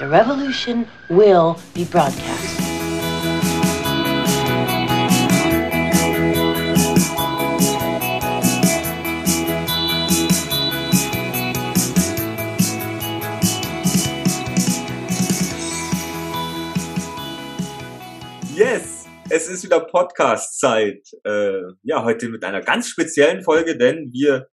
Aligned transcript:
The 0.00 0.08
revolution 0.08 0.86
will 1.10 1.58
be 1.74 1.84
broadcast. 1.84 2.58
Yes, 18.54 19.04
es 19.28 19.48
ist 19.48 19.64
wieder 19.64 19.80
Podcast-Zeit. 19.80 21.10
Äh, 21.24 21.60
ja, 21.82 22.02
heute 22.04 22.30
mit 22.30 22.42
einer 22.42 22.62
ganz 22.62 22.88
speziellen 22.88 23.42
Folge, 23.42 23.76
denn 23.76 24.10
wir 24.14 24.48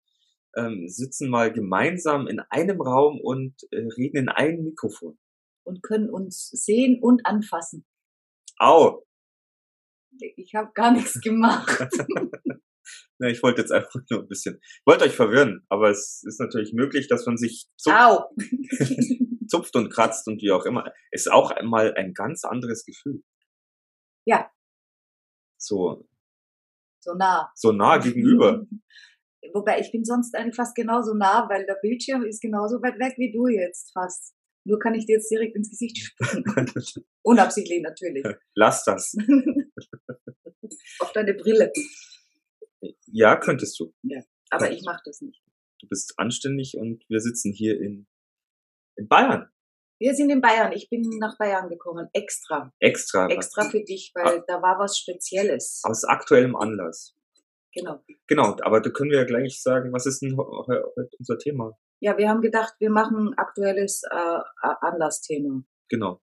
ähm, 0.56 0.88
sitzen 0.88 1.30
mal 1.30 1.52
gemeinsam 1.52 2.26
in 2.26 2.40
einem 2.50 2.80
Raum 2.80 3.20
und 3.20 3.54
äh, 3.70 3.86
reden 3.96 4.16
in 4.16 4.28
einem 4.28 4.64
Mikrofon. 4.64 5.16
Und 5.66 5.82
können 5.82 6.08
uns 6.08 6.48
sehen 6.48 7.02
und 7.02 7.26
anfassen. 7.26 7.84
Au! 8.58 9.04
Ich 10.36 10.54
habe 10.54 10.70
gar 10.74 10.92
nichts 10.92 11.20
gemacht. 11.20 11.88
Na, 13.18 13.28
ich 13.28 13.42
wollte 13.42 13.62
jetzt 13.62 13.72
einfach 13.72 14.00
nur 14.10 14.20
ein 14.20 14.28
bisschen, 14.28 14.60
ich 14.62 14.86
wollte 14.86 15.04
euch 15.04 15.16
verwirren, 15.16 15.64
aber 15.68 15.90
es 15.90 16.22
ist 16.24 16.38
natürlich 16.38 16.72
möglich, 16.72 17.08
dass 17.08 17.26
man 17.26 17.36
sich 17.36 17.66
zupft, 17.76 18.28
zupft 19.48 19.74
und 19.74 19.90
kratzt 19.90 20.28
und 20.28 20.40
wie 20.42 20.52
auch 20.52 20.64
immer. 20.66 20.92
Ist 21.10 21.30
auch 21.30 21.50
einmal 21.50 21.94
ein 21.94 22.14
ganz 22.14 22.44
anderes 22.44 22.84
Gefühl. 22.84 23.22
Ja. 24.24 24.50
So, 25.58 26.06
so 27.00 27.14
nah. 27.14 27.50
so 27.54 27.72
nah 27.72 27.98
gegenüber. 27.98 28.66
Wobei 29.52 29.80
ich 29.80 29.90
bin 29.90 30.04
sonst 30.04 30.34
eigentlich 30.36 30.56
fast 30.56 30.74
genauso 30.74 31.14
nah, 31.14 31.48
weil 31.48 31.66
der 31.66 31.78
Bildschirm 31.80 32.24
ist 32.24 32.40
genauso 32.40 32.82
weit 32.82 32.98
weg 32.98 33.14
wie 33.16 33.32
du 33.32 33.46
jetzt 33.48 33.92
fast. 33.92 34.35
Nur 34.66 34.80
kann 34.80 34.94
ich 34.94 35.06
dir 35.06 35.14
jetzt 35.16 35.30
direkt 35.30 35.54
ins 35.54 35.70
Gesicht 35.70 35.96
spucken. 35.98 36.44
Unabsichtlich 37.22 37.82
natürlich. 37.82 38.24
Lass 38.54 38.84
das. 38.84 39.14
Auf 40.98 41.12
deine 41.12 41.34
Brille. 41.34 41.72
Ja, 43.06 43.36
könntest 43.36 43.78
du. 43.78 43.94
Aber 44.50 44.70
ich 44.70 44.82
mache 44.84 45.02
das 45.04 45.20
nicht. 45.20 45.40
Du 45.80 45.88
bist 45.88 46.14
anständig 46.16 46.76
und 46.76 47.04
wir 47.08 47.20
sitzen 47.20 47.52
hier 47.52 47.80
in, 47.80 48.06
in 48.96 49.06
Bayern. 49.08 49.48
Wir 49.98 50.14
sind 50.14 50.30
in 50.30 50.40
Bayern. 50.40 50.72
Ich 50.72 50.90
bin 50.90 51.02
nach 51.20 51.38
Bayern 51.38 51.68
gekommen. 51.68 52.08
Extra. 52.12 52.72
Extra. 52.80 53.28
Extra 53.28 53.70
für 53.70 53.82
dich, 53.82 54.10
weil 54.14 54.42
da 54.46 54.60
war 54.62 54.78
was 54.78 54.98
Spezielles. 54.98 55.80
Aus 55.84 56.04
aktuellem 56.04 56.56
Anlass. 56.56 57.14
Genau. 57.72 58.02
Genau, 58.26 58.56
aber 58.62 58.80
da 58.80 58.90
können 58.90 59.10
wir 59.10 59.18
ja 59.18 59.24
gleich 59.24 59.62
sagen, 59.62 59.92
was 59.92 60.06
ist 60.06 60.22
denn 60.22 60.36
heu- 60.36 60.66
heu- 60.66 60.82
heute 60.96 61.16
unser 61.18 61.38
Thema? 61.38 61.78
Ja, 62.00 62.18
wir 62.18 62.28
haben 62.28 62.42
gedacht, 62.42 62.74
wir 62.78 62.90
machen 62.90 63.34
aktuelles 63.36 64.02
äh, 64.10 64.38
Anlassthema. 64.80 65.62
Genau. 65.88 66.20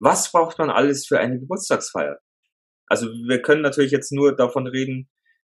Was 0.00 0.30
braucht 0.30 0.58
man 0.58 0.70
alles 0.70 1.06
für 1.06 1.18
eine 1.18 1.38
Geburtstagsfeier? 1.38 2.18
Also 2.88 3.06
wir 3.06 3.42
können 3.42 3.62
natürlich 3.62 3.92
jetzt 3.92 4.12
nur 4.12 4.34
davon 4.34 4.66
reden, 4.66 5.08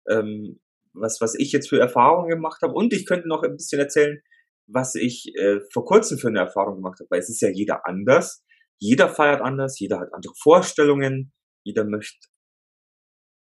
ähm, 0.09 0.61
was, 0.93 1.21
was 1.21 1.34
ich 1.34 1.53
jetzt 1.53 1.69
für 1.69 1.81
Erfahrungen 1.81 2.29
gemacht 2.29 2.62
habe. 2.62 2.73
Und 2.73 2.93
ich 2.93 3.07
könnte 3.07 3.29
noch 3.29 3.43
ein 3.43 3.57
bisschen 3.57 3.81
erzählen, 3.81 4.21
was 4.67 4.95
ich 4.95 5.33
äh, 5.37 5.61
vor 5.73 5.84
kurzem 5.84 6.19
für 6.19 6.29
eine 6.29 6.41
Erfahrung 6.41 6.77
gemacht 6.77 7.01
habe. 7.01 7.09
Weil 7.11 7.21
es 7.21 7.29
ist 7.29 7.41
ja 7.41 7.51
jeder 7.51 7.87
anders. 7.87 8.45
Jeder 8.79 9.09
feiert 9.09 9.41
anders, 9.41 9.79
jeder 9.79 10.01
hat 10.01 10.12
andere 10.12 10.34
Vorstellungen, 10.43 11.33
jeder 11.65 11.84
möchte. 11.84 12.29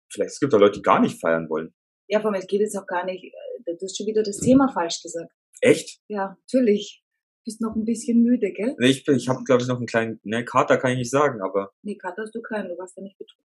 Vielleicht 0.09 0.31
es 0.31 0.39
gibt 0.39 0.53
auch 0.53 0.59
Leute, 0.59 0.79
die 0.79 0.81
gar 0.81 1.01
nicht 1.01 1.19
feiern 1.19 1.49
wollen. 1.49 1.75
Ja, 2.07 2.21
vor 2.21 2.31
allem, 2.31 2.39
es 2.39 2.47
geht 2.47 2.61
jetzt 2.61 2.77
auch 2.77 2.87
gar 2.87 3.03
nicht, 3.05 3.23
äh, 3.23 3.29
du 3.65 3.77
hast 3.81 3.97
schon 3.97 4.07
wieder 4.07 4.23
das 4.23 4.37
Thema 4.37 4.69
falsch 4.69 5.01
gesagt. 5.01 5.31
Echt? 5.61 5.99
Ja, 6.07 6.37
natürlich. 6.39 7.03
Bist 7.45 7.61
noch 7.61 7.75
ein 7.75 7.85
bisschen 7.85 8.23
müde, 8.23 8.51
gell? 8.51 8.75
Nee, 8.79 8.87
Ich, 8.89 9.05
bin- 9.05 9.15
ich 9.17 9.29
habe, 9.29 9.43
glaube 9.43 9.61
ich, 9.61 9.67
noch 9.67 9.77
einen 9.77 9.85
kleinen, 9.85 10.19
ne, 10.23 10.43
Kater 10.43 10.77
kann 10.77 10.91
ich 10.93 10.97
nicht 10.97 11.11
sagen, 11.11 11.41
aber 11.41 11.71
Nee, 11.83 11.95
Kater 11.95 12.23
hast 12.23 12.33
du 12.33 12.41
keinen, 12.41 12.69
du 12.69 12.77
warst 12.77 12.97
ja 12.97 13.03
nicht 13.03 13.17
betrunken. 13.19 13.45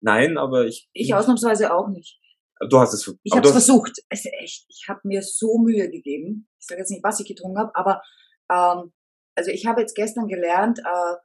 nein, 0.00 0.36
aber 0.36 0.66
ich. 0.66 0.88
Ich 0.92 1.14
ausnahmsweise 1.14 1.72
auch 1.72 1.88
nicht. 1.88 2.20
Du 2.68 2.78
hast 2.78 2.92
es. 2.94 3.02
Ich 3.22 3.32
aber 3.32 3.38
habe 3.38 3.46
es 3.48 3.52
versucht. 3.52 3.98
Es 4.08 4.24
ist 4.24 4.32
echt, 4.40 4.66
ich 4.68 4.86
habe 4.88 5.00
mir 5.04 5.22
so 5.22 5.58
Mühe 5.58 5.90
gegeben. 5.90 6.48
Ich 6.60 6.66
sage 6.66 6.80
jetzt 6.80 6.90
nicht, 6.90 7.04
was 7.04 7.20
ich 7.20 7.26
getrunken 7.28 7.58
habe, 7.58 7.74
aber 7.74 8.02
ähm, 8.50 8.92
also 9.36 9.50
ich 9.50 9.66
habe 9.66 9.80
jetzt 9.80 9.94
gestern 9.94 10.26
gelernt, 10.28 10.78
äh, 10.80 11.16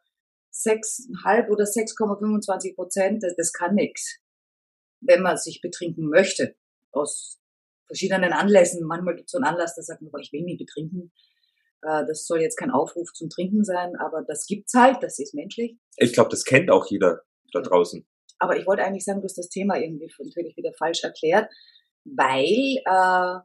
6,5 0.54 1.50
oder 1.50 1.64
6,25 1.66 2.76
Prozent, 2.76 3.24
das, 3.24 3.36
das 3.36 3.52
kann 3.54 3.76
nix. 3.76 4.20
Wenn 5.02 5.22
man 5.22 5.38
sich 5.38 5.62
betrinken 5.62 6.10
möchte. 6.10 6.56
Aus 6.92 7.40
verschiedenen 7.90 8.34
Anlässen. 8.34 8.86
Manchmal 8.86 9.16
gibt 9.16 9.28
es 9.28 9.32
so 9.32 9.38
einen 9.38 9.46
Anlass, 9.46 9.76
da 9.76 9.82
sagt 9.82 10.02
man, 10.02 10.12
ich 10.22 10.32
will 10.32 10.44
nicht 10.44 10.60
betrinken. 10.60 11.12
Äh, 11.82 12.06
das 12.08 12.26
soll 12.26 12.42
jetzt 12.42 12.58
kein 12.58 12.72
Aufruf 12.72 13.12
zum 13.14 13.30
Trinken 13.30 13.64
sein, 13.64 13.96
aber 13.98 14.24
das 14.28 14.46
gibt's 14.46 14.74
halt, 14.74 15.02
das 15.02 15.20
ist 15.20 15.34
menschlich. 15.34 15.78
Ich 15.98 16.14
glaube, 16.14 16.30
das 16.30 16.46
kennt 16.46 16.72
auch 16.72 16.86
jeder 16.90 17.22
da 17.52 17.62
draußen. 17.62 18.06
Aber 18.40 18.58
ich 18.58 18.66
wollte 18.66 18.84
eigentlich 18.84 19.04
sagen, 19.04 19.20
du 19.20 19.26
hast 19.26 19.38
das 19.38 19.50
Thema 19.50 19.78
irgendwie 19.78 20.10
natürlich 20.20 20.56
wieder 20.56 20.72
falsch 20.74 21.04
erklärt, 21.04 21.50
weil 22.06 22.78
äh, 22.86 23.40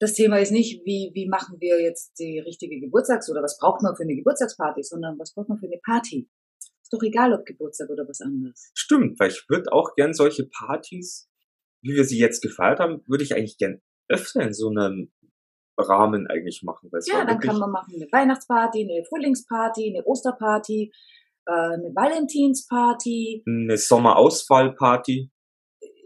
das 0.00 0.14
Thema 0.14 0.38
ist 0.38 0.52
nicht, 0.52 0.84
wie, 0.84 1.10
wie 1.14 1.28
machen 1.28 1.56
wir 1.60 1.80
jetzt 1.80 2.18
die 2.18 2.38
richtige 2.38 2.78
Geburtstags- 2.78 3.28
oder 3.30 3.42
was 3.42 3.58
braucht 3.58 3.82
man 3.82 3.96
für 3.96 4.04
eine 4.04 4.14
Geburtstagsparty, 4.14 4.82
sondern 4.84 5.18
was 5.18 5.34
braucht 5.34 5.48
man 5.48 5.58
für 5.58 5.66
eine 5.66 5.80
Party. 5.84 6.28
Ist 6.82 6.92
doch 6.92 7.02
egal, 7.02 7.34
ob 7.34 7.44
Geburtstag 7.44 7.90
oder 7.90 8.08
was 8.08 8.20
anderes. 8.20 8.70
Stimmt, 8.74 9.18
weil 9.18 9.30
ich 9.30 9.44
würde 9.48 9.72
auch 9.72 9.94
gern 9.94 10.14
solche 10.14 10.46
Partys, 10.46 11.28
wie 11.82 11.94
wir 11.94 12.04
sie 12.04 12.18
jetzt 12.18 12.42
gefeiert 12.42 12.80
haben, 12.80 13.02
würde 13.06 13.24
ich 13.24 13.34
eigentlich 13.34 13.58
gern 13.58 13.80
öfter 14.08 14.42
in 14.42 14.52
so 14.54 14.68
einem 14.70 15.12
Rahmen 15.78 16.26
eigentlich 16.26 16.62
machen. 16.62 16.88
Weil 16.90 17.00
Ja, 17.06 17.24
dann 17.24 17.38
kann 17.40 17.58
man 17.58 17.70
machen 17.70 17.94
eine 17.94 18.06
Weihnachtsparty, 18.10 18.82
eine 18.82 19.04
Frühlingsparty, 19.08 19.94
eine 19.94 20.04
Osterparty, 20.06 20.92
äh, 21.46 21.50
eine 21.52 21.92
Valentinsparty, 21.94 23.44
eine 23.46 23.76
Sommerausfallparty. 23.78 25.30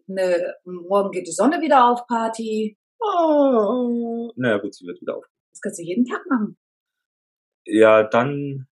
eine 0.09 0.55
Morgen 0.65 1.11
geht 1.12 1.27
die 1.27 1.32
Sonne 1.32 1.61
wieder 1.61 1.91
auf 1.91 2.06
Party. 2.06 2.77
Oh. 3.00 4.31
Naja, 4.37 4.59
gut, 4.59 4.75
sie 4.75 4.87
wird 4.87 5.00
wieder 5.00 5.16
auf. 5.16 5.25
Das 5.50 5.61
kannst 5.61 5.78
du 5.78 5.82
jeden 5.84 6.05
Tag 6.05 6.21
machen. 6.28 6.56
Ja, 7.65 8.03
dann 8.03 8.69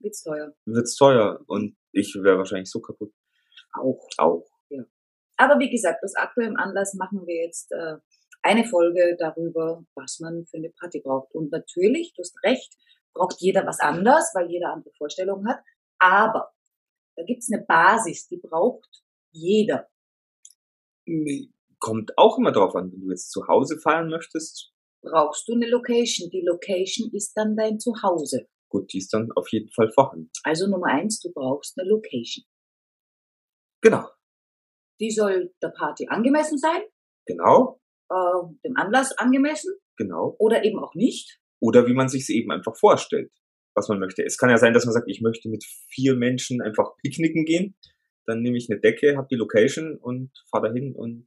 Wird's 0.00 0.22
teuer. 0.22 0.52
wird's 0.66 0.96
teuer 0.96 1.40
und 1.46 1.76
ich 1.92 2.14
wäre 2.20 2.38
wahrscheinlich 2.38 2.70
so 2.70 2.80
kaputt. 2.80 3.12
Auch. 3.72 4.06
Auch. 4.18 4.44
Aber 5.36 5.58
wie 5.58 5.70
gesagt, 5.70 6.02
aus 6.02 6.14
aktuellem 6.14 6.56
Anlass 6.56 6.94
machen 6.94 7.26
wir 7.26 7.44
jetzt 7.44 7.72
äh, 7.72 7.96
eine 8.42 8.64
Folge 8.64 9.16
darüber, 9.18 9.84
was 9.94 10.20
man 10.20 10.44
für 10.46 10.58
eine 10.58 10.70
Party 10.70 11.00
braucht. 11.00 11.34
Und 11.34 11.50
natürlich, 11.50 12.12
du 12.14 12.20
hast 12.20 12.36
recht, 12.44 12.74
braucht 13.14 13.40
jeder 13.40 13.66
was 13.66 13.80
anderes, 13.80 14.30
weil 14.34 14.50
jeder 14.50 14.72
andere 14.72 14.92
Vorstellungen 14.96 15.48
hat. 15.48 15.60
Aber 15.98 16.52
da 17.16 17.24
gibt's 17.24 17.50
eine 17.52 17.64
Basis, 17.64 18.28
die 18.28 18.38
braucht 18.38 19.02
jeder. 19.32 19.88
Kommt 21.78 22.16
auch 22.16 22.38
immer 22.38 22.52
drauf 22.52 22.74
an, 22.74 22.92
wenn 22.92 23.00
du 23.00 23.10
jetzt 23.10 23.30
zu 23.30 23.46
Hause 23.48 23.78
feiern 23.78 24.08
möchtest. 24.08 24.72
Brauchst 25.02 25.48
du 25.48 25.52
eine 25.52 25.68
Location. 25.68 26.30
Die 26.30 26.44
Location 26.46 27.10
ist 27.12 27.34
dann 27.34 27.56
dein 27.56 27.78
Zuhause. 27.78 28.48
Gut, 28.68 28.92
die 28.92 28.98
ist 28.98 29.12
dann 29.12 29.30
auf 29.36 29.52
jeden 29.52 29.70
Fall 29.70 29.90
vorhanden. 29.92 30.30
Also 30.42 30.66
Nummer 30.66 30.88
eins, 30.88 31.20
du 31.20 31.30
brauchst 31.32 31.78
eine 31.78 31.88
Location. 31.88 32.44
Genau, 33.82 34.08
Die 35.00 35.10
soll 35.10 35.52
der 35.62 35.68
Party 35.70 36.06
angemessen 36.08 36.58
sein, 36.58 36.82
genau, 37.26 37.80
äh, 38.10 38.14
dem 38.64 38.76
Anlass 38.76 39.12
angemessen 39.18 39.74
genau. 39.96 40.36
oder 40.38 40.64
eben 40.64 40.78
auch 40.78 40.94
nicht. 40.94 41.40
Oder 41.60 41.86
wie 41.86 41.94
man 41.94 42.08
sich 42.08 42.28
eben 42.30 42.50
einfach 42.52 42.76
vorstellt, 42.76 43.32
was 43.74 43.88
man 43.88 43.98
möchte. 43.98 44.22
Es 44.24 44.36
kann 44.38 44.50
ja 44.50 44.58
sein, 44.58 44.74
dass 44.74 44.84
man 44.84 44.92
sagt, 44.92 45.08
ich 45.08 45.20
möchte 45.22 45.48
mit 45.48 45.64
vier 45.88 46.14
Menschen 46.14 46.60
einfach 46.60 46.96
picknicken 47.02 47.44
gehen. 47.44 47.76
Dann 48.26 48.42
nehme 48.42 48.56
ich 48.56 48.68
eine 48.70 48.80
Decke, 48.80 49.16
habe 49.16 49.28
die 49.30 49.36
Location 49.36 49.96
und 49.96 50.30
fahre 50.50 50.68
dahin 50.68 50.94
und 50.94 51.26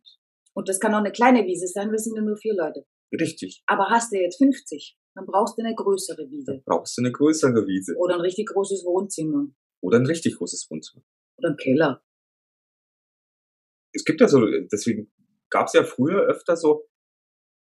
Und 0.54 0.70
das 0.70 0.80
kann 0.80 0.94
auch 0.94 1.00
eine 1.00 1.12
kleine 1.12 1.46
Wiese 1.46 1.68
sein, 1.68 1.92
wir 1.92 1.98
sind 2.00 2.16
ja 2.16 2.22
nur 2.22 2.38
vier 2.38 2.56
Leute. 2.56 2.86
richtig. 3.20 3.63
Aber 3.68 3.90
hast 3.90 4.12
du 4.13 4.18
jetzt 4.18 4.38
50, 4.38 4.98
dann 5.16 5.25
brauchst 5.25 5.58
du 5.58 5.63
eine 5.63 5.75
größere 5.75 6.24
Dann 6.24 6.31
Wiese. 6.31 6.62
brauchst 6.66 6.98
du 6.98 7.02
eine 7.02 7.12
größere 7.12 7.66
Wiese 7.68 7.96
Oder 7.98 8.16
ein 8.16 8.22
richtig 8.22 8.48
großes 8.50 8.86
Wohnzimmer. 8.86 9.48
oder 9.81 9.98
ein 10.00 10.06
richtig 10.06 10.38
großes 10.38 10.68
Wohnzimmer. 10.70 11.04
Oder 11.38 11.50
ein 11.50 11.58
Keller. 11.58 12.04
Es 13.94 14.04
gibt 14.04 14.22
ja 14.22 14.28
so, 14.28 14.45
deswegen 14.72 15.12
gab 15.50 15.68
es 15.68 15.74
ja 15.74 15.84
früher 15.84 16.22
öfter 16.22 16.56
so, 16.56 16.88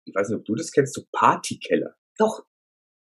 ich 0.06 0.13
weiß 0.13 0.30
nicht, 0.30 0.39
ob 0.39 0.45
du 0.45 0.56
das 0.56 0.72
kennst, 0.72 0.94
so 0.94 1.04
Partykeller. 1.12 1.95
Doch, 2.18 2.45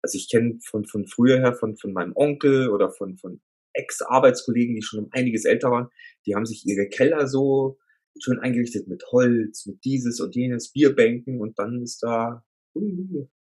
Also 0.01 0.17
ich 0.17 0.29
kenne 0.29 0.59
von, 0.63 0.85
von 0.85 1.07
früher 1.07 1.39
her, 1.39 1.53
von, 1.53 1.77
von 1.77 1.93
meinem 1.93 2.13
Onkel 2.15 2.69
oder 2.69 2.91
von, 2.91 3.17
von 3.17 3.41
Ex-Arbeitskollegen, 3.73 4.75
die 4.75 4.81
schon 4.81 5.05
um 5.05 5.09
einiges 5.11 5.45
älter 5.45 5.71
waren, 5.71 5.89
die 6.25 6.35
haben 6.35 6.45
sich 6.45 6.65
ihre 6.65 6.87
Keller 6.87 7.27
so 7.27 7.79
schön 8.19 8.39
eingerichtet 8.39 8.87
mit 8.87 9.03
Holz, 9.11 9.65
mit 9.65 9.83
dieses 9.83 10.19
und 10.19 10.35
jenes, 10.35 10.71
Bierbänken 10.71 11.41
und 11.41 11.57
dann 11.57 11.81
ist 11.81 12.03
da, 12.03 12.45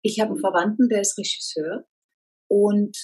ich 0.01 0.19
habe 0.19 0.31
einen 0.31 0.39
Verwandten, 0.39 0.89
der 0.89 1.01
ist 1.01 1.17
Regisseur. 1.17 1.85
Und 2.47 2.97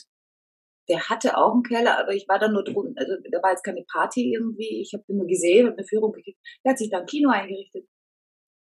der 0.89 1.09
hatte 1.09 1.37
auch 1.37 1.53
einen 1.53 1.63
Keller, 1.63 1.97
aber 1.99 2.13
ich 2.13 2.27
war 2.27 2.39
da 2.39 2.47
nur 2.47 2.63
drunten. 2.63 2.95
Also 2.97 3.13
da 3.31 3.41
war 3.41 3.51
jetzt 3.51 3.63
keine 3.63 3.83
Party 3.91 4.33
irgendwie. 4.33 4.81
Ich 4.81 4.93
habe 4.93 5.03
den 5.07 5.17
nur 5.17 5.27
gesehen, 5.27 5.65
habe 5.67 5.77
eine 5.77 5.87
Führung 5.87 6.11
gekriegt. 6.13 6.39
Der 6.63 6.71
hat 6.71 6.77
sich 6.79 6.89
da 6.89 6.99
ein 6.99 7.05
Kino 7.05 7.29
eingerichtet. 7.29 7.87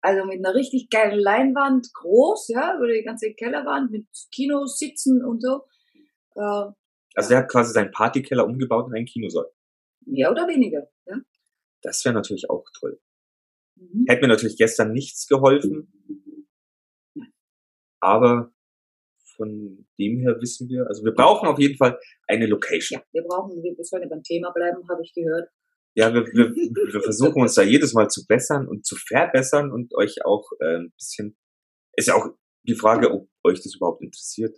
Also 0.02 0.26
mit 0.26 0.38
einer 0.44 0.56
richtig 0.56 0.90
geilen 0.90 1.20
Leinwand, 1.20 1.90
groß, 1.94 2.48
ja, 2.50 2.76
über 2.78 2.88
die 2.88 3.04
ganze 3.04 3.34
Kellerwand, 3.34 3.92
mit 3.92 4.08
Kinos, 4.32 4.78
Sitzen 4.80 5.24
und 5.26 5.42
so. 5.42 5.64
Äh, 6.36 6.72
Also 7.16 7.30
der 7.30 7.40
hat 7.40 7.50
quasi 7.52 7.74
seinen 7.74 7.92
Partykeller 7.92 8.46
umgebaut 8.46 8.88
in 8.88 8.96
einen 8.96 9.06
Kinosaal. 9.06 9.52
mehr 10.06 10.32
oder 10.32 10.48
weniger, 10.48 10.90
ja. 11.06 11.18
Das 11.82 12.04
wäre 12.06 12.16
natürlich 12.16 12.50
auch 12.50 12.66
toll. 12.80 13.00
Mhm. 13.76 14.06
Hätte 14.08 14.22
mir 14.22 14.30
natürlich 14.30 14.58
gestern 14.58 14.94
nichts 14.94 15.28
geholfen. 15.28 15.92
Aber 18.02 18.52
von 19.40 19.86
dem 19.98 20.20
her 20.20 20.36
wissen 20.42 20.68
wir, 20.70 20.86
also 20.88 21.04
wir 21.06 21.14
brauchen 21.14 21.48
auf 21.48 21.58
jeden 21.58 21.78
Fall 21.78 21.98
eine 22.28 22.46
Location. 22.46 23.00
Ja, 23.00 23.22
wir 23.22 23.24
brauchen, 23.24 23.64
wir 23.64 23.74
sollen 23.84 24.10
beim 24.10 24.22
Thema 24.22 24.52
bleiben, 24.52 24.78
habe 24.90 25.02
ich 25.02 25.14
gehört. 25.14 25.50
Ja, 25.96 26.14
wir, 26.14 26.26
wir, 26.26 26.54
wir 26.54 27.02
versuchen 27.02 27.42
uns 27.42 27.56
da 27.56 27.64
jedes 27.64 27.94
Mal 27.94 28.10
zu 28.10 28.26
bessern 28.28 28.68
und 28.68 28.86
zu 28.86 28.96
verbessern 28.96 29.72
und 29.72 29.96
euch 29.96 30.26
auch 30.26 30.46
äh, 30.60 30.76
ein 30.76 30.92
bisschen, 30.92 31.38
ist 31.96 32.10
ja 32.10 32.16
auch 32.16 32.28
die 32.68 32.76
Frage, 32.76 33.12
ob 33.12 33.30
euch 33.44 33.62
das 33.64 33.76
überhaupt 33.76 34.04
interessiert. 34.04 34.58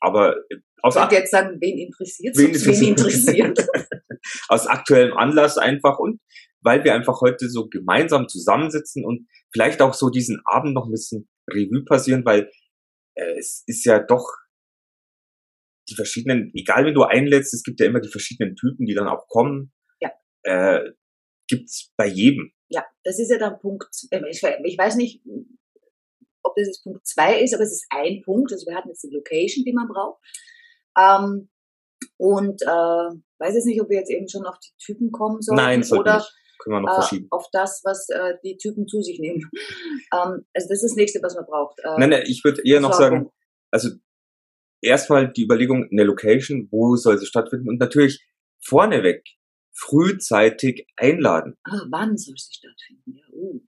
Aber 0.00 0.36
äh, 0.50 0.56
aus, 0.82 0.96
Ich 0.96 1.10
jetzt 1.10 1.30
sagen, 1.30 1.56
wen 1.60 1.78
interessiert 1.78 2.36
Wen? 2.36 2.54
Wen 2.54 2.88
interessiert? 2.88 3.66
aus 4.48 4.66
aktuellem 4.66 5.16
Anlass 5.16 5.58
einfach 5.58 5.98
und 5.98 6.20
weil 6.60 6.84
wir 6.84 6.94
einfach 6.94 7.20
heute 7.20 7.48
so 7.48 7.68
gemeinsam 7.68 8.28
zusammensitzen 8.28 9.04
und 9.04 9.26
vielleicht 9.52 9.80
auch 9.80 9.94
so 9.94 10.10
diesen 10.10 10.40
Abend 10.44 10.74
noch 10.74 10.86
ein 10.86 10.92
bisschen 10.92 11.28
Revue 11.50 11.84
passieren, 11.84 12.24
weil 12.24 12.50
es 13.18 13.62
ist 13.66 13.84
ja 13.84 13.98
doch 13.98 14.26
die 15.88 15.94
verschiedenen, 15.94 16.52
egal 16.54 16.84
wen 16.84 16.94
du 16.94 17.02
einlädst, 17.02 17.54
es 17.54 17.62
gibt 17.62 17.80
ja 17.80 17.86
immer 17.86 18.00
die 18.00 18.10
verschiedenen 18.10 18.56
Typen, 18.56 18.86
die 18.86 18.94
dann 18.94 19.08
auch 19.08 19.26
kommen. 19.28 19.72
Ja. 20.00 20.10
Äh, 20.42 20.92
gibt's 21.48 21.92
bei 21.96 22.06
jedem. 22.06 22.52
Ja, 22.68 22.84
das 23.04 23.18
ist 23.18 23.30
ja 23.30 23.38
dann 23.38 23.58
Punkt, 23.58 23.88
äh, 24.10 24.20
ich, 24.28 24.42
weiß 24.42 24.96
nicht, 24.96 25.22
ob 26.42 26.54
das 26.56 26.66
jetzt 26.66 26.82
Punkt 26.82 27.06
zwei 27.06 27.40
ist, 27.40 27.54
aber 27.54 27.64
es 27.64 27.72
ist 27.72 27.86
ein 27.90 28.22
Punkt. 28.22 28.52
Also 28.52 28.66
wir 28.66 28.76
hatten 28.76 28.88
jetzt 28.88 29.02
die 29.02 29.14
Location, 29.14 29.64
die 29.64 29.72
man 29.72 29.88
braucht. 29.88 30.20
Ähm, 30.98 31.48
und 32.18 32.62
äh, 32.62 32.66
weiß 33.38 33.54
jetzt 33.54 33.66
nicht, 33.66 33.80
ob 33.80 33.88
wir 33.88 33.98
jetzt 33.98 34.10
eben 34.10 34.28
schon 34.28 34.44
auf 34.44 34.58
die 34.58 34.72
Typen 34.84 35.10
kommen 35.10 35.40
sollen 35.40 35.56
Nein, 35.56 35.84
oder 35.92 36.18
nicht. 36.18 36.32
Können 36.58 36.76
wir 36.76 36.80
noch 36.80 36.92
äh, 36.92 37.00
verschieben. 37.00 37.28
auf 37.30 37.46
das, 37.52 37.82
was 37.84 38.08
äh, 38.08 38.34
die 38.44 38.56
Typen 38.56 38.86
zu 38.86 39.00
sich 39.00 39.18
nehmen. 39.20 39.48
ähm, 40.12 40.44
also 40.54 40.68
das 40.68 40.82
ist 40.82 40.90
das 40.90 40.96
nächste, 40.96 41.20
was 41.22 41.34
man 41.34 41.46
braucht. 41.46 41.78
Äh, 41.80 41.98
Nein, 41.98 42.10
nein, 42.10 42.24
ich 42.26 42.42
würde 42.44 42.62
eher 42.64 42.80
noch 42.80 42.92
sagen, 42.92 43.30
also 43.70 43.90
erstmal 44.80 45.32
die 45.32 45.44
Überlegung, 45.44 45.88
eine 45.90 46.04
Location, 46.04 46.68
wo 46.70 46.96
soll 46.96 47.18
sie 47.18 47.26
stattfinden 47.26 47.68
und 47.68 47.78
natürlich 47.78 48.24
vorneweg 48.60 49.24
frühzeitig 49.72 50.86
einladen. 50.96 51.56
Ah, 51.64 51.82
wann 51.90 52.16
soll 52.16 52.34
sie 52.36 52.54
stattfinden? 52.54 53.16
Ja, 53.16 53.24
uh. 53.32 53.60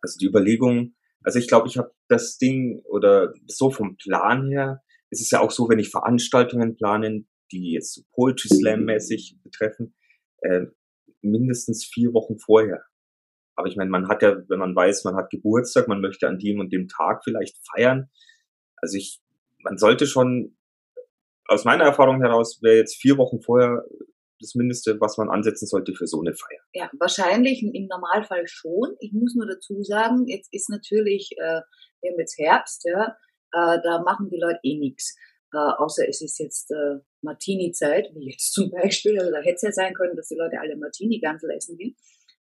Also 0.00 0.18
die 0.18 0.26
Überlegung, 0.26 0.94
also 1.24 1.38
ich 1.38 1.48
glaube, 1.48 1.66
ich 1.68 1.76
habe 1.76 1.92
das 2.08 2.38
Ding 2.38 2.80
oder 2.84 3.32
so 3.46 3.70
vom 3.70 3.96
Plan 3.96 4.48
her, 4.48 4.82
es 5.10 5.20
ist 5.20 5.32
ja 5.32 5.40
auch 5.40 5.50
so, 5.50 5.68
wenn 5.68 5.78
ich 5.78 5.90
Veranstaltungen 5.90 6.76
plane, 6.76 7.24
die 7.50 7.72
jetzt 7.72 7.94
so 7.94 8.02
Poetry 8.12 8.48
Slam 8.48 8.84
mäßig 8.84 9.38
betreffen, 9.42 9.94
äh, 10.42 10.66
mindestens 11.30 11.84
vier 11.84 12.12
Wochen 12.12 12.38
vorher. 12.38 12.82
Aber 13.56 13.68
ich 13.68 13.76
meine, 13.76 13.90
man 13.90 14.08
hat 14.08 14.22
ja, 14.22 14.36
wenn 14.48 14.58
man 14.58 14.74
weiß, 14.74 15.04
man 15.04 15.16
hat 15.16 15.30
Geburtstag, 15.30 15.88
man 15.88 16.00
möchte 16.00 16.28
an 16.28 16.38
dem 16.38 16.60
und 16.60 16.72
dem 16.72 16.86
Tag 16.86 17.24
vielleicht 17.24 17.56
feiern. 17.68 18.08
Also 18.76 18.96
ich, 18.96 19.20
man 19.64 19.78
sollte 19.78 20.06
schon, 20.06 20.56
aus 21.46 21.64
meiner 21.64 21.84
Erfahrung 21.84 22.20
heraus, 22.20 22.60
wäre 22.62 22.76
jetzt 22.76 23.00
vier 23.00 23.16
Wochen 23.16 23.40
vorher 23.40 23.84
das 24.40 24.54
Mindeste, 24.54 25.00
was 25.00 25.18
man 25.18 25.30
ansetzen 25.30 25.66
sollte 25.66 25.92
für 25.94 26.06
so 26.06 26.20
eine 26.20 26.34
Feier. 26.34 26.60
Ja, 26.72 26.90
wahrscheinlich 26.98 27.62
im 27.62 27.86
Normalfall 27.86 28.46
schon. 28.46 28.94
Ich 29.00 29.12
muss 29.12 29.34
nur 29.34 29.46
dazu 29.46 29.82
sagen, 29.82 30.26
jetzt 30.26 30.52
ist 30.52 30.70
natürlich, 30.70 31.32
äh, 31.38 31.60
wir 32.00 32.12
haben 32.12 32.18
jetzt 32.18 32.38
Herbst, 32.38 32.84
ja, 32.84 33.16
äh, 33.52 33.80
da 33.82 34.02
machen 34.04 34.28
die 34.30 34.38
Leute 34.40 34.60
eh 34.62 34.78
nix. 34.78 35.16
Äh, 35.52 35.58
außer 35.58 36.08
es 36.08 36.22
ist 36.22 36.38
jetzt 36.38 36.70
äh, 36.70 37.00
Martini-Zeit, 37.22 38.10
wie 38.14 38.30
jetzt 38.30 38.52
zum 38.52 38.70
Beispiel. 38.70 39.18
Also 39.18 39.32
da 39.32 39.38
hätte 39.38 39.56
es 39.56 39.62
ja 39.62 39.72
sein 39.72 39.94
können, 39.94 40.16
dass 40.16 40.28
die 40.28 40.36
Leute 40.36 40.60
alle 40.60 40.76
Martini-Gansel 40.76 41.50
essen 41.50 41.76
gehen. 41.76 41.96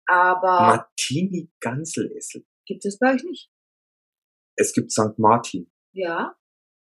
Aber 0.05 0.87
Martini 0.97 1.51
Ganselessel. 1.59 2.45
gibt 2.65 2.85
es 2.85 2.97
bei 2.97 3.13
euch 3.13 3.23
nicht? 3.23 3.51
Es 4.55 4.73
gibt 4.73 4.91
St. 4.91 5.17
Martin. 5.17 5.71
Ja. 5.93 6.35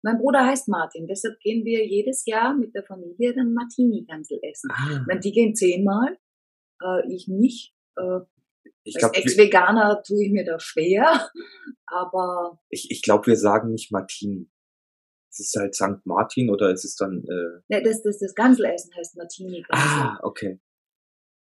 Mein 0.03 0.19
Bruder 0.19 0.45
heißt 0.45 0.69
Martin, 0.69 1.07
deshalb 1.07 1.41
gehen 1.41 1.65
wir 1.65 1.87
jedes 1.87 2.27
Jahr 2.27 2.55
mit 2.55 2.75
der 2.75 2.85
Familie 2.85 3.35
dann 3.35 3.55
Martini-Gansel 3.55 4.39
essen. 4.43 4.71
Ah, 4.71 5.03
meine, 5.07 5.21
die 5.21 5.33
gehen 5.33 5.55
zehnmal, 5.55 6.19
äh, 6.83 7.11
ich 7.11 7.27
nicht. 7.27 7.75
Äh, 7.97 8.21
ich 8.83 8.97
als 8.97 9.01
glaube, 9.01 9.17
Ex-Veganer 9.17 10.03
tue 10.07 10.27
ich 10.27 10.31
mir 10.31 10.45
da 10.45 10.61
schwer, 10.61 11.31
aber 11.87 12.61
ich, 12.69 12.91
ich 12.91 13.01
glaub, 13.01 13.27
wir 13.27 13.37
sagen 13.37 13.73
nicht 13.73 13.91
Martini. 13.93 14.51
Es 15.35 15.41
ist 15.41 15.57
halt 15.57 15.75
St. 15.75 16.05
Martin 16.07 16.49
oder 16.49 16.71
es 16.71 16.85
ist 16.85 17.01
dann, 17.01 17.25
äh, 17.25 17.61
ne, 17.69 17.83
das, 17.83 18.03
das, 18.03 18.19
das 18.19 18.35
Ganselessen 18.37 18.95
heißt 18.97 19.17
Martini. 19.17 19.65
ah, 19.71 20.17
okay. 20.23 20.61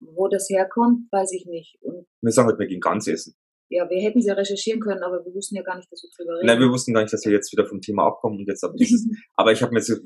Wo 0.00 0.26
das 0.28 0.48
herkommt, 0.50 1.10
weiß 1.12 1.32
ich 1.32 1.46
nicht. 1.46 1.78
Und 1.80 2.06
Wir 2.20 2.32
sagen 2.32 2.48
halt, 2.48 2.58
wir 2.58 2.66
gehen 2.66 2.80
ganz 2.80 3.06
essen. 3.06 3.34
ja, 3.68 3.88
wir 3.88 4.00
hätten 4.02 4.20
sie 4.20 4.28
ja 4.28 4.34
recherchieren 4.34 4.80
können, 4.80 5.02
aber 5.04 5.24
wir 5.24 5.32
wussten 5.32 5.54
ja 5.56 5.62
gar 5.62 5.76
nicht, 5.76 5.90
dass 5.92 6.02
wir 6.02 6.10
drüber 6.16 6.36
reden. 6.38 6.46
Nein, 6.46 6.58
wir 6.60 6.70
wussten 6.70 6.92
gar 6.92 7.02
nicht, 7.02 7.12
dass 7.12 7.24
wir 7.24 7.32
jetzt 7.32 7.52
wieder 7.52 7.66
vom 7.66 7.80
Thema 7.80 8.04
abkommen 8.06 8.38
und 8.40 8.48
jetzt 8.48 8.64
ab 8.64 8.74
dieses, 8.76 9.06
aber 9.36 9.52
ich 9.52 9.62
habe 9.62 9.72
mir 9.72 9.80
so- 9.80 9.96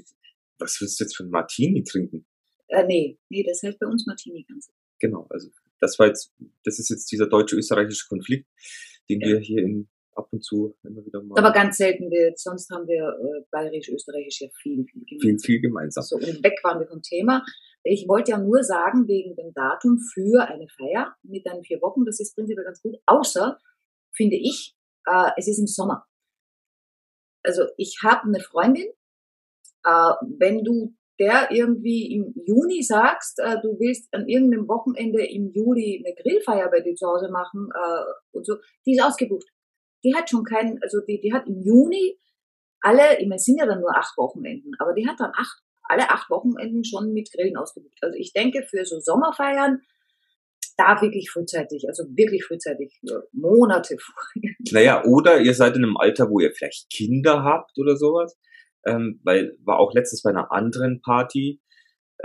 was 0.59 0.79
willst 0.81 1.01
du 1.01 1.05
jetzt 1.05 1.17
für 1.17 1.25
ein 1.25 1.31
Martini 1.31 1.83
trinken? 1.83 2.27
äh, 2.69 2.85
nee, 2.87 3.19
nee, 3.31 3.43
das 3.43 3.63
heißt 3.63 3.79
bei 3.79 3.87
uns 3.87 4.07
Martini 4.07 4.45
Gansel. 4.49 4.73
Genau, 4.99 5.27
also 5.31 5.49
das 5.81 5.99
war 5.99 6.07
jetzt, 6.09 6.33
das 6.65 6.79
ist 6.79 6.89
jetzt 6.91 7.11
dieser 7.11 7.27
deutsche-österreichische 7.27 8.07
Konflikt, 8.09 8.47
den 9.09 9.21
Ja. 9.21 9.29
wir 9.29 9.41
hier 9.41 9.63
in, 9.63 9.89
ab 10.14 10.29
und 10.31 10.44
zu 10.44 10.75
immer 10.85 11.05
wieder 11.05 11.23
mal 11.23 11.38
Aber 11.38 11.53
ganz 11.53 11.79
selten, 11.79 12.11
wir, 12.11 12.32
sonst 12.37 12.70
haben 12.70 12.87
wir 12.87 13.09
äh, 13.09 13.44
bayerisch-österreichisch 13.50 14.43
ja 14.43 14.49
viel, 14.61 14.85
viel 14.85 15.05
viel, 15.06 15.19
gemeinsam. 15.19 15.47
viel 15.47 15.61
gemeinsam. 15.61 16.05
So, 16.05 16.17
und 16.17 16.44
weg 16.44 16.59
waren 16.62 16.81
wir 16.81 16.87
vom 16.87 17.03
Thema. 17.03 17.44
Ich 17.85 18.06
wollte 18.09 18.32
ja 18.32 18.38
nur 18.38 18.62
sagen, 18.62 19.09
wegen 19.09 19.35
dem 19.35 19.53
Datum 19.55 19.99
für 19.99 20.47
eine 20.49 20.69
Feier 20.69 21.14
mit 21.23 21.47
dann 21.47 21.62
vier 21.64 21.81
Wochen, 21.81 22.05
das 22.05 22.20
ist 22.20 22.35
prinzipiell 22.35 22.64
ganz 22.64 22.81
gut, 22.81 22.97
außer, 23.06 23.59
finde 24.14 24.37
ich, 24.37 24.76
äh, 25.06 25.31
es 25.37 25.49
ist 25.49 25.59
im 25.59 25.67
Sommer. 25.67 26.05
Also 27.43 27.64
ich 27.76 27.99
habe 28.05 28.29
eine 28.29 28.41
Freundin, 28.41 28.87
äh, 29.85 30.12
wenn 30.38 30.62
du 30.62 30.94
der 31.19 31.50
irgendwie 31.50 32.14
im 32.14 32.35
Juni 32.47 32.82
sagst, 32.82 33.38
äh, 33.38 33.61
du 33.61 33.79
willst 33.79 34.12
an 34.14 34.29
irgendeinem 34.29 34.67
Wochenende 34.69 35.25
im 35.25 35.53
Juli 35.53 36.03
eine 36.05 36.14
Grillfeier 36.14 36.70
bei 36.70 36.81
dir 36.81 36.94
zu 36.94 37.06
Hause 37.06 37.31
machen 37.31 37.69
äh, 37.75 38.37
und 38.37 38.47
so, 38.47 38.56
die 38.87 38.94
ist 38.94 39.03
ausgebucht. 39.03 39.47
Die 40.04 40.14
hat 40.14 40.28
schon 40.28 40.44
keinen, 40.44 40.82
also 40.82 40.99
die, 41.06 41.21
die 41.21 41.32
hat 41.32 41.47
im 41.47 41.61
Juni 41.62 42.18
alle, 42.80 43.21
ich 43.21 43.26
meine, 43.26 43.37
es 43.37 43.44
sind 43.44 43.59
ja 43.59 43.66
dann 43.66 43.80
nur 43.80 43.97
acht 43.97 44.16
Wochenenden, 44.16 44.73
aber 44.78 44.92
die 44.92 45.06
hat 45.06 45.21
dann 45.21 45.30
acht, 45.37 45.62
alle 45.85 46.11
acht 46.11 46.28
Wochenenden 46.30 46.85
schon 46.85 47.12
mit 47.12 47.30
Grillen 47.32 47.56
ausgebucht. 47.56 47.99
Also 48.00 48.18
ich 48.18 48.32
denke, 48.32 48.64
für 48.68 48.85
so 48.85 48.99
Sommerfeiern, 48.99 49.82
da 50.76 51.00
wirklich 51.00 51.30
frühzeitig, 51.30 51.85
also 51.88 52.04
wirklich 52.16 52.44
frühzeitig, 52.44 52.99
ja, 53.02 53.21
Monate 53.32 53.97
vorher. 53.99 54.54
Naja, 54.73 55.04
oder 55.04 55.40
ihr 55.40 55.54
seid 55.54 55.76
in 55.76 55.85
einem 55.85 55.97
Alter, 55.97 56.30
wo 56.30 56.40
ihr 56.40 56.52
vielleicht 56.52 56.90
Kinder 56.90 57.44
habt 57.44 57.78
oder 57.78 57.97
sowas. 57.97 58.37
Ähm, 58.85 59.21
weil 59.23 59.56
war 59.64 59.78
auch 59.78 59.94
letztens 59.94 60.23
bei 60.23 60.30
einer 60.30 60.50
anderen 60.50 61.00
Party, 61.02 61.61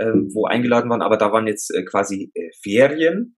ähm, 0.00 0.28
wo 0.32 0.46
eingeladen 0.46 0.90
waren, 0.90 1.02
aber 1.02 1.16
da 1.16 1.30
waren 1.30 1.46
jetzt 1.46 1.72
äh, 1.72 1.84
quasi 1.84 2.32
äh, 2.34 2.50
Ferien. 2.62 3.36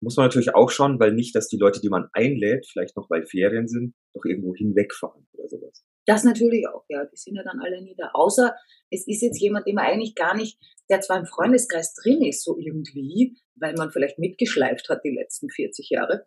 Muss 0.00 0.16
man 0.16 0.26
natürlich 0.26 0.54
auch 0.54 0.70
schauen, 0.70 0.98
weil 0.98 1.12
nicht, 1.12 1.34
dass 1.34 1.48
die 1.48 1.58
Leute, 1.58 1.80
die 1.80 1.90
man 1.90 2.08
einlädt, 2.12 2.66
vielleicht 2.66 2.96
noch 2.96 3.10
weil 3.10 3.26
Ferien 3.26 3.68
sind, 3.68 3.94
doch 4.14 4.24
irgendwo 4.24 4.54
hinwegfahren 4.54 5.26
oder 5.32 5.48
sowas. 5.48 5.84
Das 6.06 6.24
natürlich 6.24 6.66
auch, 6.66 6.84
ja, 6.88 7.04
die 7.04 7.16
sind 7.16 7.36
ja 7.36 7.42
dann 7.42 7.60
alle 7.60 7.82
nie 7.82 7.94
da. 7.96 8.10
Außer 8.14 8.54
es 8.90 9.06
ist 9.06 9.20
jetzt 9.20 9.40
jemand, 9.40 9.66
den 9.66 9.74
man 9.74 9.84
eigentlich 9.84 10.14
gar 10.14 10.34
nicht, 10.34 10.58
der 10.88 11.00
zwar 11.00 11.18
im 11.18 11.26
Freundeskreis 11.26 11.94
drin 11.94 12.22
ist, 12.22 12.42
so 12.42 12.58
irgendwie, 12.58 13.36
weil 13.56 13.74
man 13.74 13.90
vielleicht 13.90 14.18
mitgeschleift 14.18 14.88
hat 14.88 15.04
die 15.04 15.14
letzten 15.14 15.50
40 15.50 15.90
Jahre. 15.90 16.24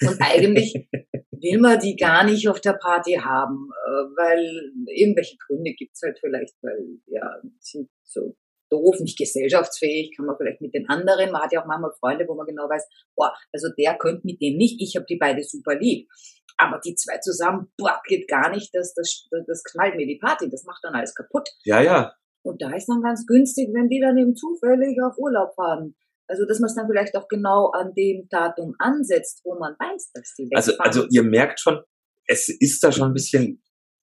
Und 0.00 0.20
eigentlich 0.20 0.74
will 1.30 1.60
man 1.60 1.78
die 1.78 1.96
gar 1.96 2.24
nicht 2.24 2.48
auf 2.48 2.60
der 2.60 2.74
Party 2.74 3.12
haben, 3.12 3.70
äh, 3.86 3.90
weil 4.16 4.72
irgendwelche 4.88 5.36
Gründe 5.46 5.72
gibt's 5.74 6.02
halt 6.02 6.18
vielleicht, 6.18 6.54
weil 6.62 6.98
ja, 7.06 7.40
sind 7.60 7.88
so 8.02 8.36
doof, 8.74 9.00
nicht 9.00 9.18
gesellschaftsfähig, 9.18 10.16
kann 10.16 10.26
man 10.26 10.36
vielleicht 10.36 10.60
mit 10.60 10.74
den 10.74 10.88
anderen. 10.88 11.30
Man 11.30 11.42
hat 11.42 11.52
ja 11.52 11.62
auch 11.62 11.66
manchmal 11.66 11.92
Freunde, 12.00 12.26
wo 12.28 12.34
man 12.34 12.46
genau 12.46 12.68
weiß, 12.68 12.86
boah, 13.16 13.32
also 13.52 13.68
der 13.78 13.96
könnte 13.96 14.22
mit 14.24 14.40
dem 14.40 14.56
nicht, 14.56 14.80
ich 14.80 14.96
habe 14.96 15.06
die 15.08 15.16
beide 15.16 15.42
super 15.42 15.76
lieb. 15.76 16.08
Aber 16.56 16.80
die 16.84 16.94
zwei 16.94 17.18
zusammen, 17.18 17.72
boah, 17.76 18.00
geht 18.06 18.28
gar 18.28 18.50
nicht, 18.50 18.74
das, 18.74 18.94
das, 18.94 19.28
das 19.46 19.62
knallt 19.64 19.96
mir 19.96 20.06
die 20.06 20.18
Party, 20.18 20.48
das 20.50 20.64
macht 20.64 20.82
dann 20.82 20.94
alles 20.94 21.14
kaputt. 21.14 21.48
Ja, 21.64 21.80
ja. 21.80 22.12
Und 22.42 22.60
da 22.60 22.74
ist 22.74 22.86
dann 22.88 23.02
ganz 23.02 23.26
günstig, 23.26 23.70
wenn 23.72 23.88
die 23.88 24.00
dann 24.00 24.18
eben 24.18 24.36
zufällig 24.36 24.98
auf 25.02 25.16
Urlaub 25.18 25.54
fahren. 25.54 25.96
Also, 26.26 26.46
dass 26.46 26.58
man 26.60 26.68
es 26.68 26.74
dann 26.74 26.86
vielleicht 26.86 27.16
auch 27.16 27.28
genau 27.28 27.70
an 27.70 27.92
dem 27.94 28.28
Datum 28.28 28.74
ansetzt, 28.78 29.40
wo 29.44 29.58
man 29.58 29.74
weiß, 29.78 30.12
dass 30.12 30.34
die 30.34 30.48
Also, 30.54 30.72
wegfahren. 30.72 30.90
also 30.90 31.06
ihr 31.10 31.22
merkt 31.22 31.60
schon, 31.60 31.80
es 32.26 32.48
ist 32.48 32.82
da 32.82 32.92
schon 32.92 33.08
ein 33.08 33.14
bisschen 33.14 33.62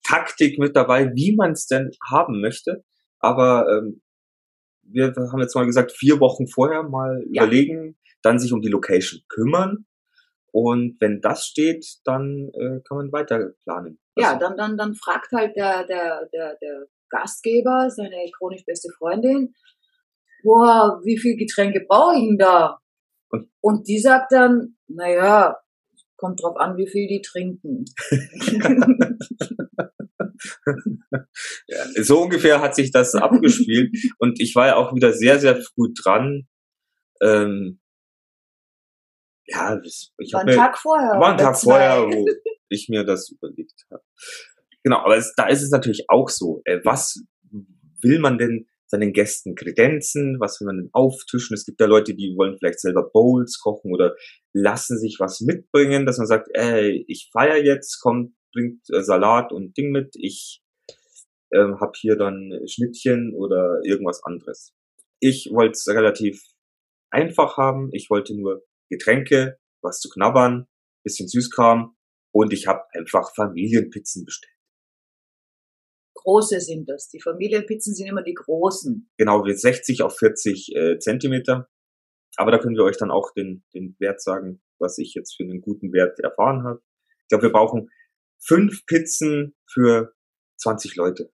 Taktik 0.02 0.58
mit 0.58 0.76
dabei, 0.76 1.12
wie 1.14 1.34
man 1.36 1.52
es 1.52 1.66
denn 1.66 1.90
haben 2.10 2.40
möchte. 2.40 2.84
Aber 3.18 3.66
ähm, 3.70 4.02
wir 4.82 5.12
haben 5.14 5.40
jetzt 5.40 5.54
mal 5.54 5.64
gesagt, 5.66 5.92
vier 5.92 6.20
Wochen 6.20 6.46
vorher 6.46 6.82
mal 6.82 7.24
Ja. 7.30 7.44
überlegen, 7.44 7.96
dann 8.22 8.38
sich 8.38 8.52
um 8.52 8.60
die 8.60 8.68
Location 8.68 9.20
kümmern 9.28 9.86
Und 10.54 10.96
wenn 11.00 11.20
das 11.20 11.46
steht, 11.46 11.84
dann 12.04 12.50
äh, 12.54 12.80
kann 12.86 12.98
man 12.98 13.12
weiter 13.12 13.52
planen. 13.64 13.98
Ja, 14.16 14.34
Also, 14.34 14.40
dann, 14.40 14.56
dann, 14.58 14.76
dann 14.76 14.94
fragt 14.94 15.32
halt 15.32 15.56
der, 15.56 15.86
der, 15.86 16.28
der, 16.32 16.56
der 16.60 16.86
Gastgeber, 17.08 17.88
seine 17.90 18.16
chronisch 18.36 18.64
beste 18.66 18.90
Freundin, 18.98 19.54
boah, 20.42 21.00
wie 21.04 21.18
viel 21.18 21.36
Getränke 21.36 21.84
brauche 21.88 22.16
ich 22.16 22.22
denn 22.28 22.38
da? 22.38 22.78
Und- 23.30 23.48
Und 23.62 23.88
die 23.88 23.98
sagt 23.98 24.32
dann, 24.32 24.76
naja, 24.88 25.56
kommt 26.16 26.42
drauf 26.42 26.56
an, 26.56 26.76
wie 26.76 26.86
viel 26.88 27.06
die 27.08 27.22
trinken. 27.22 27.84
so 32.02 32.22
ungefähr 32.22 32.60
hat 32.60 32.74
sich 32.74 32.90
das 32.90 33.14
abgespielt. 33.14 33.96
Und 34.18 34.40
ich 34.40 34.54
war 34.54 34.66
ja 34.66 34.76
auch 34.76 34.94
wieder 34.94 35.12
sehr, 35.12 35.38
sehr 35.38 35.56
früh 35.56 35.92
dran. 35.94 36.46
Ähm, 37.22 37.80
ja, 39.46 39.80
ich 39.82 40.12
War 40.32 40.40
habe 40.40 40.50
ein 40.50 40.56
mir 40.56 40.62
Tag 40.62 40.78
vorher. 40.78 41.20
war 41.20 41.32
ein 41.32 41.38
Tag 41.38 41.56
zwei. 41.56 41.70
vorher, 41.72 42.16
wo 42.16 42.26
ich 42.68 42.88
mir 42.88 43.04
das 43.04 43.30
überlegt 43.30 43.84
habe. 43.90 44.02
Genau, 44.82 44.98
aber 44.98 45.16
es, 45.16 45.32
da 45.36 45.46
ist 45.48 45.62
es 45.62 45.70
natürlich 45.70 46.06
auch 46.08 46.28
so. 46.28 46.62
Äh, 46.64 46.80
was 46.84 47.22
will 48.02 48.18
man 48.18 48.38
denn 48.38 48.66
seinen 48.86 49.12
Gästen 49.12 49.54
kredenzen? 49.54 50.38
Was 50.38 50.60
will 50.60 50.66
man 50.66 50.76
denn 50.76 50.90
auftischen? 50.92 51.54
Es 51.54 51.64
gibt 51.64 51.80
ja 51.80 51.86
Leute, 51.86 52.14
die 52.14 52.34
wollen 52.36 52.56
vielleicht 52.58 52.80
selber 52.80 53.08
Bowls 53.10 53.58
kochen 53.58 53.92
oder 53.92 54.14
lassen 54.52 54.98
sich 54.98 55.16
was 55.18 55.40
mitbringen, 55.40 56.04
dass 56.06 56.18
man 56.18 56.26
sagt, 56.26 56.48
ey, 56.52 57.04
ich 57.08 57.30
feier 57.32 57.56
jetzt, 57.62 58.00
kommt, 58.00 58.34
bringt 58.52 58.88
äh, 58.90 59.02
Salat 59.02 59.52
und 59.52 59.76
Ding 59.76 59.90
mit, 59.90 60.14
ich 60.16 60.62
ähm, 61.52 61.80
habe 61.80 61.92
hier 61.96 62.16
dann 62.16 62.60
Schnittchen 62.66 63.34
oder 63.34 63.80
irgendwas 63.84 64.22
anderes. 64.24 64.74
Ich 65.20 65.50
wollte 65.52 65.72
es 65.72 65.86
relativ 65.88 66.42
einfach 67.10 67.56
haben. 67.56 67.90
Ich 67.92 68.10
wollte 68.10 68.34
nur 68.34 68.64
Getränke, 68.88 69.58
was 69.82 70.00
zu 70.00 70.08
knabbern, 70.08 70.66
bisschen 71.04 71.28
Süßkram 71.28 71.96
und 72.32 72.52
ich 72.52 72.66
habe 72.66 72.84
einfach 72.92 73.34
Familienpizzen 73.34 74.24
bestellt. 74.24 74.52
Große 76.14 76.60
sind 76.60 76.88
das. 76.88 77.08
Die 77.08 77.20
Familienpizzen 77.20 77.94
sind 77.94 78.06
immer 78.06 78.22
die 78.22 78.34
großen. 78.34 79.10
Genau, 79.18 79.44
wir 79.44 79.56
60 79.56 80.02
auf 80.02 80.16
40 80.16 80.74
äh, 80.74 80.98
Zentimeter. 80.98 81.68
Aber 82.36 82.50
da 82.50 82.58
können 82.58 82.76
wir 82.76 82.84
euch 82.84 82.96
dann 82.96 83.10
auch 83.10 83.32
den, 83.32 83.64
den 83.74 83.96
Wert 83.98 84.22
sagen, 84.22 84.62
was 84.78 84.98
ich 84.98 85.14
jetzt 85.14 85.36
für 85.36 85.42
einen 85.42 85.60
guten 85.60 85.92
Wert 85.92 86.18
erfahren 86.20 86.64
habe. 86.64 86.80
Ich 87.22 87.28
glaube, 87.28 87.44
wir 87.44 87.52
brauchen 87.52 87.90
fünf 88.44 88.84
Pizzen 88.86 89.54
für 89.66 90.14
20 90.58 90.96
Leute. 90.96 91.30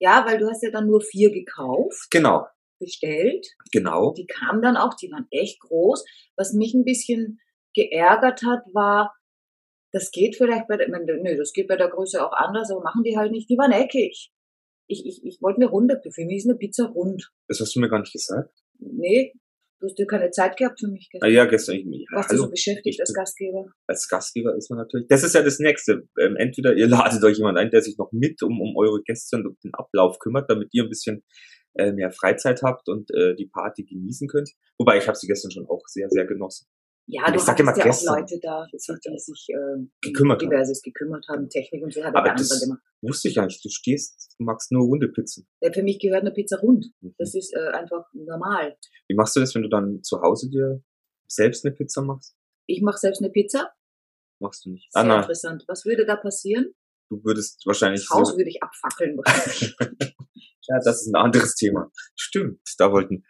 Ja, 0.00 0.24
weil 0.26 0.38
du 0.38 0.48
hast 0.48 0.62
ja 0.62 0.70
dann 0.70 0.86
nur 0.86 1.00
vier 1.00 1.30
gekauft, 1.32 2.08
Genau, 2.10 2.46
bestellt. 2.78 3.46
genau. 3.72 4.12
Die 4.14 4.26
kamen 4.26 4.62
dann 4.62 4.76
auch, 4.76 4.94
die 4.94 5.10
waren 5.10 5.26
echt 5.30 5.60
groß. 5.60 6.04
Was 6.36 6.52
mich 6.52 6.74
ein 6.74 6.84
bisschen 6.84 7.40
geärgert 7.74 8.42
hat, 8.44 8.62
war, 8.72 9.14
das 9.92 10.10
geht 10.10 10.36
vielleicht 10.36 10.68
bei 10.68 10.76
der, 10.76 10.88
nö, 10.88 11.36
das 11.36 11.52
geht 11.52 11.66
bei 11.68 11.76
der 11.76 11.88
Größe 11.88 12.24
auch 12.24 12.32
anders, 12.32 12.70
aber 12.70 12.82
machen 12.82 13.02
die 13.04 13.16
halt 13.16 13.32
nicht. 13.32 13.50
Die 13.50 13.58
waren 13.58 13.72
eckig. 13.72 14.30
Ich, 14.86 15.04
ich, 15.04 15.24
ich 15.24 15.42
wollte 15.42 15.60
eine 15.60 15.70
runde, 15.70 16.00
für 16.10 16.24
mich 16.24 16.38
ist 16.38 16.48
eine 16.48 16.56
Pizza 16.58 16.86
rund. 16.86 17.30
Das 17.48 17.60
hast 17.60 17.74
du 17.74 17.80
mir 17.80 17.88
gar 17.88 17.98
nicht 18.00 18.12
gesagt. 18.12 18.54
Nee, 18.78 19.34
du 19.80 19.86
hast 19.86 19.98
dir 19.98 20.06
keine 20.06 20.30
Zeit 20.30 20.56
gehabt 20.56 20.80
für 20.80 20.88
mich 20.88 21.08
gestern. 21.10 21.30
ja, 21.30 21.44
gestern. 21.46 21.76
Ich, 21.76 21.84
ja, 21.84 22.16
Warst 22.16 22.32
du 22.32 22.36
so 22.36 22.42
hallo. 22.44 22.50
beschäftigt 22.50 22.94
Ich 22.96 23.00
als 23.00 23.12
Gastgeber? 23.12 23.66
als 23.86 24.08
Gastgeber 24.08 24.54
ist 24.56 24.70
man 24.70 24.78
natürlich. 24.78 25.06
Das 25.08 25.22
ist 25.22 25.34
ja 25.34 25.42
das 25.42 25.58
Nächste. 25.58 26.08
Ähm, 26.20 26.36
entweder 26.36 26.74
ihr 26.74 26.86
ladet 26.88 27.22
euch 27.24 27.38
jemand 27.38 27.58
ein, 27.58 27.70
der 27.70 27.82
sich 27.82 27.96
noch 27.98 28.10
mit 28.12 28.42
um, 28.42 28.60
um 28.60 28.76
eure 28.76 29.00
Gäste 29.02 29.36
und 29.36 29.46
um 29.46 29.56
den 29.64 29.74
Ablauf 29.74 30.18
kümmert, 30.18 30.50
damit 30.50 30.68
ihr 30.72 30.84
ein 30.84 30.88
bisschen 30.88 31.24
äh, 31.74 31.92
mehr 31.92 32.10
Freizeit 32.10 32.62
habt 32.62 32.88
und 32.88 33.10
äh, 33.14 33.34
die 33.36 33.46
Party 33.46 33.84
genießen 33.84 34.28
könnt. 34.28 34.50
Wobei 34.78 34.98
ich 34.98 35.06
habe 35.06 35.16
sie 35.16 35.26
gestern 35.26 35.50
schon 35.50 35.66
auch 35.66 35.82
sehr, 35.86 36.08
sehr 36.10 36.26
genossen. 36.26 36.66
Ja, 37.10 37.22
Ich 37.28 37.32
du 37.32 37.38
sag 37.38 37.48
hattest 37.54 37.60
immer 37.60 37.76
ja 37.78 37.84
gestern. 37.84 38.14
auch 38.14 38.18
Leute 38.18 38.38
da, 38.42 38.66
Ich 38.70 38.84
sag 38.84 39.00
die, 39.00 39.18
sich 39.18 39.46
äh, 39.48 39.86
Gekümmert 40.02 40.42
haben. 40.42 40.50
diverses 40.50 40.82
gekümmert 40.82 41.26
haben, 41.28 41.48
Technik 41.48 41.82
und 41.82 41.92
so 41.94 42.04
hat 42.04 42.14
Aber 42.14 42.34
das- 42.34 42.60
gemacht. 42.60 42.80
Wusste 43.00 43.28
ich 43.28 43.36
nicht. 43.36 43.64
Du 43.64 43.68
stehst, 43.70 44.34
du 44.38 44.44
magst 44.44 44.70
nur 44.72 44.84
runde 44.84 45.08
Pizzen. 45.08 45.48
Ja, 45.60 45.72
für 45.72 45.82
mich 45.82 45.98
gehört 46.00 46.20
eine 46.22 46.32
Pizza 46.32 46.58
rund. 46.58 46.86
Mhm. 47.00 47.14
Das 47.16 47.34
ist 47.34 47.54
äh, 47.54 47.68
einfach 47.70 48.04
normal. 48.12 48.76
Wie 49.08 49.14
machst 49.14 49.36
du 49.36 49.40
das, 49.40 49.54
wenn 49.54 49.62
du 49.62 49.68
dann 49.68 50.02
zu 50.02 50.20
Hause 50.20 50.50
dir 50.50 50.82
selbst 51.28 51.64
eine 51.64 51.74
Pizza 51.74 52.02
machst? 52.02 52.34
Ich 52.66 52.82
mache 52.82 52.98
selbst 52.98 53.22
eine 53.22 53.30
Pizza. 53.30 53.72
Machst 54.40 54.66
du 54.66 54.70
nicht. 54.70 54.92
Sehr 54.92 55.02
Ah, 55.02 55.04
nein. 55.06 55.20
interessant. 55.20 55.64
Was 55.66 55.84
würde 55.86 56.04
da 56.04 56.16
passieren? 56.16 56.74
Du 57.08 57.24
würdest 57.24 57.64
wahrscheinlich 57.64 58.02
Das 58.06 58.10
Haus 58.10 58.30
so, 58.32 58.36
würde 58.36 58.50
ich 58.50 58.62
abfackeln. 58.62 59.16
Ja, 60.70 60.78
das 60.84 61.00
ist 61.00 61.06
ein 61.06 61.14
anderes 61.14 61.54
Thema. 61.54 61.90
Stimmt, 62.14 62.60
da 62.76 62.92
wollten. 62.92 63.24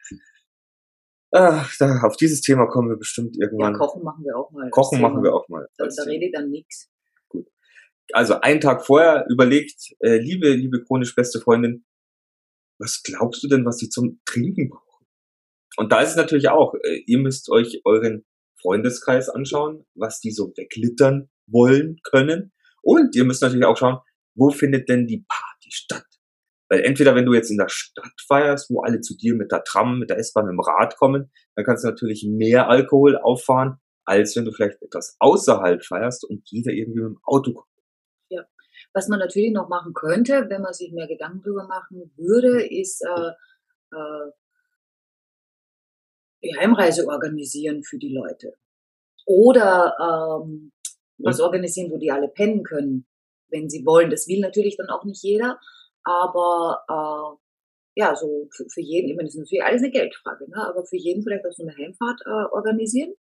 Ah, 1.31 1.67
da, 1.79 2.01
auf 2.03 2.17
dieses 2.17 2.41
Thema 2.41 2.67
kommen 2.67 2.89
wir 2.89 2.97
bestimmt 2.97 3.37
ja, 3.37 3.47
irgendwann. 3.47 3.75
kochen 3.75 4.03
machen 4.03 4.25
wir 4.25 4.37
auch 4.37 4.51
mal. 4.51 4.71
Kochen 4.71 5.01
machen 5.01 5.23
wir 5.23 5.35
auch 5.35 5.49
mal. 5.49 5.67
Da, 5.77 5.85
da 5.85 5.91
Thema. 5.91 6.07
redet 6.07 6.35
dann 6.35 6.51
nichts. 6.51 6.91
Also 8.13 8.41
einen 8.41 8.61
Tag 8.61 8.87
vorher 8.87 9.27
überlegt, 9.29 9.95
äh, 10.01 10.17
liebe, 10.17 10.49
liebe 10.55 10.83
chronisch 10.83 11.15
beste 11.15 11.41
Freundin, 11.41 11.85
was 12.79 13.03
glaubst 13.03 13.43
du 13.43 13.49
denn, 13.49 13.67
was 13.67 13.77
sie 13.77 13.91
zum 13.91 14.21
Trinken 14.25 14.71
brauchen? 14.71 15.07
Und 15.77 15.93
da 15.93 16.01
ist 16.01 16.11
es 16.11 16.17
natürlich 16.17 16.49
auch, 16.49 16.75
äh, 16.75 17.03
ihr 17.07 17.19
müsst 17.19 17.51
euch 17.51 17.83
euren 17.85 18.25
Freundeskreis 18.61 19.29
anschauen, 19.29 19.85
was 19.95 20.21
die 20.21 20.31
so 20.31 20.53
weglittern 20.57 21.29
wollen 21.47 21.99
können. 22.03 22.53
Und 22.83 23.15
ihr 23.15 23.25
müsst 23.25 23.43
natürlich 23.43 23.67
auch 23.67 23.77
schauen, 23.77 23.99
wo 24.35 24.51
findet 24.51 24.89
denn 24.89 25.07
die 25.07 25.27
Party 25.29 25.71
statt? 25.71 26.07
Weil 26.69 26.81
entweder, 26.81 27.15
wenn 27.15 27.25
du 27.25 27.33
jetzt 27.33 27.51
in 27.51 27.57
der 27.57 27.69
Stadt 27.69 28.13
feierst, 28.27 28.71
wo 28.71 28.83
alle 28.83 29.01
zu 29.01 29.17
dir 29.17 29.35
mit 29.35 29.51
der 29.51 29.65
Tram, 29.65 29.99
mit 29.99 30.11
der 30.11 30.19
S-Bahn, 30.19 30.47
mit 30.47 30.53
dem 30.53 30.61
Rad 30.61 30.97
kommen, 30.97 31.31
dann 31.55 31.65
kannst 31.65 31.85
du 31.85 31.89
natürlich 31.89 32.27
mehr 32.29 32.69
Alkohol 32.69 33.17
auffahren, 33.17 33.79
als 34.05 34.37
wenn 34.37 34.45
du 34.45 34.53
vielleicht 34.53 34.83
etwas 34.83 35.17
außerhalb 35.19 35.83
feierst 35.85 36.25
und 36.29 36.43
jeder 36.51 36.73
irgendwie 36.73 37.01
mit 37.01 37.11
dem 37.11 37.21
Auto 37.25 37.53
kommt. 37.53 37.69
Was 38.95 39.09
man 39.09 39.19
natürlich 39.19 39.53
noch 39.53 39.69
machen 39.69 39.93
könnte, 39.93 40.47
wenn 40.49 40.63
man 40.63 40.73
sich 40.73 40.93
mehr 40.93 41.07
Gedanken 41.07 41.43
drüber 41.43 41.67
machen 41.67 42.11
würde, 42.17 42.67
ist 42.67 43.03
äh, 43.05 43.31
äh, 43.95 44.31
die 46.43 46.57
Heimreise 46.59 47.07
organisieren 47.07 47.83
für 47.83 47.99
die 47.99 48.15
Leute. 48.15 48.55
Oder 49.27 49.95
ähm, 50.01 50.73
was 51.19 51.41
organisieren, 51.41 51.91
wo 51.91 51.99
die 51.99 52.11
alle 52.11 52.29
pennen 52.29 52.63
können, 52.63 53.07
wenn 53.51 53.69
sie 53.69 53.85
wollen. 53.85 54.11
Das 54.11 54.27
will 54.27 54.41
natürlich 54.41 54.77
dann 54.77 54.89
auch 54.89 55.05
nicht 55.05 55.23
jeder, 55.23 55.59
aber 56.09 56.81
äh, 56.89 58.01
ja, 58.01 58.15
so 58.15 58.49
für, 58.55 58.65
für 58.73 58.81
jeden, 58.81 59.11
ich 59.11 59.17
meine, 59.17 59.27
das 59.27 59.35
ist 59.35 59.41
natürlich 59.41 59.65
alles 59.65 59.83
eine 59.83 59.91
Geldfrage, 59.91 60.49
ne? 60.49 60.67
aber 60.67 60.85
für 60.87 60.97
jeden 60.97 61.23
vielleicht 61.23 61.45
auch 61.45 61.53
so 61.53 61.65
eine 61.65 61.77
Heimfahrt 61.77 62.21
äh, 62.25 62.55
organisieren. 62.55 63.13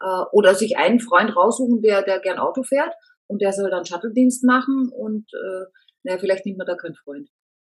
Äh, 0.00 0.24
oder 0.32 0.54
sich 0.54 0.76
einen 0.76 1.00
Freund 1.00 1.36
raussuchen, 1.36 1.82
der, 1.82 2.02
der 2.02 2.20
gern 2.20 2.38
Auto 2.38 2.62
fährt 2.62 2.94
und 3.26 3.42
der 3.42 3.52
soll 3.52 3.70
dann 3.70 3.84
Shuttle-Dienst 3.84 4.44
machen 4.44 4.90
und 4.94 5.26
äh, 5.34 5.64
naja, 6.04 6.18
vielleicht 6.18 6.46
nimmt 6.46 6.58
man 6.58 6.66
da 6.66 6.74
keinen 6.74 6.94
Freund. 6.94 7.28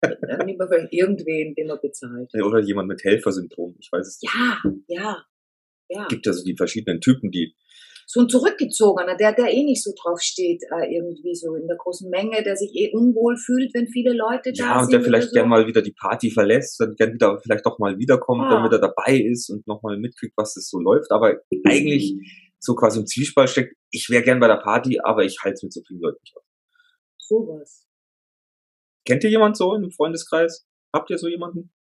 dann 0.00 0.46
nimmt 0.46 0.58
man 0.58 0.68
vielleicht 0.68 0.92
irgendwen, 0.92 1.54
den 1.54 1.68
man 1.68 1.78
bezahlt. 1.80 2.32
Oder 2.34 2.60
jemand 2.60 2.88
mit 2.88 3.04
Helfersyndrom, 3.04 3.76
ich 3.78 3.90
weiß 3.92 4.06
es 4.06 4.20
nicht. 4.22 4.34
Ja, 4.34 4.62
ja, 4.88 5.24
ja. 5.88 6.02
Es 6.02 6.08
gibt 6.08 6.26
ja 6.26 6.32
so 6.32 6.44
die 6.44 6.56
verschiedenen 6.56 7.00
Typen, 7.00 7.30
die, 7.30 7.54
So 8.12 8.22
ein 8.22 8.28
Zurückgezogener, 8.28 9.16
der, 9.16 9.32
der 9.34 9.52
eh 9.52 9.62
nicht 9.62 9.84
so 9.84 9.92
drauf 9.96 10.20
steht, 10.20 10.64
äh, 10.64 10.92
irgendwie 10.92 11.32
so 11.32 11.54
in 11.54 11.68
der 11.68 11.76
großen 11.76 12.10
Menge, 12.10 12.42
der 12.42 12.56
sich 12.56 12.74
eh 12.74 12.90
unwohl 12.92 13.36
fühlt, 13.36 13.72
wenn 13.72 13.86
viele 13.86 14.12
Leute 14.12 14.52
da 14.52 14.64
ja, 14.64 14.78
und 14.80 14.86
sind. 14.86 14.92
der 14.94 15.02
vielleicht 15.02 15.28
so. 15.28 15.34
gern 15.34 15.48
mal 15.48 15.68
wieder 15.68 15.80
die 15.80 15.92
Party 15.92 16.28
verlässt, 16.32 16.80
dann 16.80 16.96
gern 16.96 17.14
wieder, 17.14 17.38
vielleicht 17.40 17.64
doch 17.66 17.78
mal 17.78 17.98
wiederkommt, 17.98 18.42
Ah. 18.46 18.50
damit 18.50 18.72
er 18.72 18.80
dabei 18.80 19.16
ist 19.16 19.48
und 19.48 19.64
nochmal 19.68 19.96
mitkriegt, 19.96 20.32
was 20.36 20.54
das 20.54 20.68
so 20.68 20.80
läuft, 20.80 21.12
aber 21.12 21.36
eigentlich 21.64 22.16
so 22.58 22.74
quasi 22.74 22.98
im 22.98 23.06
Zwiespalt 23.06 23.48
steckt, 23.48 23.76
ich 23.92 24.10
wäre 24.10 24.24
gern 24.24 24.40
bei 24.40 24.48
der 24.48 24.56
Party, 24.56 24.98
aber 25.04 25.22
ich 25.24 25.38
halte 25.44 25.54
es 25.54 25.62
mit 25.62 25.72
so 25.72 25.80
vielen 25.86 26.00
Leuten 26.00 26.18
nicht 26.20 26.36
aus. 26.36 26.42
Sowas. 27.16 27.86
Kennt 29.06 29.22
ihr 29.22 29.30
jemand 29.30 29.56
so 29.56 29.72
im 29.76 29.92
Freundeskreis? 29.92 30.66
Habt 30.92 31.10
ihr 31.10 31.18
so 31.18 31.28
jemanden? 31.28 31.72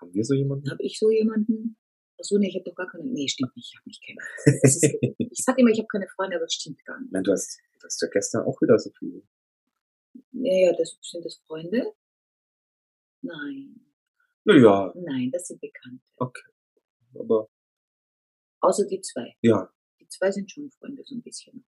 Haben 0.00 0.12
wir 0.12 0.24
so 0.24 0.34
jemanden? 0.34 0.68
Habe 0.68 0.82
ich 0.82 0.98
so 0.98 1.10
jemanden? 1.12 1.76
So, 2.20 2.38
nee, 2.38 2.48
ich 2.48 2.54
habe 2.54 2.64
doch 2.64 2.74
gar 2.74 2.86
keine. 2.88 3.04
Nee, 3.04 3.28
stimmt 3.28 3.54
nicht, 3.56 3.72
ich 3.72 3.78
habe 3.78 3.88
nicht 3.88 4.02
keine. 4.06 4.60
Ist, 4.62 4.82
ich 5.18 5.44
sag 5.44 5.58
immer, 5.58 5.70
ich 5.70 5.78
habe 5.78 5.88
keine 5.88 6.08
Freunde, 6.08 6.36
aber 6.36 6.44
das 6.46 6.54
stimmt 6.54 6.82
gar 6.84 6.98
nicht. 7.00 7.12
Nein, 7.12 7.22
du 7.22 7.32
hast, 7.32 7.60
du 7.78 7.84
hast 7.84 8.00
ja 8.02 8.08
gestern 8.08 8.44
auch 8.46 8.60
wieder 8.60 8.78
so 8.78 8.90
viele. 8.98 9.22
Ja, 10.32 10.54
ja, 10.70 10.72
das 10.76 10.96
sind 11.02 11.24
das 11.24 11.36
Freunde? 11.46 11.92
Nein, 13.22 13.80
Naja, 14.44 14.92
nein, 14.94 15.30
das 15.32 15.48
sind 15.48 15.60
Bekannte. 15.60 16.02
aber 17.18 17.48
Außer 18.60 18.86
die 18.86 19.00
zwei. 19.00 19.34
ja, 19.42 19.70
Die 20.00 20.08
zwei 20.08 20.30
sind 20.30 20.50
schon 20.50 20.70
Freunde, 20.70 21.02
so 21.04 21.14
ein 21.14 21.22
bisschen. 21.22 21.64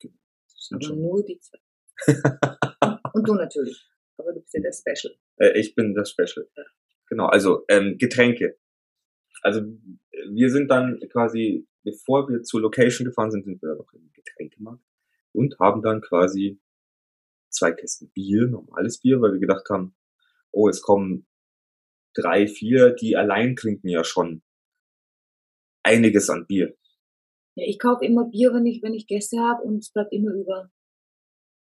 das 0.00 0.10
sind 0.56 0.76
Aber 0.76 0.84
schon. 0.86 1.00
nur 1.02 1.24
die 1.24 1.38
zwei. 1.40 1.58
Und 3.12 3.28
du 3.28 3.34
natürlich. 3.34 3.86
Aber 4.16 4.32
du 4.32 4.40
bist 4.40 4.54
ja 4.54 4.60
der 4.60 4.72
Special. 4.72 5.14
Äh, 5.36 5.58
ich 5.58 5.74
bin 5.74 5.94
das 5.94 6.10
Special. 6.10 6.48
Genau, 7.08 7.26
also 7.26 7.64
ähm, 7.68 7.96
Getränke. 7.98 8.58
Also 9.42 9.62
wir 10.30 10.50
sind 10.50 10.68
dann 10.68 11.00
quasi, 11.12 11.66
bevor 11.82 12.28
wir 12.28 12.42
zur 12.42 12.60
Location 12.60 13.06
gefahren 13.06 13.30
sind, 13.30 13.44
sind 13.44 13.62
wir 13.62 13.74
noch 13.74 13.92
im 13.92 14.10
Getränkemarkt 14.12 14.84
und 15.32 15.58
haben 15.58 15.82
dann 15.82 16.00
quasi 16.00 16.60
zwei 17.48 17.72
Kästen 17.72 18.10
Bier, 18.10 18.46
normales 18.46 19.00
Bier, 19.00 19.20
weil 19.20 19.32
wir 19.32 19.40
gedacht 19.40 19.68
haben, 19.70 19.94
oh, 20.52 20.68
es 20.68 20.82
kommen 20.82 21.26
drei, 22.14 22.46
vier, 22.46 22.90
die 22.90 23.16
allein 23.16 23.56
trinken 23.56 23.88
ja 23.88 24.04
schon 24.04 24.42
einiges 25.82 26.28
an 26.30 26.46
Bier. 26.46 26.76
Ja, 27.56 27.66
ich 27.66 27.78
kaufe 27.78 28.04
immer 28.04 28.28
Bier, 28.28 28.52
wenn 28.52 28.66
ich, 28.66 28.82
wenn 28.82 28.94
ich 28.94 29.06
Gäste 29.06 29.38
habe 29.38 29.62
und 29.62 29.78
es 29.78 29.92
bleibt 29.92 30.12
immer 30.12 30.32
über. 30.32 30.70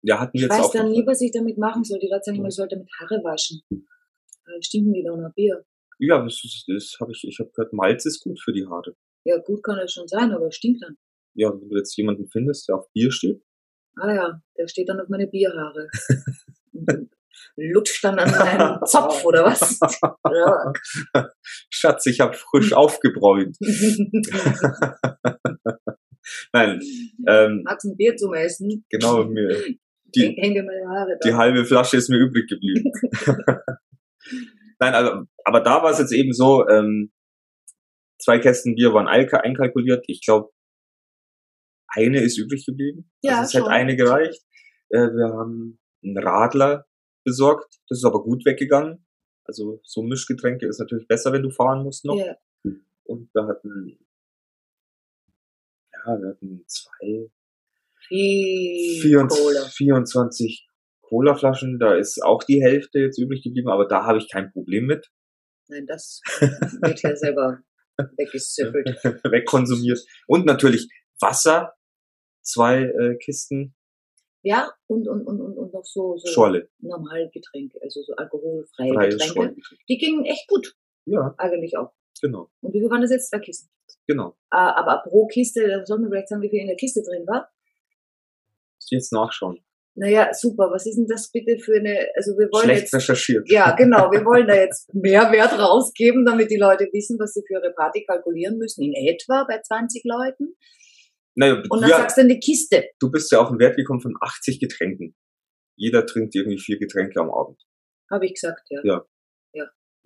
Ja, 0.02 0.20
hatten 0.20 0.34
wir 0.34 0.40
Ich 0.40 0.42
jetzt 0.42 0.58
weiß 0.58 0.66
auch. 0.66 0.72
dann 0.72 0.86
den 0.86 1.00
nie, 1.00 1.06
was 1.06 1.20
ich 1.20 1.32
damit 1.32 1.58
machen 1.58 1.84
soll. 1.84 1.98
Die 1.98 2.08
Leute 2.08 2.24
sagen 2.24 2.38
immer, 2.38 2.48
ich 2.48 2.54
sollte 2.54 2.76
mit 2.76 2.88
Haare 3.00 3.22
waschen. 3.24 3.62
Äh, 3.70 4.62
stinken 4.62 4.92
die 4.92 5.02
doch 5.02 5.16
nach 5.16 5.34
Bier. 5.34 5.64
Ja, 5.98 6.22
das, 6.22 6.42
ist- 6.44 6.64
das 6.68 6.96
habe 7.00 7.12
ich, 7.12 7.24
ich 7.26 7.38
habe 7.38 7.50
gehört, 7.54 7.72
Malz 7.72 8.04
ist 8.06 8.20
gut 8.22 8.40
für 8.42 8.52
die 8.52 8.66
Haare. 8.66 8.94
Ja, 9.24 9.38
gut 9.38 9.62
kann 9.62 9.76
das 9.78 9.92
schon 9.92 10.06
sein, 10.08 10.30
aber 10.32 10.50
stinkt 10.52 10.82
dann. 10.82 10.96
Ja, 11.34 11.50
wenn 11.52 11.68
du 11.68 11.76
jetzt 11.76 11.96
jemanden 11.96 12.28
findest, 12.28 12.68
der 12.68 12.76
auf 12.76 12.90
Bier 12.92 13.10
steht, 13.10 13.42
Ah 13.98 14.12
ja, 14.14 14.40
der 14.58 14.68
steht 14.68 14.88
dann 14.90 15.00
auf 15.00 15.08
meine 15.08 15.26
Bierhaare. 15.26 15.88
Lutscht 17.56 18.04
dann 18.04 18.18
an 18.18 18.30
meinem 18.30 18.78
Zopf, 18.84 19.24
oder 19.24 19.44
was? 19.44 19.78
Ja. 20.30 20.72
Schatz, 21.70 22.04
ich 22.06 22.20
habe 22.20 22.34
frisch 22.34 22.72
aufgebräunt. 22.74 23.56
Nein, 26.52 26.80
ähm, 27.26 27.62
Magst 27.64 27.86
ein 27.86 27.96
Bier 27.96 28.16
zum 28.16 28.34
Essen? 28.34 28.84
genau, 28.90 29.24
mir, 29.24 29.56
die, 30.14 30.36
häng 30.38 30.54
dir 30.54 30.62
meine 30.64 30.86
Haare 30.88 31.16
da. 31.20 31.28
die 31.28 31.34
halbe 31.34 31.64
Flasche 31.64 31.96
ist 31.96 32.10
mir 32.10 32.18
übrig 32.18 32.48
geblieben. 32.48 32.92
Nein, 34.78 34.94
also, 34.94 35.24
aber 35.44 35.60
da 35.60 35.82
war 35.82 35.90
es 35.90 35.98
jetzt 35.98 36.12
eben 36.12 36.32
so, 36.32 36.66
ähm, 36.68 37.12
zwei 38.20 38.38
Kästen 38.38 38.74
Bier 38.74 38.92
waren 38.92 39.06
einka- 39.06 39.40
einkalkuliert. 39.40 40.04
Ich 40.08 40.24
glaube, 40.24 40.50
eine 41.88 42.20
ist 42.22 42.38
übrig 42.38 42.66
geblieben. 42.66 43.10
Ja, 43.22 43.38
also 43.40 43.58
es 43.58 43.64
schon. 43.64 43.70
eine 43.72 43.96
gereicht. 43.96 44.42
Äh, 44.90 44.98
wir 44.98 45.28
haben 45.32 45.78
einen 46.04 46.18
Radler 46.18 46.86
besorgt. 47.24 47.78
Das 47.88 47.98
ist 47.98 48.04
aber 48.04 48.22
gut 48.22 48.44
weggegangen. 48.44 49.06
Also 49.44 49.80
so 49.84 50.02
Mischgetränke 50.02 50.66
ist 50.66 50.78
natürlich 50.80 51.06
besser, 51.06 51.32
wenn 51.32 51.42
du 51.42 51.50
fahren 51.50 51.82
musst 51.84 52.04
noch. 52.04 52.16
Ja. 52.16 52.36
Und 53.04 53.30
wir 53.32 53.46
hatten, 53.46 53.98
ja, 55.92 56.20
wir 56.20 56.28
hatten 56.30 56.64
zwei, 56.66 57.30
Viel 58.08 59.00
24, 59.02 59.38
Cola. 59.38 59.60
24 59.68 60.65
Colaflaschen. 61.08 61.78
Da 61.78 61.94
ist 61.94 62.22
auch 62.22 62.42
die 62.42 62.62
Hälfte 62.62 62.98
jetzt 62.98 63.18
übrig 63.18 63.42
geblieben, 63.42 63.68
aber 63.68 63.86
da 63.86 64.04
habe 64.04 64.18
ich 64.18 64.28
kein 64.30 64.50
Problem 64.52 64.86
mit. 64.86 65.10
Nein, 65.68 65.86
das 65.86 66.20
wird 66.82 67.02
ja 67.02 67.16
selber 67.16 67.58
weggesüffelt. 68.16 68.88
wegkonsumiert. 69.24 70.00
Und 70.26 70.46
natürlich 70.46 70.88
Wasser, 71.20 71.72
zwei 72.42 72.82
äh, 72.82 73.16
Kisten, 73.16 73.74
Ja, 74.42 74.70
und, 74.86 75.08
und, 75.08 75.26
und, 75.26 75.40
und, 75.40 75.56
und 75.58 75.72
noch 75.72 75.84
so, 75.84 76.16
so 76.18 76.30
Schorle, 76.30 76.68
normale 76.78 77.28
Getränke, 77.30 77.78
also 77.82 78.02
so 78.02 78.14
alkoholfreie 78.14 78.92
freie 78.92 79.08
Getränke. 79.08 79.34
Schorle. 79.34 79.56
Die 79.88 79.98
gingen 79.98 80.24
echt 80.24 80.46
gut, 80.48 80.76
Ja, 81.06 81.34
eigentlich 81.38 81.76
auch. 81.76 81.92
genau, 82.20 82.48
Und 82.60 82.72
wie 82.74 82.80
viel 82.80 82.90
waren 82.90 83.00
das 83.02 83.10
jetzt? 83.10 83.30
Zwei 83.30 83.40
Kisten. 83.40 83.68
genau. 84.06 84.36
Äh, 84.52 84.56
aber 84.58 85.02
pro 85.08 85.26
Kiste, 85.26 85.66
da 85.66 85.84
soll 85.84 85.98
man 86.00 86.10
vielleicht 86.10 86.28
sagen, 86.28 86.42
wie 86.42 86.50
viel 86.50 86.60
in 86.60 86.68
der 86.68 86.76
Kiste 86.76 87.02
drin 87.02 87.26
war. 87.26 87.50
Jetzt 88.88 89.12
nachschauen. 89.12 89.64
Naja, 89.96 90.28
super. 90.32 90.70
Was 90.70 90.86
ist 90.86 90.96
denn 90.96 91.06
das 91.08 91.30
bitte 91.32 91.58
für 91.58 91.76
eine, 91.76 92.06
also 92.14 92.32
wir 92.36 92.48
wollen 92.52 92.64
Schlecht 92.64 92.82
jetzt, 92.82 92.94
recherchiert. 92.94 93.50
ja, 93.50 93.74
genau, 93.74 94.10
wir 94.12 94.24
wollen 94.24 94.46
da 94.46 94.54
jetzt 94.54 94.92
mehr 94.94 95.32
Wert 95.32 95.58
rausgeben, 95.58 96.24
damit 96.26 96.50
die 96.50 96.58
Leute 96.58 96.84
wissen, 96.92 97.18
was 97.18 97.32
sie 97.32 97.42
für 97.46 97.54
ihre 97.54 97.72
Party 97.72 98.04
kalkulieren 98.04 98.58
müssen, 98.58 98.84
in 98.84 98.92
etwa 98.92 99.44
bei 99.48 99.60
20 99.60 100.04
Leuten. 100.04 100.54
Naja, 101.34 101.62
Und 101.68 101.80
dann 101.80 101.90
ja, 101.90 101.96
sagst 101.96 102.18
du 102.18 102.22
eine 102.22 102.38
Kiste. 102.38 102.84
du 103.00 103.10
bist 103.10 103.32
ja 103.32 103.40
auf 103.40 103.48
einen 103.48 103.58
Wert 103.58 103.76
gekommen 103.76 104.00
von 104.00 104.14
80 104.20 104.60
Getränken. 104.60 105.14
Jeder 105.76 106.06
trinkt 106.06 106.34
irgendwie 106.34 106.58
vier 106.58 106.78
Getränke 106.78 107.20
am 107.20 107.30
Abend. 107.30 107.60
Habe 108.10 108.26
ich 108.26 108.34
gesagt, 108.34 108.62
ja. 108.70 108.80
Ja. 108.84 109.06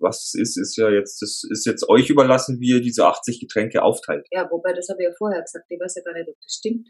Was 0.01 0.31
das 0.31 0.41
ist, 0.41 0.57
ist 0.57 0.77
ja 0.77 0.89
jetzt, 0.89 1.21
das 1.21 1.43
ist 1.49 1.65
jetzt 1.65 1.87
euch 1.87 2.09
überlassen, 2.09 2.59
wie 2.59 2.71
ihr 2.71 2.81
diese 2.81 3.05
80 3.05 3.39
Getränke 3.39 3.83
aufteilt. 3.83 4.25
Ja, 4.31 4.49
wobei, 4.49 4.73
das 4.73 4.89
habe 4.89 5.03
ich 5.03 5.09
ja 5.09 5.13
vorher 5.15 5.41
gesagt. 5.41 5.65
Ich 5.69 5.79
weiß 5.79 5.95
ja 5.95 6.01
gar 6.01 6.13
nicht, 6.13 6.27
ob 6.27 6.35
das 6.41 6.55
stimmt. 6.55 6.89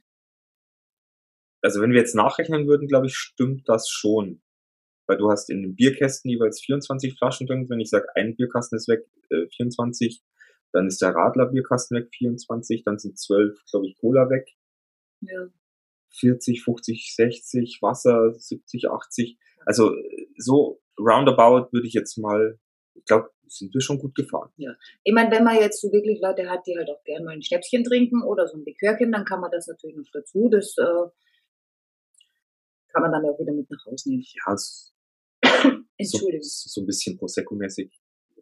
Also 1.62 1.82
wenn 1.82 1.92
wir 1.92 2.00
jetzt 2.00 2.16
nachrechnen 2.16 2.68
würden, 2.68 2.88
glaube 2.88 3.08
ich, 3.08 3.16
stimmt 3.16 3.68
das 3.68 3.90
schon. 3.90 4.42
Weil 5.08 5.18
du 5.18 5.30
hast 5.30 5.50
in 5.50 5.62
den 5.62 5.76
Bierkästen 5.76 6.30
jeweils 6.32 6.62
24 6.62 7.18
Flaschen 7.18 7.48
drin. 7.48 7.70
Wenn 7.70 7.80
ich 7.80 7.90
sage, 7.90 8.08
ein 8.16 8.36
Bierkasten 8.36 8.78
ist 8.78 8.88
weg, 8.88 9.06
äh, 9.30 9.48
24, 9.56 10.22
dann 10.72 10.88
ist 10.88 11.02
der 11.02 11.10
Radler 11.10 11.48
Bierkasten 11.48 11.98
weg, 11.98 12.10
24, 12.16 12.84
dann 12.84 12.98
sind 12.98 13.20
12, 13.20 13.58
glaube 13.70 13.88
ich, 13.88 13.98
Cola 13.98 14.30
weg, 14.30 14.48
Ja. 15.22 15.48
40, 16.20 16.64
50, 16.64 17.16
60, 17.16 17.80
Wasser 17.82 18.34
70, 18.34 18.90
80. 18.90 19.38
Also 19.66 19.96
so 20.38 20.82
roundabout 21.00 21.72
würde 21.72 21.88
ich 21.88 21.94
jetzt 21.94 22.18
mal, 22.18 22.60
ich 22.96 23.06
glaube, 23.06 23.30
sind 23.48 23.74
wir 23.74 23.82
schon 23.82 24.00
gut 24.00 24.16
gefahren. 24.16 24.52
Ich 25.04 25.14
meine, 25.14 25.32
wenn 25.32 25.44
man 25.44 25.56
jetzt 25.56 25.82
so 25.82 25.92
wirklich 25.92 26.20
Leute 26.22 26.50
hat, 26.50 26.66
die 26.68 26.78
halt 26.78 26.90
auch 26.90 27.04
gerne 27.04 27.26
mal 27.26 27.32
ein 27.32 27.42
Schnäpschen 27.42 27.84
trinken 27.84 28.24
oder 28.24 28.48
so 28.48 28.58
ein 28.58 28.66
Likörchen, 28.66 29.12
dann 29.12 29.26
kann 29.26 29.42
man 29.42 29.52
das 29.52 29.68
natürlich 29.68 29.98
noch 29.98 30.10
dazu. 30.14 30.50
Das 30.50 30.76
äh, 30.78 31.10
kann 32.94 33.02
man 33.04 33.12
dann 33.12 33.26
auch 33.26 33.40
wieder 33.40 33.54
mit 33.54 33.70
nach 33.70 33.86
Hause 33.86 34.10
nehmen. 34.10 34.24
Ja, 34.46 34.54
es- 34.54 34.94
so, 35.44 35.70
Entschuldigung. 35.98 36.40
so 36.44 36.82
ein 36.82 36.86
bisschen 36.86 37.18
Prosecco-mäßig. 37.18 37.92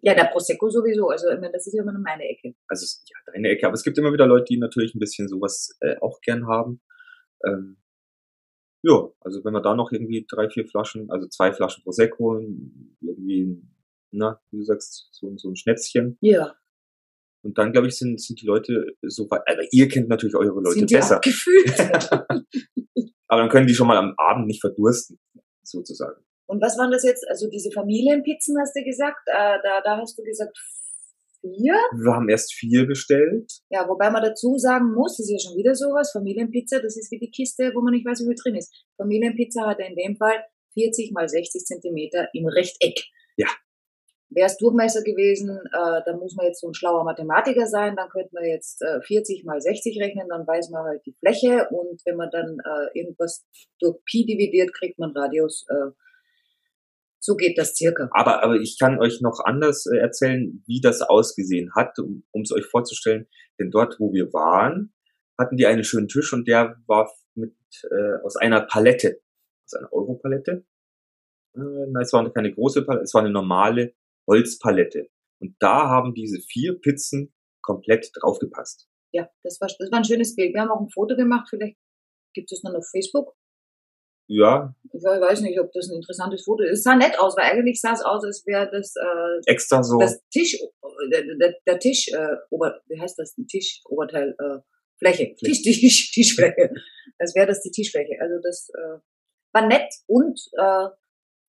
Ja, 0.02 0.14
der 0.16 0.26
Prosecco 0.26 0.70
sowieso. 0.70 1.10
Also, 1.10 1.28
ich 1.30 1.40
meine, 1.40 1.52
das 1.52 1.68
ist 1.68 1.74
ja 1.74 1.84
immer 1.84 1.92
nur 1.92 2.02
meine 2.02 2.24
Ecke. 2.24 2.56
also 2.68 2.86
ja, 3.06 3.34
deine 3.34 3.50
Ecke. 3.50 3.66
Aber 3.68 3.74
es 3.74 3.84
gibt 3.84 3.98
immer 3.98 4.14
wieder 4.14 4.28
Leute, 4.28 4.46
die 4.46 4.58
natürlich 4.58 4.96
ein 4.96 5.00
bisschen 5.00 5.28
sowas 5.28 5.76
äh, 5.82 5.98
auch 6.00 6.22
gern 6.22 6.48
haben. 6.48 6.82
Ähm, 7.46 7.78
ja, 8.82 9.10
also 9.20 9.44
wenn 9.44 9.54
wir 9.54 9.62
da 9.62 9.76
noch 9.76 9.92
irgendwie 9.92 10.26
drei, 10.30 10.50
vier 10.50 10.66
Flaschen, 10.66 11.12
also 11.12 11.28
zwei 11.28 11.52
Flaschen 11.52 11.84
Prosecco, 11.84 12.40
irgendwie, 13.02 13.62
na, 14.12 14.40
wie 14.52 14.58
du 14.60 14.64
sagst, 14.64 15.10
so, 15.12 15.36
so 15.36 15.50
ein 15.50 15.58
Schnäpschen. 15.58 16.18
Ja. 16.22 16.56
Und 17.42 17.58
dann, 17.58 17.74
glaube 17.74 17.88
ich, 17.88 17.98
sind, 17.98 18.22
sind 18.22 18.42
die 18.42 18.46
Leute 18.46 18.96
so 19.02 19.30
weit, 19.30 19.42
aber 19.48 19.64
ihr 19.72 19.88
kennt 19.90 20.08
natürlich 20.08 20.36
eure 20.36 20.62
Leute 20.62 20.80
Sind 20.80 20.90
die 20.92 20.96
besser. 20.96 21.18
abgefüllt? 21.18 21.74
Aber 23.30 23.42
dann 23.42 23.50
können 23.50 23.68
die 23.68 23.74
schon 23.74 23.88
mal 23.88 23.98
am 23.98 24.14
Abend 24.18 24.48
nicht 24.48 24.60
verdursten, 24.60 25.20
sozusagen. 25.64 26.22
Und 26.48 26.62
was 26.62 26.78
waren 26.78 26.92
das 26.92 27.04
jetzt? 27.04 27.26
Also 27.30 27.48
diese 27.48 27.72
Familienpizzen 27.72 28.58
hast 28.60 28.76
du 28.76 28.84
gesagt. 28.84 29.22
Äh, 29.28 29.60
da, 29.64 29.82
da 29.82 29.98
hast 29.98 30.18
du 30.18 30.24
gesagt 30.24 30.58
vier. 31.42 31.76
Wir 31.94 32.14
haben 32.14 32.28
erst 32.28 32.54
vier 32.54 32.88
bestellt. 32.88 33.52
Ja, 33.70 33.88
wobei 33.88 34.10
man 34.10 34.24
dazu 34.24 34.58
sagen 34.58 34.94
muss, 34.94 35.18
das 35.18 35.30
ist 35.30 35.44
ja 35.44 35.50
schon 35.50 35.58
wieder 35.58 35.76
sowas, 35.76 36.12
Familienpizza, 36.12 36.80
das 36.80 36.98
ist 36.98 37.12
wie 37.12 37.20
die 37.20 37.32
Kiste, 37.32 37.72
wo 37.76 37.82
man 37.82 37.94
nicht 37.94 38.06
weiß, 38.06 38.22
wie 38.22 38.34
viel 38.34 38.42
drin 38.44 38.56
ist. 38.56 38.74
Familienpizza 38.98 39.68
hat 39.68 39.80
in 39.80 39.96
dem 39.96 40.18
Fall 40.18 40.44
40 40.74 41.12
mal 41.14 41.30
60 41.30 41.64
Zentimeter 41.64 42.28
im 42.34 42.48
Rechteck. 42.48 43.00
Ja. 43.38 43.48
Wäre 44.32 44.46
es 44.46 44.58
Durchmesser 44.58 45.02
gewesen, 45.02 45.50
äh, 45.50 46.02
dann 46.06 46.20
muss 46.20 46.36
man 46.36 46.46
jetzt 46.46 46.62
so 46.62 46.68
ein 46.68 46.76
schlauer 46.76 47.04
Mathematiker 47.04 47.66
sein, 47.66 47.96
dann 47.96 48.10
könnte 48.10 48.30
man 48.34 48.46
jetzt 48.46 48.82
äh, 48.82 49.02
40 49.02 49.44
mal 49.44 49.60
60 49.60 50.00
rechnen, 50.00 50.28
dann 50.30 50.46
weiß 50.46 50.70
man 50.70 50.84
halt 50.84 51.02
die 51.06 51.16
Fläche 51.20 51.68
und 51.72 52.00
wenn 52.06 52.16
man 52.16 52.30
dann 52.32 52.58
äh, 52.60 53.00
irgendwas 53.00 53.46
durch 53.80 53.98
Pi 54.06 54.26
dividiert, 54.26 54.74
kriegt 54.74 55.00
man 55.00 55.12
Radius. 55.16 55.66
Äh, 55.70 55.92
so 57.20 57.36
geht 57.36 57.58
das 57.58 57.76
circa. 57.76 58.10
Aber, 58.12 58.44
aber 58.44 58.56
ich 58.56 58.78
kann 58.80 59.00
euch 59.00 59.20
noch 59.22 59.40
anders 59.44 59.86
äh, 59.88 59.98
erzählen, 59.98 60.64
wie 60.68 60.80
das 60.80 61.02
ausgesehen 61.02 61.72
hat, 61.76 61.98
um 62.00 62.42
es 62.42 62.52
euch 62.52 62.66
vorzustellen. 62.66 63.28
Denn 63.60 63.72
dort, 63.72 64.00
wo 64.00 64.14
wir 64.14 64.32
waren, 64.32 64.94
hatten 65.38 65.58
die 65.58 65.66
einen 65.66 65.84
schönen 65.84 66.08
Tisch 66.08 66.32
und 66.34 66.48
der 66.48 66.76
war 66.88 67.12
mit 67.36 67.56
äh, 67.84 68.24
aus 68.24 68.36
einer 68.36 68.62
Palette, 68.62 69.22
aus 69.66 69.74
einer 69.74 69.92
Europalette. 69.94 70.66
Äh, 71.56 71.60
nein, 71.60 72.04
es 72.04 72.14
war 72.14 72.32
keine 72.32 72.54
große 72.54 72.86
Palette, 72.86 73.04
es 73.04 73.14
war 73.14 73.22
eine 73.22 73.32
normale 73.32 73.94
Holzpalette. 74.30 75.10
Und 75.42 75.56
da 75.60 75.90
haben 75.90 76.14
diese 76.14 76.40
vier 76.42 76.80
Pizzen 76.80 77.34
komplett 77.62 78.10
draufgepasst. 78.14 78.88
Ja, 79.12 79.30
das 79.44 79.60
war, 79.60 79.68
das 79.68 79.92
war 79.92 80.00
ein 80.00 80.06
schönes 80.06 80.36
Bild. 80.36 80.54
Wir 80.54 80.62
haben 80.62 80.72
auch 80.72 80.82
ein 80.82 80.90
Foto 80.90 81.16
gemacht, 81.16 81.48
vielleicht 81.50 81.78
gibt 82.34 82.52
es 82.52 82.64
noch 82.64 82.74
auf 82.74 82.86
Facebook. 82.92 83.36
Ja, 84.32 84.76
Ich 84.94 85.02
weiß 85.02 85.42
nicht, 85.42 85.60
ob 85.60 85.72
das 85.74 85.90
ein 85.90 85.96
interessantes 85.96 86.44
Foto 86.44 86.64
ist. 86.64 86.80
Es 86.80 86.84
sah 86.84 86.96
nett 86.96 87.18
aus, 87.18 87.36
weil 87.36 87.46
eigentlich 87.46 87.82
sah 87.82 87.94
es 87.94 88.04
aus, 88.04 88.24
als 88.24 88.46
wäre 88.46 88.70
das, 88.72 88.94
äh, 88.96 89.52
extra 89.52 89.82
so. 89.82 89.98
das 89.98 90.22
Tisch, 90.30 90.56
der, 91.12 91.24
der, 91.24 91.56
der 91.66 91.80
Tisch, 91.80 92.10
äh, 92.10 92.36
Ober, 92.52 92.80
wie 92.88 93.02
heißt 93.02 93.18
das, 93.18 93.36
ein 93.40 93.48
Tisch, 93.48 93.82
Oberteil, 93.86 94.36
äh, 94.38 94.60
Fläche, 95.00 95.34
Tisch, 95.34 95.64
Tisch, 95.64 96.12
Tischfläche. 96.12 96.72
Als 97.18 97.34
wäre 97.34 97.48
das 97.48 97.64
die 97.64 97.72
Tischfläche. 97.72 98.22
Also 98.22 98.36
das 98.44 98.70
äh, 98.70 99.00
war 99.52 99.68
nett 99.68 99.92
und 100.06 100.40
äh, 100.60 100.90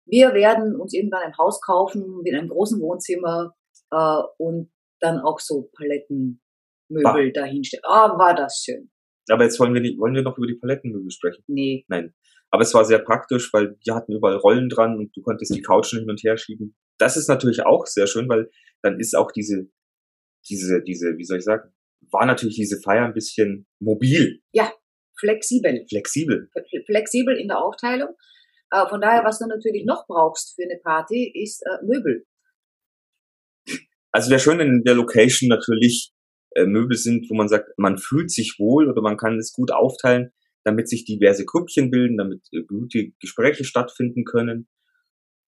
wir 0.06 0.34
werden 0.34 0.76
uns 0.76 0.94
irgendwann 0.94 1.22
ein 1.22 1.36
Haus 1.38 1.60
kaufen 1.60 2.22
mit 2.22 2.34
einem 2.34 2.48
großen 2.48 2.80
Wohnzimmer 2.80 3.54
äh, 3.90 4.22
und 4.38 4.70
dann 5.00 5.20
auch 5.20 5.40
so 5.40 5.70
Palettenmöbel 5.76 7.32
dahinstellen. 7.32 7.84
Ah, 7.86 8.18
war 8.18 8.34
das 8.34 8.62
schön. 8.64 8.90
aber 9.30 9.44
jetzt 9.44 9.58
wollen 9.60 9.74
wir 9.74 9.80
nicht, 9.80 9.98
wollen 9.98 10.14
wir 10.14 10.22
noch 10.22 10.38
über 10.38 10.46
die 10.46 10.54
Palettenmöbel 10.54 11.10
sprechen. 11.10 11.42
Nee. 11.46 11.84
Nein. 11.88 12.14
Aber 12.50 12.62
es 12.62 12.74
war 12.74 12.84
sehr 12.84 12.98
praktisch, 12.98 13.52
weil 13.52 13.76
wir 13.82 13.94
hatten 13.94 14.12
überall 14.12 14.36
Rollen 14.36 14.68
dran 14.68 14.98
und 14.98 15.16
du 15.16 15.22
konntest 15.22 15.54
die 15.54 15.62
Couchen 15.62 16.00
hin 16.00 16.10
und 16.10 16.22
her 16.22 16.36
schieben. 16.36 16.76
Das 16.98 17.16
ist 17.16 17.28
natürlich 17.28 17.64
auch 17.64 17.86
sehr 17.86 18.06
schön, 18.06 18.28
weil 18.28 18.50
dann 18.82 19.00
ist 19.00 19.16
auch 19.16 19.32
diese, 19.32 19.70
diese, 20.48 20.82
diese, 20.82 21.16
wie 21.16 21.24
soll 21.24 21.38
ich 21.38 21.44
sagen, 21.44 21.72
war 22.10 22.26
natürlich 22.26 22.56
diese 22.56 22.78
Feier 22.80 23.06
ein 23.06 23.14
bisschen 23.14 23.66
mobil, 23.80 24.42
Flexibel. 25.18 25.86
flexibel. 25.88 26.50
flexibel 26.86 27.36
in 27.36 27.48
der 27.48 27.62
Aufteilung. 27.62 28.10
Äh, 28.72 28.88
von 28.88 29.00
daher, 29.00 29.22
was 29.24 29.38
du 29.38 29.46
natürlich 29.46 29.84
noch 29.84 30.06
brauchst 30.06 30.54
für 30.56 30.62
eine 30.64 30.80
Party, 30.82 31.30
ist 31.34 31.62
äh, 31.62 31.84
Möbel. 31.84 32.24
Also 34.10 34.30
wäre 34.30 34.40
schön 34.40 34.60
in 34.60 34.82
der 34.82 34.94
Location 34.94 35.48
natürlich 35.48 36.12
äh, 36.54 36.64
Möbel 36.64 36.96
sind, 36.96 37.28
wo 37.30 37.34
man 37.34 37.48
sagt, 37.48 37.70
man 37.76 37.98
fühlt 37.98 38.30
sich 38.30 38.56
wohl 38.58 38.90
oder 38.90 39.02
man 39.02 39.16
kann 39.16 39.38
es 39.38 39.52
gut 39.52 39.70
aufteilen, 39.70 40.32
damit 40.64 40.88
sich 40.88 41.04
diverse 41.04 41.44
Grüppchen 41.44 41.90
bilden, 41.90 42.16
damit 42.16 42.42
äh, 42.52 42.62
gute 42.62 43.10
Gespräche 43.20 43.64
stattfinden 43.64 44.24
können. 44.24 44.68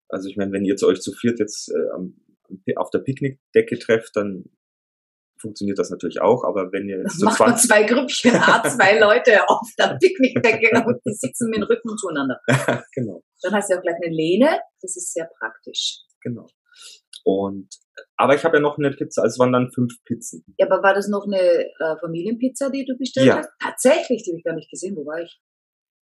Also 0.08 0.28
ich 0.28 0.36
meine, 0.36 0.52
wenn 0.52 0.64
ihr 0.64 0.76
zu 0.76 0.86
euch 0.86 1.00
zu 1.00 1.12
viert 1.12 1.38
jetzt 1.40 1.70
äh, 1.70 2.76
auf 2.76 2.90
der 2.90 2.98
Picknickdecke 3.00 3.78
trefft, 3.78 4.16
dann 4.16 4.44
funktioniert 5.44 5.78
das 5.78 5.90
natürlich 5.90 6.20
auch, 6.20 6.42
aber 6.44 6.72
wenn 6.72 6.88
ihr 6.88 6.98
jetzt 6.98 7.22
Machen 7.22 7.38
wir 7.38 7.54
20 7.56 7.68
zwei 7.70 7.82
Grüppchen, 7.84 8.32
zwei 8.76 8.98
Leute 8.98 9.48
auf 9.48 9.68
der 9.78 9.96
Picknickdecke 10.00 10.82
und 10.86 11.00
die 11.06 11.12
sitzen 11.14 11.50
mit 11.50 11.58
dem 11.58 11.64
Rücken 11.64 11.96
zueinander. 11.96 12.40
genau, 12.94 13.22
Dann 13.42 13.52
hast 13.54 13.70
du 13.70 13.76
auch 13.78 13.82
gleich 13.82 13.96
eine 14.02 14.14
Lehne. 14.14 14.58
Das 14.80 14.96
ist 14.96 15.12
sehr 15.12 15.28
praktisch. 15.38 16.00
genau. 16.22 16.46
Und 17.24 17.68
aber 18.16 18.34
ich 18.34 18.44
habe 18.44 18.56
ja 18.56 18.60
noch 18.62 18.76
eine 18.78 18.90
Pizza, 18.90 19.22
also 19.22 19.34
es 19.34 19.38
waren 19.38 19.52
dann 19.52 19.70
fünf 19.72 19.92
Pizzen. 20.04 20.44
Ja, 20.58 20.66
aber 20.66 20.82
war 20.82 20.94
das 20.94 21.08
noch 21.08 21.26
eine 21.26 21.38
äh, 21.40 21.96
Familienpizza, 22.00 22.68
die 22.70 22.84
du 22.84 22.96
bestellt 22.98 23.26
Ja. 23.28 23.36
hast? 23.38 23.50
Tatsächlich, 23.62 24.24
die 24.24 24.32
habe 24.32 24.38
ich 24.38 24.44
gar 24.44 24.54
nicht 24.54 24.70
gesehen. 24.70 24.96
Wo 24.96 25.06
war 25.06 25.20
ich? 25.22 25.40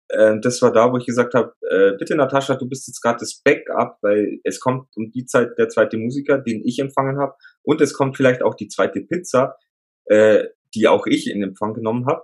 Äh, 0.10 0.40
das 0.42 0.62
war 0.62 0.72
da, 0.72 0.92
wo 0.92 0.98
ich 0.98 1.06
gesagt 1.06 1.34
habe, 1.34 1.54
äh, 1.70 1.94
bitte 1.98 2.16
Natascha, 2.16 2.56
du 2.56 2.68
bist 2.68 2.88
jetzt 2.88 3.02
gerade 3.02 3.20
das 3.20 3.42
Backup, 3.44 3.98
weil 4.02 4.40
es 4.44 4.60
kommt 4.60 4.88
um 4.96 5.12
die 5.12 5.26
Zeit 5.26 5.50
der 5.58 5.70
zweite 5.70 5.98
Musiker, 5.98 6.38
den 6.40 6.62
ich 6.66 6.80
empfangen 6.80 7.20
habe, 7.20 7.34
und 7.68 7.82
es 7.82 7.94
kommt 7.94 8.16
vielleicht 8.16 8.42
auch 8.44 8.56
die 8.56 8.70
zweite 8.70 9.02
Pizza, 9.02 9.58
äh, 10.06 10.46
die 10.74 10.88
auch 10.88 11.06
ich 11.06 11.30
in 11.30 11.44
Empfang 11.44 11.74
genommen 11.74 12.06
habe, 12.06 12.24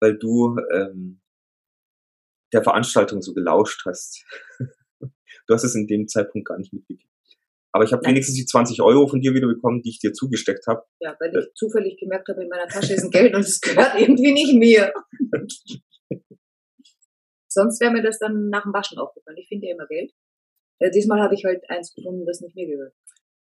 weil 0.00 0.16
du 0.16 0.56
ähm, 0.72 1.20
der 2.52 2.62
Veranstaltung 2.62 3.20
so 3.20 3.34
gelauscht 3.34 3.84
hast. 3.86 4.24
du 5.00 5.54
hast 5.54 5.64
es 5.64 5.74
in 5.74 5.88
dem 5.88 6.06
Zeitpunkt 6.06 6.46
gar 6.46 6.58
nicht 6.58 6.72
mitgekriegt. 6.72 7.10
Aber 7.72 7.82
ich 7.82 7.92
habe 7.92 8.06
wenigstens 8.06 8.36
die 8.36 8.46
20 8.46 8.82
Euro 8.82 9.08
von 9.08 9.20
dir 9.20 9.34
wieder 9.34 9.48
bekommen, 9.48 9.82
die 9.82 9.90
ich 9.90 9.98
dir 9.98 10.12
zugesteckt 10.12 10.64
habe. 10.68 10.84
Ja, 11.00 11.16
weil 11.18 11.36
ich 11.36 11.52
zufällig 11.54 11.98
gemerkt 11.98 12.28
habe, 12.28 12.44
in 12.44 12.48
meiner 12.48 12.68
Tasche 12.68 12.94
ist 12.94 13.02
ein 13.02 13.10
Geld 13.10 13.34
und 13.34 13.40
es 13.40 13.60
gehört 13.60 13.94
irgendwie 13.98 14.32
nicht 14.32 14.54
mir. 14.54 14.92
Sonst 17.48 17.80
wäre 17.80 17.90
mir 17.90 18.02
das 18.02 18.20
dann 18.20 18.48
nach 18.48 18.62
dem 18.62 18.72
Waschen 18.72 18.98
aufgefallen. 18.98 19.38
Ich 19.38 19.48
finde 19.48 19.66
ja 19.66 19.74
immer 19.74 19.88
Geld. 19.88 20.12
Äh, 20.78 20.92
diesmal 20.92 21.20
habe 21.20 21.34
ich 21.34 21.44
halt 21.44 21.68
eins 21.68 21.92
gefunden, 21.92 22.24
das 22.26 22.40
nicht 22.40 22.54
mir 22.54 22.68
gehört. 22.68 22.94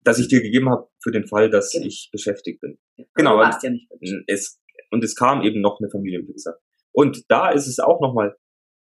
Das 0.04 0.18
ich 0.18 0.28
dir 0.28 0.40
gegeben 0.42 0.68
habe 0.70 0.88
für 1.02 1.10
den 1.10 1.26
Fall, 1.26 1.50
dass 1.50 1.72
Genau. 1.72 1.86
ich 1.86 2.08
beschäftigt 2.12 2.60
bin. 2.60 2.78
Ja. 2.96 3.04
Genau, 3.14 3.32
du 3.32 3.38
warst 3.38 3.62
ja 3.62 3.70
nicht 3.70 3.88
es, 4.26 4.60
und 4.90 5.02
es 5.04 5.14
kam 5.14 5.42
eben 5.42 5.60
noch 5.60 5.78
eine 5.80 5.90
Familienpizza. 5.90 6.56
Und 6.92 7.24
da 7.28 7.50
ist 7.50 7.66
es 7.66 7.78
auch 7.78 8.00
nochmal, 8.00 8.36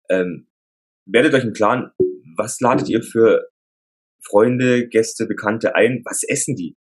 ähm, 0.09 0.47
werdet 1.05 1.33
euch 1.33 1.43
im 1.43 1.53
Klaren, 1.53 1.91
was 2.37 2.59
ladet 2.59 2.87
ihr 2.89 3.01
für 3.03 3.49
Freunde, 4.23 4.87
Gäste, 4.87 5.25
Bekannte 5.25 5.75
ein? 5.75 6.01
Was 6.05 6.23
essen 6.27 6.55
die? 6.55 6.75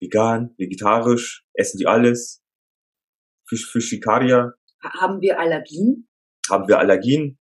Vegan, 0.00 0.54
vegetarisch, 0.56 1.44
essen 1.54 1.78
die 1.78 1.86
alles? 1.86 2.42
Fisch, 3.48 3.70
Fischikaria? 3.70 4.54
Ha- 4.82 5.00
Haben 5.00 5.20
wir 5.20 5.38
Allergien? 5.38 6.08
Haben 6.48 6.66
wir 6.68 6.78
Allergien? 6.78 7.38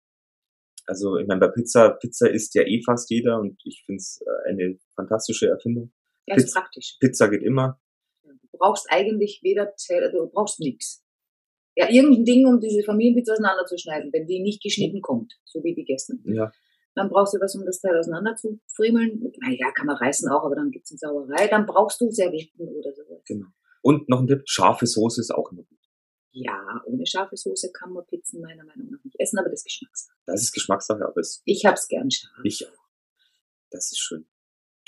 Also, 0.85 1.17
ich 1.17 1.27
meine, 1.27 1.39
bei 1.39 1.47
Pizza, 1.49 1.91
Pizza 1.91 2.29
isst 2.29 2.55
ja 2.55 2.63
eh 2.63 2.81
fast 2.83 3.09
jeder 3.09 3.39
und 3.39 3.59
ich 3.63 3.83
finde 3.85 3.97
es 3.97 4.19
äh, 4.25 4.49
eine 4.49 4.77
fantastische 4.95 5.47
Erfindung. 5.47 5.93
Ja, 6.29 6.35
ist 6.35 6.45
Pizza. 6.45 6.59
praktisch. 6.61 6.97
Pizza 6.99 7.27
geht 7.29 7.43
immer. 7.43 7.79
Du 8.23 8.57
brauchst 8.57 8.87
eigentlich 8.89 9.41
weder, 9.43 9.73
Teller- 9.75 10.11
du 10.11 10.27
brauchst 10.27 10.59
nichts. 10.59 11.03
Ja, 11.75 11.89
irgendein 11.89 12.25
Ding, 12.25 12.45
um 12.45 12.59
diese 12.59 12.83
Familienpizza 12.83 13.33
auseinanderzuschneiden, 13.33 14.11
wenn 14.11 14.27
die 14.27 14.41
nicht 14.41 14.61
geschnitten 14.61 15.01
kommt, 15.01 15.39
so 15.45 15.63
wie 15.63 15.73
die 15.73 15.85
gestern. 15.85 16.21
Ja. 16.25 16.51
Dann 16.95 17.09
brauchst 17.09 17.33
du 17.33 17.39
was, 17.39 17.55
um 17.55 17.65
das 17.65 17.79
Teil 17.79 17.97
auseinander 17.97 18.35
zu 18.35 18.59
friemeln. 18.67 19.31
Naja, 19.39 19.71
kann 19.71 19.85
man 19.87 19.95
reißen 19.95 20.29
auch, 20.29 20.43
aber 20.43 20.55
dann 20.55 20.71
gibt's 20.71 20.91
eine 20.91 20.97
Sauerei. 20.97 21.47
Dann 21.47 21.65
brauchst 21.65 22.01
du 22.01 22.11
Servietten 22.11 22.67
oder 22.67 22.93
sowas. 22.93 23.21
Genau. 23.25 23.47
Und 23.81 24.09
noch 24.09 24.19
ein 24.19 24.27
Tipp, 24.27 24.41
scharfe 24.45 24.85
Soße 24.87 25.21
ist 25.21 25.31
auch 25.31 25.51
immer 25.51 25.63
gut. 25.63 25.77
Ja, 26.31 26.81
ohne 26.85 27.05
scharfe 27.07 27.37
Soße 27.37 27.71
kann 27.71 27.93
man 27.93 28.05
Pizzen 28.05 28.41
meiner 28.41 28.63
Meinung 28.65 28.89
nach 28.91 29.03
nicht 29.03 29.15
essen, 29.19 29.39
aber 29.39 29.49
das 29.49 29.59
ist 29.61 29.65
Geschmackssache. 29.65 30.17
Das 30.25 30.41
ist 30.41 30.51
Geschmackssache, 30.51 31.05
aber 31.05 31.21
es 31.21 31.41
Ich 31.45 31.65
hab's 31.65 31.87
gern 31.87 32.11
scharf. 32.11 32.33
Ich 32.43 32.67
auch. 32.67 32.73
Das 33.71 33.91
ist 33.91 33.99
schön. 33.99 34.25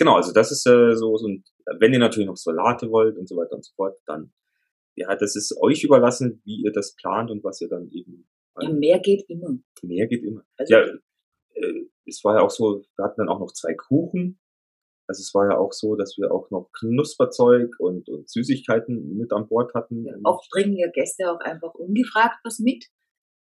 Genau, 0.01 0.15
also 0.15 0.33
das 0.33 0.51
ist 0.51 0.65
äh, 0.65 0.95
so, 0.95 1.15
so 1.15 1.27
ein, 1.27 1.43
wenn 1.77 1.93
ihr 1.93 1.99
natürlich 1.99 2.25
noch 2.25 2.35
Salate 2.35 2.89
wollt 2.89 3.19
und 3.19 3.29
so 3.29 3.35
weiter 3.37 3.53
und 3.53 3.63
so 3.63 3.71
fort, 3.75 3.99
dann, 4.07 4.33
ja, 4.95 5.15
das 5.15 5.35
ist 5.35 5.55
euch 5.61 5.83
überlassen, 5.83 6.41
wie 6.43 6.63
ihr 6.63 6.71
das 6.71 6.95
plant 6.95 7.29
und 7.29 7.43
was 7.43 7.61
ihr 7.61 7.69
dann 7.69 7.87
eben, 7.91 8.27
Ja, 8.59 8.71
mehr 8.71 8.99
geht 8.99 9.29
immer. 9.29 9.59
mehr 9.83 10.07
geht 10.07 10.23
immer. 10.23 10.43
Also, 10.57 10.73
Ja, 10.73 10.85
äh, 11.53 11.85
es 12.07 12.23
war 12.23 12.37
ja 12.37 12.41
auch 12.41 12.49
so, 12.49 12.81
wir 12.95 13.05
hatten 13.05 13.19
dann 13.21 13.29
auch 13.29 13.39
noch 13.39 13.51
zwei 13.51 13.75
Kuchen. 13.75 14.39
Also 15.05 15.21
es 15.21 15.35
war 15.35 15.51
ja 15.51 15.59
auch 15.59 15.71
so, 15.71 15.95
dass 15.95 16.17
wir 16.17 16.31
auch 16.31 16.49
noch 16.49 16.71
Knusperzeug 16.79 17.75
und, 17.77 18.09
und 18.09 18.27
Süßigkeiten 18.27 19.17
mit 19.17 19.31
an 19.33 19.47
Bord 19.47 19.75
hatten. 19.75 20.03
ja, 20.03 20.15
oft 20.23 20.49
bringen 20.49 20.77
ja 20.77 20.89
Gäste 20.89 21.31
auch 21.31 21.41
einfach 21.41 21.75
ungefragt 21.75 22.39
was 22.43 22.57
mit. 22.57 22.87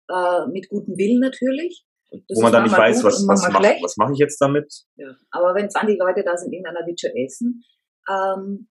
Äh, 0.09 0.47
mit 0.47 0.67
gutem 0.67 0.97
Willen 0.97 1.21
natürlich. 1.21 1.85
Das 2.11 2.37
wo 2.37 2.41
man 2.41 2.51
dann 2.51 2.63
nicht 2.63 2.77
weiß, 2.77 3.03
was, 3.03 3.25
was 3.27 3.47
mache 3.51 3.77
mach 3.97 4.11
ich 4.11 4.17
jetzt 4.19 4.39
damit. 4.41 4.73
Ja. 4.95 5.15
Aber 5.31 5.53
wenn 5.55 5.69
20 5.69 5.97
Leute 5.99 6.23
da 6.23 6.35
sind, 6.37 6.51
irgendeiner 6.51 6.85
wird 6.87 6.99
schon 6.99 7.11
essen. 7.15 7.63
Ähm, 8.09 8.67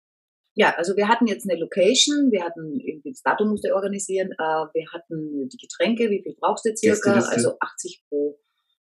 ja, 0.58 0.74
also 0.78 0.96
wir 0.96 1.10
hatten 1.10 1.28
jetzt 1.28 1.50
eine 1.50 1.60
Location, 1.60 2.32
wir 2.32 2.44
hatten 2.44 2.80
irgendwie 2.80 3.12
das 3.12 3.22
Datum 3.22 3.50
musste 3.50 3.76
organisieren, 3.76 4.32
äh, 4.32 4.66
wir 4.74 4.86
hatten 4.94 5.50
die 5.50 5.58
Getränke, 5.58 6.10
wie 6.10 6.22
viel 6.24 6.36
brauchst 6.40 6.66
du 6.66 6.74
circa? 6.76 7.14
Also 7.14 7.58
80 7.60 8.04
pro, 8.08 8.40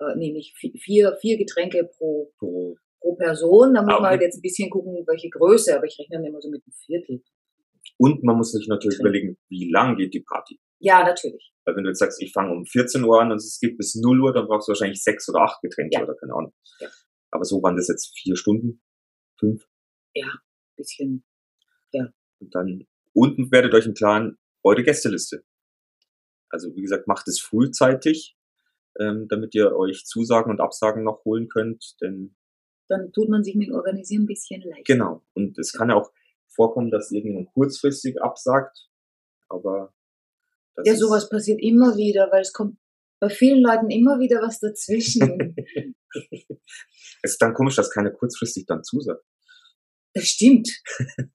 äh, 0.01 0.15
nee, 0.17 0.31
nicht 0.33 0.55
vi- 0.57 0.79
vier, 0.79 1.17
vier 1.21 1.37
Getränke 1.37 1.91
pro, 1.99 2.31
Pro, 2.39 2.77
pro 3.01 3.17
Person. 3.17 3.75
Da 3.75 3.83
muss 3.83 3.91
Aber- 3.95 4.03
man 4.03 4.11
halt 4.11 4.23
jetzt 4.23 4.39
ein 4.39 4.43
bisschen 4.43 4.71
gucken, 4.71 4.95
welche 5.09 5.31
Größe, 5.31 5.75
aber 5.77 5.87
ich 5.87 5.99
rechne 5.99 6.19
dann 6.19 6.25
immer 6.27 6.41
so 6.41 6.49
mit 6.49 6.63
einem 6.65 6.75
Viertel. 6.87 7.23
und 7.97 8.23
man 8.23 8.37
muss 8.37 8.53
sich 8.53 8.69
natürlich 8.69 9.01
überlegen, 9.01 9.37
wie 9.49 9.71
lang 9.73 9.97
geht 9.97 10.15
die 10.15 10.21
Party. 10.21 10.61
Ja, 10.81 11.03
natürlich. 11.05 11.53
Weil 11.65 11.77
wenn 11.77 11.85
du 11.85 11.91
jetzt 11.91 11.99
sagst, 11.99 12.23
ich 12.23 12.33
fange 12.33 12.53
um 12.53 12.65
14 12.65 13.03
Uhr 13.05 13.21
an 13.21 13.31
und 13.33 13.39
es 13.39 13.59
geht 13.61 13.77
bis 13.77 13.95
0 13.97 14.21
Uhr, 14.23 14.33
dann 14.33 14.47
brauchst 14.47 14.69
du 14.69 14.71
wahrscheinlich 14.71 15.03
sechs 15.03 15.29
oder 15.29 15.41
acht 15.43 15.61
Getränke 15.61 15.97
Ja. 15.99 16.05
oder 16.05 16.15
keine 16.17 16.35
Ahnung. 16.35 16.55
Ja. 16.81 16.89
Aber 17.31 17.45
so 17.45 17.63
waren 17.63 17.77
das 17.77 17.89
jetzt 17.89 18.17
vier 18.19 18.37
Stunden, 18.37 18.83
fünf. 19.39 19.67
Bisschen. 20.77 21.25
Und 22.41 22.55
dann 22.55 22.87
unten 23.15 23.51
werdet 23.51 23.75
euch 23.75 23.87
im 23.87 23.95
Klaren 23.95 24.39
eure 24.63 24.85
Gästeliste. 24.85 25.43
Also 26.51 26.73
wie 26.77 26.83
gesagt, 26.83 27.09
macht 27.09 27.27
es 27.27 27.41
frühzeitig, 27.41 28.37
ähm, 29.01 29.27
damit 29.29 29.55
ihr 29.57 29.75
euch 29.77 30.05
Zusagen 30.05 30.51
und 30.53 30.61
Absagen 30.61 31.03
noch 31.03 31.25
holen 31.25 31.49
könnt. 31.49 31.97
Denn 32.01 32.37
Dann 32.87 33.11
tut 33.13 33.29
man 33.29 33.43
sich 33.43 33.57
mit 33.57 33.69
dem 33.69 33.75
Organisieren 33.75 34.23
ein 34.23 34.27
bisschen 34.27 34.63
leichter. 34.63 34.85
genau, 34.95 35.25
und 35.35 35.59
es 35.59 35.73
kann 35.73 35.89
ja 35.91 35.97
auch 35.97 36.13
vorkommen, 36.47 36.93
dass 36.93 37.11
irgendjemand 37.11 37.53
kurzfristig 37.53 38.23
absagt. 38.23 38.89
Aber 39.49 39.93
das 40.79 40.87
Ja, 40.87 40.97
sowas 40.97 41.29
passiert 41.29 41.61
immer 41.63 41.97
wieder, 41.97 42.29
weil 42.31 42.43
es 42.43 42.53
kommt 42.53 42.79
bei 43.21 43.29
vielen 43.29 43.63
Leuten 43.63 43.91
immer 43.91 44.19
wieder 44.19 44.41
was 44.43 44.61
dazwischen. 44.61 45.55
Es 47.23 47.33
ist 47.33 47.43
dann 47.43 47.53
komisch, 47.53 47.75
dass 47.75 47.91
keiner 47.91 48.11
kurzfristig 48.11 48.65
dann 48.67 48.83
zusagt. 48.83 49.23
Das 50.15 50.25
stimmt. 50.25 50.69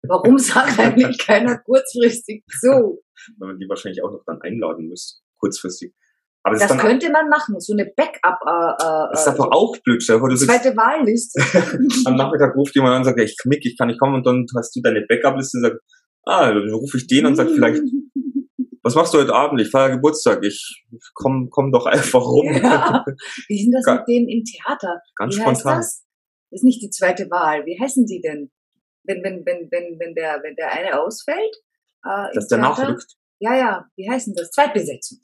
Warum 0.01 0.39
sagt 0.39 0.79
eigentlich 0.79 1.17
keiner 1.17 1.59
kurzfristig 1.59 2.43
zu? 2.59 3.03
weil 3.37 3.49
man 3.49 3.59
die 3.59 3.69
wahrscheinlich 3.69 4.03
auch 4.03 4.11
noch 4.11 4.23
dann 4.25 4.41
einladen 4.41 4.87
müsste, 4.87 5.21
kurzfristig. 5.39 5.93
Aber 6.45 6.57
das, 6.57 6.67
Das 6.67 6.77
könnte 6.77 7.09
man 7.09 7.29
machen, 7.29 7.59
so 7.59 7.71
eine 7.71 7.85
Backup. 7.85 8.39
Äh, 8.45 8.83
äh, 8.83 9.09
das 9.11 9.21
ist 9.21 9.27
aber 9.27 9.53
auch 9.53 9.77
blöd, 9.77 10.03
vor, 10.03 10.27
du 10.27 10.35
zweite 10.35 10.75
Wahlliste. 10.75 11.39
am 12.05 12.15
Nachmittag 12.15 12.55
ruft 12.55 12.75
jemand 12.75 12.95
an 12.95 13.01
und 13.01 13.05
sagt, 13.05 13.21
ich 13.21 13.37
knick, 13.41 13.65
ich 13.65 13.77
kann 13.77 13.87
nicht 13.87 13.99
kommen 13.99 14.15
und 14.15 14.25
dann 14.25 14.45
hast 14.55 14.75
du 14.75 14.81
deine 14.81 15.05
Backup-Liste 15.07 15.57
und 15.57 15.63
sagst, 15.63 15.79
ah, 16.25 16.51
dann 16.51 16.69
rufe 16.73 16.97
ich 16.97 17.07
den 17.07 17.25
und 17.25 17.35
sag 17.35 17.49
vielleicht, 17.49 17.81
was 18.83 18.95
machst 18.95 19.13
du 19.13 19.19
heute 19.19 19.33
Abend? 19.33 19.59
Ich 19.61 19.71
feiere 19.71 19.91
Geburtstag, 19.91 20.43
ich 20.43 20.83
komm, 21.13 21.49
komm 21.49 21.71
doch 21.71 21.85
einfach 21.85 22.21
rum. 22.21 22.53
ja. 22.53 23.05
Wie 23.47 23.59
ist 23.59 23.65
denn 23.65 23.71
das 23.71 23.85
mit 23.85 24.07
denen 24.07 24.27
im 24.29 24.43
Theater? 24.43 25.01
Ganz 25.15 25.35
Wie 25.35 25.41
heißt 25.41 25.61
spontan. 25.61 25.79
das? 25.79 26.05
Das 26.51 26.59
ist 26.59 26.63
nicht 26.63 26.81
die 26.81 26.89
zweite 26.89 27.29
Wahl. 27.31 27.65
Wie 27.65 27.79
heißen 27.79 28.05
die 28.05 28.21
denn? 28.21 28.51
Wenn, 29.03 29.23
wenn, 29.23 29.45
wenn, 29.45 29.69
wenn, 29.71 29.99
wenn 29.99 30.13
der, 30.13 30.41
wenn 30.43 30.55
der 30.55 30.71
eine 30.71 31.01
ausfällt, 31.01 31.55
äh, 32.05 32.27
Dass 32.33 32.47
der 32.47 32.59
Theater? 32.59 32.83
nachrückt. 32.83 33.15
Ja, 33.39 33.55
ja. 33.57 33.85
Wie 33.95 34.09
heißen 34.09 34.35
das? 34.35 34.51
Zweitbesetzung. 34.51 35.19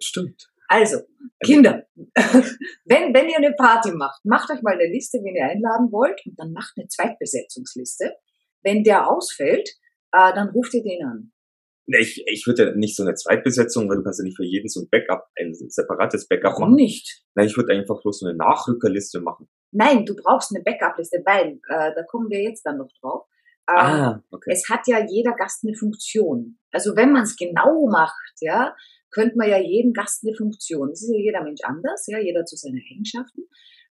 Stimmt. 0.00 0.48
Also, 0.68 0.98
Kinder, 1.44 1.84
wenn, 1.94 3.12
wenn 3.12 3.28
ihr 3.28 3.36
eine 3.36 3.52
Party 3.52 3.92
macht, 3.92 4.24
macht 4.24 4.50
euch 4.50 4.62
mal 4.62 4.74
eine 4.74 4.90
Liste, 4.90 5.18
wen 5.18 5.36
ihr 5.36 5.44
einladen 5.44 5.92
wollt 5.92 6.24
und 6.26 6.38
dann 6.38 6.52
macht 6.52 6.72
eine 6.76 6.88
Zweitbesetzungsliste. 6.88 8.14
Wenn 8.62 8.82
der 8.82 9.10
ausfällt, 9.10 9.68
äh, 10.12 10.32
dann 10.34 10.48
ruft 10.50 10.72
ihr 10.74 10.82
den 10.82 11.04
an. 11.04 11.32
Nee, 11.86 11.98
Ich, 11.98 12.24
ich 12.26 12.46
würde 12.46 12.64
ja 12.64 12.74
nicht 12.74 12.96
so 12.96 13.02
eine 13.02 13.14
Zweitbesetzung, 13.14 13.88
weil 13.88 13.96
du 13.98 14.02
kannst 14.02 14.20
ja 14.20 14.24
nicht 14.24 14.36
für 14.36 14.44
jeden 14.44 14.68
so 14.68 14.80
ein 14.80 14.88
Backup, 14.90 15.26
ein 15.38 15.52
separates 15.54 16.26
Backup 16.28 16.52
Warum 16.52 16.70
machen. 16.70 16.76
nicht? 16.76 17.22
Nein, 17.34 17.46
ich 17.46 17.56
würde 17.56 17.72
einfach 17.74 18.00
bloß 18.00 18.20
so 18.20 18.26
eine 18.26 18.36
Nachrückerliste 18.36 19.20
machen. 19.20 19.48
Nein, 19.72 20.04
du 20.06 20.14
brauchst 20.14 20.54
eine 20.54 20.62
Backup-Liste, 20.64 21.22
weil, 21.26 21.60
äh, 21.68 21.92
da 21.94 22.02
kommen 22.08 22.30
wir 22.30 22.42
jetzt 22.42 22.64
dann 22.64 22.78
noch 22.78 22.90
drauf. 23.00 23.26
Ähm, 23.68 23.76
Ah, 23.76 24.22
okay. 24.30 24.50
Es 24.52 24.68
hat 24.70 24.86
ja 24.86 25.04
jeder 25.06 25.32
Gast 25.32 25.64
eine 25.64 25.74
Funktion. 25.74 26.58
Also 26.70 26.96
wenn 26.96 27.12
man 27.12 27.22
es 27.22 27.36
genau 27.36 27.86
macht, 27.90 28.34
ja, 28.40 28.74
könnte 29.10 29.36
man 29.36 29.48
ja 29.48 29.58
jedem 29.58 29.92
Gast 29.92 30.24
eine 30.24 30.34
Funktion. 30.36 30.90
Es 30.90 31.02
ist 31.02 31.12
ja 31.12 31.18
jeder 31.18 31.42
Mensch 31.42 31.60
anders, 31.64 32.06
ja, 32.06 32.18
jeder 32.18 32.44
zu 32.44 32.56
seinen 32.56 32.82
Eigenschaften. 32.92 33.42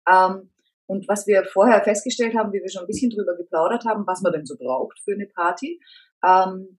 Ähm, 0.07 0.51
und 0.85 1.07
was 1.07 1.27
wir 1.27 1.45
vorher 1.45 1.83
festgestellt 1.83 2.35
haben, 2.35 2.51
wie 2.53 2.61
wir 2.61 2.69
schon 2.69 2.83
ein 2.83 2.87
bisschen 2.87 3.09
drüber 3.09 3.35
geplaudert 3.37 3.85
haben, 3.85 4.05
was 4.05 4.21
man 4.21 4.33
denn 4.33 4.45
so 4.45 4.57
braucht 4.57 4.99
für 5.03 5.13
eine 5.13 5.27
Party, 5.27 5.79
ähm, 6.23 6.77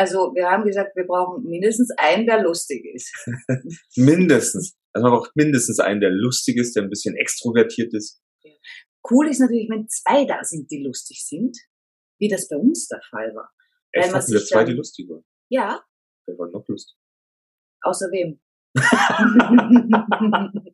Also 0.00 0.32
wir 0.34 0.48
haben 0.48 0.64
gesagt, 0.64 0.96
wir 0.96 1.04
brauchen 1.04 1.44
mindestens 1.44 1.90
einen, 1.98 2.24
der 2.26 2.42
lustig 2.42 2.86
ist. 2.94 3.12
Mindestens. 3.96 4.74
Also 4.94 5.06
man 5.06 5.18
braucht 5.18 5.36
mindestens 5.36 5.78
einen, 5.78 6.00
der 6.00 6.08
lustig 6.08 6.56
ist, 6.56 6.74
der 6.74 6.84
ein 6.84 6.88
bisschen 6.88 7.14
extrovertiert 7.16 7.92
ist. 7.92 8.22
Cool 9.10 9.28
ist 9.28 9.40
natürlich, 9.40 9.68
wenn 9.68 9.86
zwei 9.88 10.24
da 10.24 10.42
sind, 10.42 10.70
die 10.70 10.82
lustig 10.82 11.22
sind, 11.22 11.54
wie 12.18 12.28
das 12.28 12.48
bei 12.48 12.56
uns 12.56 12.88
der 12.88 13.02
Fall 13.10 13.34
war. 13.34 13.50
Weil 13.92 14.04
Echt 14.04 14.12
man 14.12 14.22
hatten 14.22 14.32
wir 14.32 14.40
zwei, 14.40 14.64
die 14.64 14.72
lustig 14.72 15.06
waren. 15.10 15.22
Ja, 15.50 15.84
Wir 16.26 16.38
waren 16.38 16.50
noch 16.50 16.66
lustig. 16.66 16.96
außer 17.82 18.06
wem? 18.06 18.40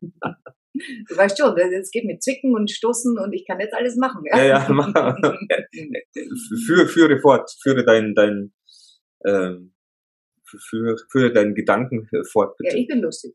du 1.09 1.17
weißt 1.17 1.37
schon, 1.37 1.57
es 1.59 1.91
geht 1.91 2.05
mit 2.05 2.23
Zwicken 2.23 2.55
und 2.55 2.71
Stoßen 2.71 3.19
und 3.19 3.33
ich 3.33 3.45
kann 3.45 3.59
jetzt 3.59 3.75
alles 3.75 3.97
machen. 3.97 4.23
Ja, 4.31 4.45
ja, 4.45 4.69
mach. 4.71 4.93
führe, 6.67 6.87
führe 6.87 7.19
fort, 7.21 7.51
führe 7.63 7.85
deinen, 7.85 8.15
dein, 8.15 8.53
ähm, 9.25 9.75
führe, 10.45 10.97
führe 11.11 11.33
deinen 11.33 11.55
Gedanken 11.55 12.09
fort, 12.31 12.57
ja, 12.61 12.71
bitte. 12.71 12.79
ich 12.79 12.89
bin 12.89 13.01
lustig. 13.01 13.35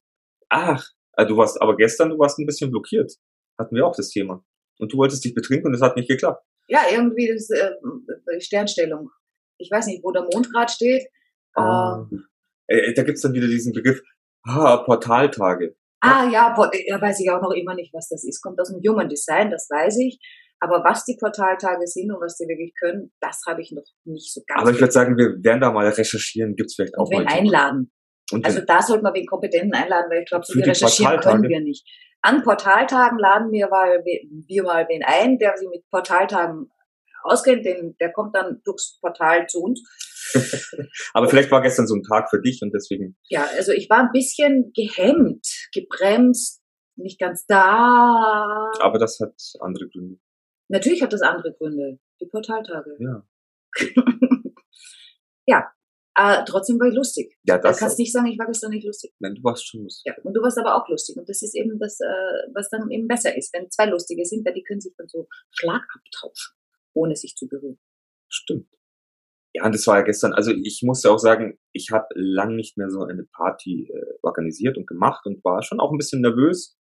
Ach, 0.50 0.86
äh, 1.14 1.26
du 1.26 1.38
warst, 1.38 1.62
aber 1.62 1.76
gestern, 1.76 2.10
du 2.10 2.20
warst 2.20 2.40
ein 2.40 2.46
bisschen 2.46 2.72
blockiert. 2.72 3.14
Hatten 3.58 3.76
wir 3.76 3.86
auch 3.86 3.96
das 3.96 4.10
Thema. 4.10 4.44
Und 4.80 4.94
du 4.94 4.98
wolltest 4.98 5.24
dich 5.24 5.34
betrinken 5.34 5.68
und 5.68 5.74
es 5.76 5.82
hat 5.82 5.96
nicht 5.96 6.10
geklappt. 6.10 6.44
Ja, 6.68 6.82
irgendwie 6.92 7.28
das 7.28 7.50
äh, 7.50 8.40
Sternstellung. 8.40 9.10
Ich 9.58 9.70
weiß 9.70 9.88
nicht, 9.88 10.04
wo 10.04 10.12
der 10.12 10.24
Mond 10.24 10.52
gerade 10.52 10.72
steht. 10.72 11.06
Ah. 11.54 12.08
Äh, 12.68 12.94
da 12.94 13.04
gibt's 13.04 13.22
dann 13.22 13.34
wieder 13.34 13.48
diesen 13.48 13.74
Begriff, 13.74 14.02
ah, 14.44 14.78
Portaltage. 14.78 15.76
Ah 16.00 16.28
ja, 16.32 16.54
Port- 16.54 16.76
ja, 16.88 17.00
weiß 17.00 17.20
ich 17.20 17.30
auch 17.30 17.42
noch 17.42 17.52
immer 17.52 17.76
nicht, 17.76 17.94
was 17.94 18.10
das 18.10 18.24
ist. 18.24 18.42
Kommt 18.42 18.60
aus 18.60 18.72
dem 18.72 18.82
Human 18.88 19.10
Design, 19.10 19.52
das 19.52 19.68
weiß 19.70 20.00
ich. 20.00 20.20
Aber 20.64 20.84
was 20.84 21.06
die 21.06 21.18
Portaltage 21.20 21.88
sind 21.88 22.12
und 22.12 22.22
was 22.22 22.38
die 22.38 22.48
wirklich 22.48 22.72
können, 22.80 23.12
das 23.20 23.42
habe 23.48 23.62
ich 23.62 23.72
noch 23.72 23.84
nicht 24.06 24.32
so 24.32 24.42
ganz. 24.46 24.62
Aber 24.62 24.72
ich 24.72 24.80
würde 24.80 24.92
sagen, 24.92 25.18
wir 25.18 25.44
werden 25.44 25.60
da 25.60 25.72
mal 25.72 25.88
recherchieren, 25.88 26.56
gibt's 26.56 26.76
vielleicht 26.76 26.96
auch 27.00 27.10
und 27.10 27.26
mal. 27.26 27.26
einladen. 27.26 27.92
Und 28.32 28.46
Also 28.46 28.62
da 28.62 28.82
sollten 28.82 29.04
wir 29.04 29.14
wen 29.14 29.26
Kompetenten 29.26 29.74
einladen, 29.74 30.12
weil 30.12 30.22
ich 30.22 30.30
glaube, 30.30 30.46
so 30.46 30.54
viel 30.54 30.64
recherchieren 30.64 31.20
können 31.20 31.50
wir 31.50 31.62
nicht. 31.62 31.84
An 32.22 32.44
Portaltagen 32.44 33.18
laden 33.18 33.52
wir 33.52 33.70
mal, 33.70 34.04
wir 34.06 34.64
mal 34.64 34.86
wen 34.88 35.02
ein, 35.04 35.40
der 35.40 35.58
sich 35.58 35.68
mit 35.68 35.84
Portaltagen 35.90 36.70
auskennt, 37.24 37.66
denn 37.66 37.96
der 38.00 38.12
kommt 38.12 38.36
dann 38.36 38.62
durchs 38.64 39.00
Portal 39.02 39.48
zu 39.48 39.62
uns. 39.62 39.82
aber 41.14 41.28
vielleicht 41.28 41.50
war 41.50 41.64
gestern 41.64 41.88
so 41.88 41.96
ein 41.96 42.04
Tag 42.04 42.30
für 42.30 42.40
dich 42.40 42.62
und 42.62 42.72
deswegen, 42.72 43.18
Ja, 43.30 43.48
also 43.58 43.72
ich 43.72 43.90
war 43.90 44.00
ein 44.00 44.12
bisschen 44.14 44.72
gehemmt, 44.76 45.48
gebremst, 45.74 46.62
nicht 46.96 47.20
ganz 47.20 47.46
da. 47.48 48.70
aber 48.80 49.00
das 49.00 49.20
hat 49.20 49.34
andere 49.60 49.88
Gründe. 49.90 50.20
Natürlich 50.72 51.02
hat 51.02 51.12
das 51.12 51.22
andere 51.22 51.54
Gründe, 51.54 52.00
die 52.22 52.28
Portaltage. 52.28 52.98
Ja. 53.00 53.28
ja, 55.46 55.72
äh, 56.16 56.44
trotzdem 56.46 56.80
war 56.80 56.88
ich 56.88 56.96
lustig. 56.96 57.38
Ja, 57.44 57.58
Da 57.58 57.70
das. 57.70 57.80
kannst 57.80 57.98
du 57.98 58.04
nicht 58.04 58.14
sagen, 58.14 58.28
ich 58.28 58.40
war 58.40 58.46
gestern 58.48 58.72
nicht 58.72 58.86
lustig. 58.86 59.14
Nein, 59.20 59.36
du 59.36 59.44
warst 59.44 59.68
schon 59.68 59.84
lustig. 59.84 60.04
Ja, 60.06 60.24
und 60.24 60.34
du 60.34 60.42
warst 60.42 60.58
aber 60.58 60.76
auch 60.76 60.88
lustig. 60.88 61.18
Und 61.18 61.28
das 61.28 61.42
ist 61.42 61.56
eben 61.56 61.78
das, 61.78 62.00
äh, 62.00 62.52
was 62.54 62.70
dann 62.70 62.90
eben 62.90 63.08
besser 63.08 63.36
ist. 63.36 63.54
Wenn 63.54 63.70
zwei 63.70 63.86
Lustige 63.86 64.26
sind, 64.26 64.46
weil 64.46 64.54
die 64.54 64.64
können 64.64 64.80
sich 64.80 64.94
dann 64.98 65.10
so 65.10 65.28
Schlagabtauschen, 65.52 66.56
ohne 66.94 67.16
sich 67.18 67.36
zu 67.36 67.48
berühren. 67.50 67.80
Stimmt. 68.30 68.68
Ja, 69.54 69.66
und 69.66 69.76
das 69.76 69.86
war 69.88 69.98
ja 69.98 70.04
gestern, 70.04 70.32
also 70.32 70.52
ich 70.52 70.82
musste 70.84 71.12
auch 71.12 71.20
sagen, 71.20 71.60
ich 71.74 71.92
habe 71.92 72.08
lang 72.16 72.56
nicht 72.56 72.78
mehr 72.78 72.90
so 72.90 73.04
eine 73.04 73.26
Party 73.26 73.92
äh, 73.92 74.14
organisiert 74.22 74.78
und 74.78 74.88
gemacht 74.88 75.26
und 75.26 75.44
war 75.44 75.62
schon 75.64 75.82
auch 75.82 75.92
ein 75.92 75.98
bisschen 75.98 76.22
nervös, 76.22 76.78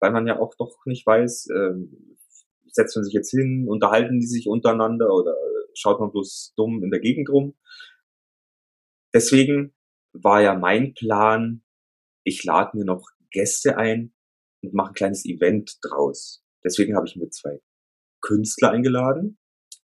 weil 0.00 0.10
man 0.10 0.26
ja 0.26 0.40
auch 0.40 0.52
doch 0.58 0.76
nicht 0.86 1.06
weiß, 1.06 1.46
ähm, 1.54 2.16
setzt 2.72 2.96
man 2.96 3.04
sich 3.04 3.14
jetzt 3.14 3.30
hin, 3.30 3.66
unterhalten 3.68 4.20
die 4.20 4.26
sich 4.26 4.48
untereinander 4.48 5.12
oder 5.12 5.32
äh, 5.32 5.70
schaut 5.74 6.00
man 6.00 6.10
bloß 6.10 6.54
dumm 6.56 6.82
in 6.82 6.90
der 6.90 7.00
Gegend 7.00 7.28
rum. 7.30 7.56
Deswegen 9.14 9.74
war 10.12 10.42
ja 10.42 10.54
mein 10.54 10.94
Plan, 10.94 11.62
ich 12.24 12.44
lade 12.44 12.76
mir 12.76 12.84
noch 12.84 13.08
Gäste 13.30 13.76
ein 13.76 14.12
und 14.62 14.74
mache 14.74 14.90
ein 14.90 14.94
kleines 14.94 15.24
Event 15.24 15.78
draus. 15.82 16.44
Deswegen 16.64 16.96
habe 16.96 17.06
ich 17.06 17.16
mir 17.16 17.30
zwei 17.30 17.60
Künstler 18.20 18.70
eingeladen, 18.70 19.38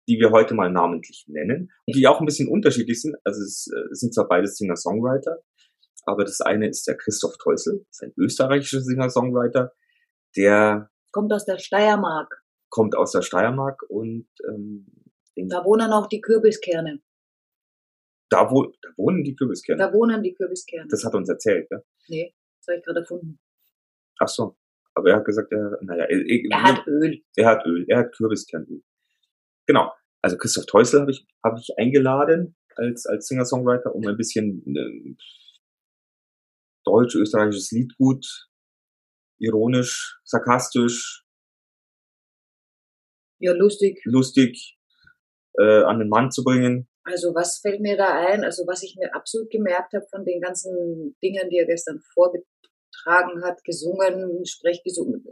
die 0.09 0.19
wir 0.19 0.31
heute 0.31 0.55
mal 0.55 0.71
namentlich 0.71 1.25
nennen 1.29 1.71
und 1.87 1.97
die 1.97 2.07
auch 2.07 2.21
ein 2.21 2.27
bisschen 2.27 2.49
unterschiedlich 2.49 3.01
sind. 3.01 3.17
Also 3.25 3.41
es, 3.43 3.69
äh, 3.73 3.95
sind 3.95 4.15
zwar 4.15 4.29
beides 4.29 4.57
Singer-Songwriter, 4.57 5.39
aber 6.05 6.25
das 6.25 6.41
eine 6.41 6.69
ist 6.69 6.87
der 6.87 6.97
Christoph 6.97 7.37
Teusel, 7.39 7.87
ein 8.03 8.13
österreichischer 8.17 8.81
Singer-Songwriter, 8.81 9.73
der 10.37 10.91
Kommt 11.13 11.33
aus 11.33 11.47
der 11.47 11.59
Steiermark. 11.59 12.43
Kommt 12.71 12.97
aus 12.97 13.13
der 13.13 13.23
Steiermark 13.23 13.83
und 13.89 14.29
ähm, 14.49 14.87
Da 15.37 15.65
wohnen 15.65 15.93
auch 15.93 16.07
die 16.09 16.21
Kürbiskerne. 16.21 17.01
da, 18.31 18.51
wo, 18.51 18.65
da 18.83 18.89
wohnen 18.97 19.25
die 19.25 19.35
Kürbiskerne. 19.35 19.79
Da 19.79 19.93
wohnen 19.93 20.23
die 20.23 20.35
Kürbiskerne. 20.35 20.87
Das 20.91 21.05
hat 21.05 21.15
er 21.15 21.19
uns 21.19 21.29
erzählt, 21.29 21.67
ja. 21.71 21.79
nee, 22.09 22.35
das 22.61 22.69
habe 22.69 22.79
ich 22.79 22.85
gerade 22.85 23.01
erfunden. 23.01 23.39
Ach 24.21 24.29
so. 24.29 24.57
Aber 24.95 25.11
er 25.11 25.17
hat 25.17 25.25
gesagt, 25.25 25.53
er, 25.53 25.79
naja, 25.83 26.05
er, 26.05 26.19
Er 26.51 26.63
hat 26.63 26.87
Öl. 26.87 27.23
er 27.37 27.47
hat 27.47 27.65
Öl, 27.67 27.85
er 27.89 27.99
hat 28.01 28.13
Kürbiskernöl. 28.17 28.83
Genau. 29.67 29.93
Also 30.23 30.37
Christoph 30.37 30.67
Teusel 30.67 31.01
habe 31.03 31.13
ich, 31.13 31.25
habe 31.45 31.61
ich 31.61 31.71
eingeladen 31.79 32.57
als, 32.75 33.07
als 33.07 33.29
Singer-Songwriter, 33.29 33.95
um 33.95 34.05
ein 34.07 34.17
bisschen 34.17 34.65
äh, 34.67 35.15
deutsch-österreichisches 36.85 37.71
Liedgut, 37.71 38.49
ironisch, 39.39 40.19
sarkastisch, 40.25 41.25
Ja, 43.38 43.53
lustig. 43.53 44.01
lustig 44.05 44.79
äh, 45.59 45.83
an 45.83 45.98
den 45.98 46.09
Mann 46.09 46.31
zu 46.31 46.42
bringen. 46.42 46.88
Also 47.05 47.35
was 47.35 47.59
fällt 47.59 47.81
mir 47.81 47.96
da 47.96 48.27
ein? 48.27 48.44
Also 48.44 48.66
was 48.66 48.83
ich 48.83 48.96
mir 48.96 49.14
absolut 49.14 49.51
gemerkt 49.51 49.94
habe 49.94 50.07
von 50.11 50.24
den 50.24 50.40
ganzen 50.40 51.16
Dingen, 51.22 51.48
die 51.48 51.57
er 51.57 51.66
gestern 51.66 52.01
vorgetragen 52.12 53.42
hat, 53.44 53.62
gesungen, 53.64 54.44
sprechgesungen. 54.44 55.24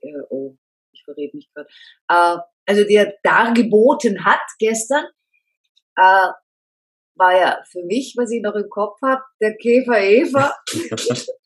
Äh, 0.00 0.20
oh, 0.28 0.56
ich 0.92 1.04
verrede 1.04 1.36
mich 1.36 1.50
gerade. 1.54 1.68
Äh, 2.08 2.38
also 2.66 2.84
die 2.84 2.96
er 2.96 3.14
dargeboten 3.22 4.24
hat 4.24 4.42
gestern, 4.58 5.04
äh, 5.96 6.28
war 7.16 7.36
ja 7.38 7.62
für 7.70 7.84
mich, 7.84 8.14
was 8.16 8.30
ich 8.30 8.42
noch 8.42 8.54
im 8.54 8.68
Kopf 8.68 9.00
habe, 9.02 9.22
der 9.40 9.56
Käfer 9.56 10.00
Eva. 10.00 10.54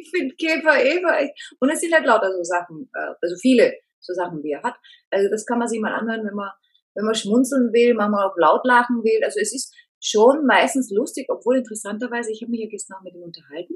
ich 0.00 0.10
finde 0.10 0.34
Käfer 0.36 0.84
Eva 0.84 1.16
echt. 1.18 1.32
Und 1.60 1.70
es 1.70 1.80
sind 1.80 1.92
halt 1.94 2.06
lauter 2.06 2.32
so 2.32 2.42
Sachen, 2.42 2.90
äh, 2.94 3.14
also 3.20 3.36
viele 3.40 3.74
so 4.00 4.12
Sachen, 4.14 4.42
wie 4.42 4.52
er 4.52 4.62
hat. 4.62 4.74
Also 5.10 5.28
das 5.30 5.44
kann 5.46 5.58
man 5.58 5.68
sich 5.68 5.80
mal 5.80 5.92
anhören, 5.94 6.26
wenn 6.26 6.34
man, 6.34 6.50
wenn 6.94 7.04
man 7.04 7.14
schmunzeln 7.14 7.72
will, 7.72 7.94
manchmal 7.94 8.28
auch 8.28 8.36
laut 8.36 8.64
lachen 8.64 9.02
will. 9.02 9.24
Also 9.24 9.40
es 9.40 9.52
ist 9.52 9.74
schon 10.00 10.46
meistens 10.46 10.90
lustig, 10.90 11.26
obwohl 11.28 11.58
interessanterweise, 11.58 12.30
ich 12.30 12.42
habe 12.42 12.50
mich 12.50 12.60
ja 12.60 12.68
gestern 12.68 12.98
auch 12.98 13.02
mit 13.02 13.14
ihm 13.14 13.22
unterhalten. 13.22 13.74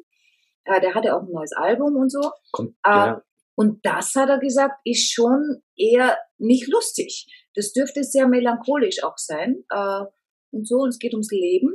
Äh, 0.64 0.80
der 0.80 0.94
hatte 0.94 1.14
auch 1.14 1.22
ein 1.22 1.32
neues 1.32 1.52
Album 1.52 1.96
und 1.96 2.10
so. 2.10 2.30
Kommt, 2.52 2.76
Ah. 2.82 3.06
ja, 3.06 3.22
Und 3.56 3.84
das 3.84 4.14
hat 4.14 4.28
er 4.28 4.38
gesagt, 4.38 4.74
ist 4.84 5.12
schon 5.12 5.62
eher 5.76 6.18
nicht 6.38 6.68
lustig. 6.68 7.26
Das 7.54 7.72
dürfte 7.72 8.04
sehr 8.04 8.28
melancholisch 8.28 9.02
auch 9.02 9.16
sein. 9.18 9.64
Äh, 9.70 10.04
und 10.52 10.68
so, 10.68 10.76
und 10.76 10.90
es 10.90 10.98
geht 10.98 11.14
ums 11.14 11.30
Leben. 11.30 11.72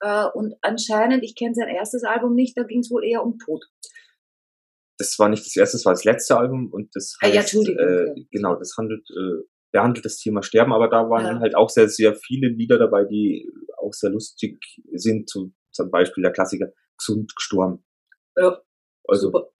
Äh, 0.00 0.26
und 0.34 0.54
anscheinend, 0.62 1.22
ich 1.24 1.34
kenne 1.34 1.54
sein 1.54 1.68
erstes 1.68 2.04
Album 2.04 2.34
nicht, 2.34 2.56
da 2.56 2.62
ging 2.64 2.80
es 2.80 2.90
wohl 2.90 3.04
eher 3.04 3.22
um 3.24 3.38
Tod. 3.38 3.64
das 4.98 5.18
war 5.18 5.28
nicht 5.28 5.44
das 5.44 5.54
erste, 5.56 5.76
das 5.76 5.84
war 5.84 5.92
das 5.92 6.04
letzte 6.04 6.36
Album 6.38 6.70
und 6.72 6.94
das 6.94 7.16
Ah, 7.20 7.26
heißt, 7.26 7.34
ja, 7.34 7.40
Entschuldigung, 7.42 7.86
äh, 7.86 8.06
ja. 8.06 8.14
genau, 8.30 8.54
das 8.56 8.74
handelt, 8.78 9.06
äh, 9.10 9.44
behandelt 9.72 10.04
das 10.06 10.16
Thema 10.18 10.42
Sterben, 10.42 10.72
aber 10.72 10.88
da 10.88 11.08
waren 11.10 11.24
Ja. 11.24 11.32
dann 11.32 11.40
halt 11.40 11.54
auch 11.54 11.68
sehr, 11.68 11.88
sehr 11.88 12.14
viele 12.14 12.48
Lieder 12.48 12.78
dabei, 12.78 13.04
die 13.04 13.46
auch 13.78 13.92
sehr 13.92 14.10
lustig 14.10 14.58
sind, 14.94 15.28
zu, 15.28 15.52
zum 15.72 15.90
Beispiel 15.90 16.22
der 16.22 16.32
Klassiker 16.32 16.68
Gesund 16.98 17.34
gestorben. 17.36 17.84
Ja, 18.38 18.58
Also 19.06 19.28
super. 19.30 19.50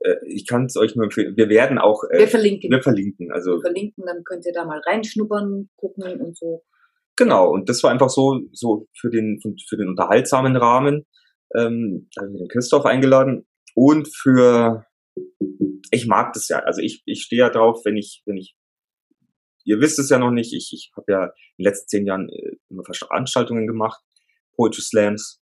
äh, 0.00 0.16
ich 0.26 0.46
kann 0.46 0.64
es 0.66 0.76
euch 0.78 0.96
nur 0.96 1.04
empfehlen. 1.04 1.36
Wir 1.36 1.50
werden 1.50 1.78
auch, 1.78 2.02
äh, 2.10 2.20
Wir 2.20 2.28
verlinken. 2.28 2.70
wir 2.70 2.82
verlinken. 2.82 3.30
Also 3.30 3.56
Wir 3.56 3.60
verlinken, 3.60 4.04
dann 4.06 4.24
könnt 4.24 4.46
ihr 4.46 4.52
da 4.54 4.64
mal 4.64 4.80
reinschnuppern, 4.80 5.68
gucken 5.76 6.18
und 6.20 6.34
so. 6.36 6.64
Genau. 7.18 7.50
Und 7.50 7.68
das 7.68 7.82
war 7.82 7.90
einfach 7.90 8.08
so, 8.08 8.40
so 8.52 8.88
für 8.98 9.10
den, 9.10 9.40
für 9.68 9.76
den 9.76 9.88
unterhaltsamen 9.88 10.56
Rahmen. 10.56 11.04
Ähm, 11.54 12.08
da 12.14 12.22
haben 12.22 12.32
wir 12.32 12.38
den 12.38 12.48
Christoph 12.48 12.86
eingeladen 12.86 13.46
und 13.74 14.08
für, 14.14 14.86
ich 15.90 16.06
mag 16.06 16.32
das 16.32 16.48
ja. 16.48 16.60
Also 16.60 16.80
ich, 16.80 17.02
ich 17.04 17.22
stehe 17.22 17.40
ja 17.40 17.50
drauf, 17.50 17.82
wenn 17.84 17.96
ich, 17.96 18.22
wenn 18.24 18.36
ich, 18.36 18.56
ihr 19.64 19.80
wisst 19.80 19.98
es 19.98 20.08
ja 20.08 20.18
noch 20.18 20.30
nicht. 20.30 20.54
Ich, 20.54 20.72
ich 20.72 20.90
habe 20.96 21.12
ja 21.12 21.24
in 21.24 21.32
den 21.58 21.64
letzten 21.64 21.88
zehn 21.88 22.06
Jahren 22.06 22.28
äh, 22.30 22.56
immer 22.70 22.84
Veranstaltungen 22.84 23.66
gemacht, 23.66 24.00
Poetry 24.56 24.82
Slams. 24.82 25.42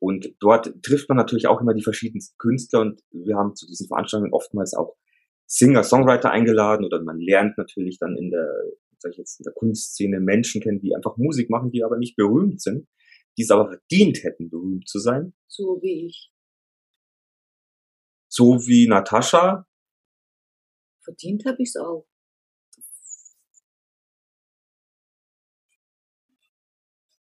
Und 0.00 0.34
dort 0.40 0.70
trifft 0.82 1.08
man 1.08 1.16
natürlich 1.16 1.46
auch 1.46 1.60
immer 1.60 1.72
die 1.72 1.82
verschiedensten 1.82 2.36
Künstler 2.36 2.80
und 2.80 3.00
wir 3.10 3.36
haben 3.36 3.54
zu 3.54 3.66
diesen 3.66 3.88
Veranstaltungen 3.88 4.34
oftmals 4.34 4.74
auch 4.74 4.96
Singer, 5.46 5.82
Songwriter 5.82 6.30
eingeladen 6.30 6.84
oder 6.84 7.02
man 7.02 7.18
lernt 7.18 7.56
natürlich 7.56 7.98
dann 7.98 8.16
in 8.16 8.30
der, 8.30 8.46
sag 9.04 9.12
ich 9.12 9.18
jetzt, 9.18 9.40
in 9.40 9.44
der 9.44 9.52
Kunstszene 9.52 10.20
Menschen 10.20 10.60
kennen, 10.60 10.80
die 10.80 10.94
einfach 10.94 11.16
Musik 11.16 11.50
machen, 11.50 11.70
die 11.70 11.84
aber 11.84 11.98
nicht 11.98 12.16
berühmt 12.16 12.60
sind, 12.60 12.88
die 13.38 13.42
es 13.42 13.50
aber 13.50 13.68
verdient 13.68 14.24
hätten, 14.24 14.50
berühmt 14.50 14.88
zu 14.88 14.98
sein. 14.98 15.34
So 15.46 15.78
wie 15.82 16.06
ich. 16.06 16.30
So 18.28 18.66
wie 18.66 18.88
Natascha, 18.88 19.66
Verdient 21.04 21.44
habe 21.44 21.58
ich 21.60 21.68
es 21.68 21.76
auch. 21.76 22.06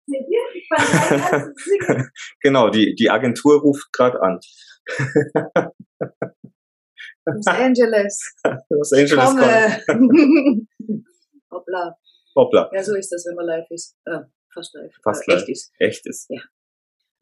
Genau, 2.41 2.71
die, 2.71 2.95
die 2.95 3.11
Agentur 3.11 3.61
ruft 3.61 3.93
gerade 3.93 4.21
an. 4.23 4.39
Los 7.27 7.47
Angeles. 7.47 8.35
Los 8.71 8.93
Angeles 8.93 9.25
kommt. 9.25 9.41
Komme. 9.87 10.67
Hoppla. 11.57 11.97
Hoppla, 12.35 12.71
Ja, 12.73 12.83
so 12.83 12.95
ist 12.95 13.11
das, 13.11 13.25
wenn 13.27 13.35
man 13.35 13.47
live 13.47 13.71
ist. 13.71 13.97
Äh, 14.05 14.21
fast 14.53 14.75
live. 14.75 14.93
Fast 15.03 15.27
äh, 15.27 15.33
live. 15.33 15.41
Echt 15.43 15.49
ist. 15.49 15.73
echt 15.79 16.07
ist. 16.07 16.27
Ja. 16.29 16.43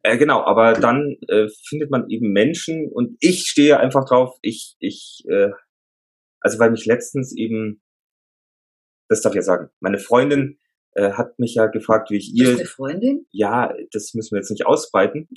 Äh, 0.03 0.17
genau, 0.17 0.41
aber 0.41 0.73
dann 0.73 1.17
äh, 1.29 1.47
findet 1.67 1.89
man 1.89 2.09
eben 2.09 2.31
Menschen 2.31 2.91
und 2.91 3.17
ich 3.21 3.47
stehe 3.47 3.79
einfach 3.79 4.05
drauf, 4.05 4.37
ich, 4.41 4.75
ich, 4.79 5.23
äh, 5.29 5.49
also 6.41 6.59
weil 6.59 6.71
mich 6.71 6.85
letztens 6.85 7.35
eben, 7.35 7.81
das 9.09 9.21
darf 9.21 9.31
ich 9.31 9.37
ja 9.37 9.41
sagen, 9.41 9.69
meine 9.79 9.97
Freundin 9.97 10.59
äh, 10.91 11.13
hat 11.13 11.39
mich 11.39 11.55
ja 11.55 11.67
gefragt, 11.67 12.11
wie 12.11 12.17
ich 12.17 12.33
ihr, 12.35 12.49
eine 12.49 12.65
Freundin? 12.65 13.25
ja, 13.31 13.73
das 13.91 14.13
müssen 14.13 14.35
wir 14.35 14.39
jetzt 14.39 14.51
nicht 14.51 14.65
ausbreiten, 14.65 15.27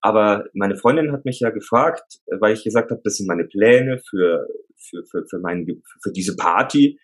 aber 0.00 0.44
meine 0.52 0.76
Freundin 0.76 1.12
hat 1.12 1.24
mich 1.24 1.40
ja 1.40 1.48
gefragt, 1.48 2.20
äh, 2.26 2.36
weil 2.38 2.52
ich 2.52 2.62
gesagt 2.62 2.90
habe, 2.90 3.00
das 3.02 3.16
sind 3.16 3.26
meine 3.26 3.44
Pläne 3.44 4.00
für, 4.08 4.46
für, 4.76 5.04
für, 5.06 5.26
für, 5.26 5.38
mein, 5.38 5.82
für 6.02 6.12
diese 6.12 6.36
Party. 6.36 7.00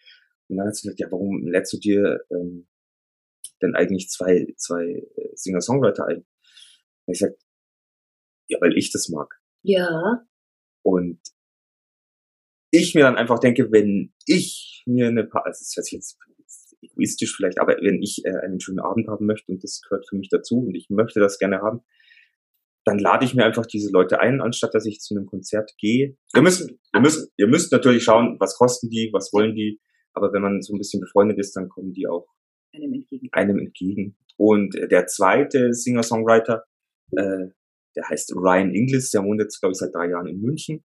Und 0.51 0.57
dann 0.57 0.67
hat 0.67 0.75
sie 0.75 0.83
gesagt, 0.83 1.01
ja, 1.01 1.11
warum 1.11 1.47
lädst 1.47 1.73
du 1.73 1.79
dir 1.79 2.21
ähm, 2.31 2.67
denn 3.63 3.75
eigentlich 3.75 4.09
zwei, 4.09 4.53
zwei 4.57 4.85
äh, 4.85 5.31
Singer-Songwriter 5.35 6.07
ein? 6.07 6.27
Und 7.07 7.13
ich 7.15 7.19
sag, 7.19 7.33
ja, 8.49 8.59
weil 8.61 8.77
ich 8.77 8.91
das 8.93 9.09
mag. 9.09 9.41
Ja. 9.63 10.27
Und 10.83 11.21
ich 12.73 12.95
mir 12.95 13.03
dann 13.03 13.17
einfach 13.17 13.39
denke, 13.39 13.71
wenn 13.71 14.13
ich 14.27 14.83
mir 14.87 15.09
eine 15.09 15.25
Party, 15.25 15.49
also 15.49 15.61
das 15.61 15.85
sich 15.85 15.93
jetzt 15.93 16.19
egoistisch 16.83 17.35
vielleicht, 17.37 17.61
aber 17.61 17.77
wenn 17.81 18.03
ich 18.03 18.25
äh, 18.25 18.37
einen 18.45 18.61
schönen 18.61 18.81
Abend 18.81 19.09
haben 19.09 19.27
möchte 19.27 19.53
und 19.53 19.63
das 19.63 19.81
gehört 19.83 20.09
für 20.09 20.17
mich 20.17 20.29
dazu 20.31 20.59
und 20.59 20.75
ich 20.75 20.89
möchte 20.89 21.21
das 21.21 21.39
gerne 21.39 21.61
haben, 21.61 21.81
dann 22.85 22.99
lade 22.99 23.25
ich 23.25 23.35
mir 23.35 23.45
einfach 23.45 23.67
diese 23.67 23.91
Leute 23.93 24.21
ein, 24.21 24.41
anstatt 24.41 24.75
dass 24.75 24.87
ich 24.87 25.01
zu 25.01 25.15
einem 25.15 25.27
Konzert 25.27 25.73
gehe. 25.79 26.17
Ihr 26.35 26.43
müsst, 26.43 26.71
ihr 26.71 27.01
müsst, 27.01 27.31
ihr 27.37 27.47
müsst 27.47 27.73
natürlich 27.73 28.03
schauen, 28.03 28.37
was 28.41 28.57
kosten 28.57 28.89
die, 28.89 29.11
was 29.13 29.33
wollen 29.33 29.55
die, 29.55 29.81
aber 30.15 30.33
wenn 30.33 30.43
man 30.43 30.63
so 30.63 30.75
ein 30.75 30.79
bisschen 30.79 31.01
befreundet 31.01 31.39
ist, 31.39 31.55
dann 31.57 31.69
kommen 31.69 31.93
die 31.93 32.07
auch 32.07 32.27
Einem 32.75 32.95
entgegen. 32.95 33.29
einem 33.33 33.59
entgegen. 33.59 34.17
Und 34.37 34.75
äh, 34.77 34.89
der 34.89 35.07
zweite 35.07 35.73
Singer-Songwriter, 35.73 36.65
äh, 37.17 37.49
der 37.97 38.09
heißt 38.09 38.35
Ryan 38.37 38.75
Inglis, 38.75 39.11
der 39.11 39.23
wohnt 39.25 39.41
jetzt, 39.41 39.61
glaube 39.61 39.73
ich, 39.73 39.79
seit 39.79 39.95
drei 39.95 40.09
Jahren 40.09 40.27
in 40.27 40.41
München. 40.41 40.85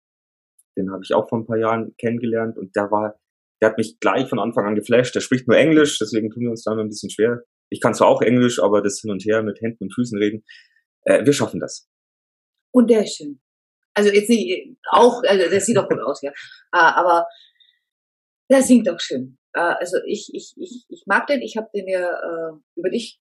Den 0.77 0.91
habe 0.91 1.03
ich 1.05 1.15
auch 1.15 1.29
vor 1.29 1.39
ein 1.39 1.47
paar 1.47 1.59
Jahren 1.59 1.95
kennengelernt 1.99 2.59
und 2.59 2.75
der 2.75 2.91
war, 2.91 3.21
der 3.61 3.71
hat 3.71 3.79
mich 3.79 3.99
gleich 4.01 4.29
von 4.29 4.39
Anfang 4.39 4.67
an 4.67 4.75
geflasht. 4.75 5.15
Der 5.15 5.21
spricht 5.21 5.47
nur 5.47 5.57
Englisch, 5.57 5.99
deswegen 5.99 6.31
tun 6.31 6.43
wir 6.45 6.51
uns 6.51 6.65
da 6.65 6.73
immer 6.73 6.83
ein 6.83 6.89
bisschen 6.89 7.11
schwer. 7.11 7.43
Ich 7.71 7.81
kann 7.81 7.95
zwar 7.95 8.09
auch 8.09 8.23
Englisch, 8.23 8.61
aber 8.61 8.83
das 8.83 9.01
hin 9.01 9.11
und 9.11 9.25
her 9.25 9.43
mit 9.43 9.61
Händen 9.61 9.85
und 9.85 9.95
Füßen 9.95 10.19
reden, 10.19 10.45
äh, 11.03 11.25
wir 11.25 11.33
schaffen 11.33 11.61
das. 11.61 11.89
Und 12.73 12.91
der 12.91 13.05
ist 13.05 13.17
schön. 13.17 13.41
Also 13.95 14.11
jetzt 14.11 14.29
nicht, 14.29 14.77
auch, 14.91 15.23
also 15.25 15.49
der 15.49 15.61
sieht 15.61 15.77
doch 15.77 15.89
gut 15.89 16.01
aus, 16.01 16.21
ja. 16.23 16.33
Ah, 16.73 16.93
Aber 17.01 17.27
der 18.51 18.63
singt 18.63 18.89
auch 18.89 19.01
schön. 19.01 19.39
Äh, 19.53 19.61
Also 19.61 19.99
ich, 20.07 20.31
ich, 20.33 20.55
ich, 20.57 20.85
ich 20.89 21.05
mag 21.07 21.27
den, 21.27 21.43
ich 21.43 21.57
habe 21.57 21.69
den 21.75 21.89
ja 21.89 22.09
äh, 22.09 22.53
über 22.77 22.91
dich 22.91 23.21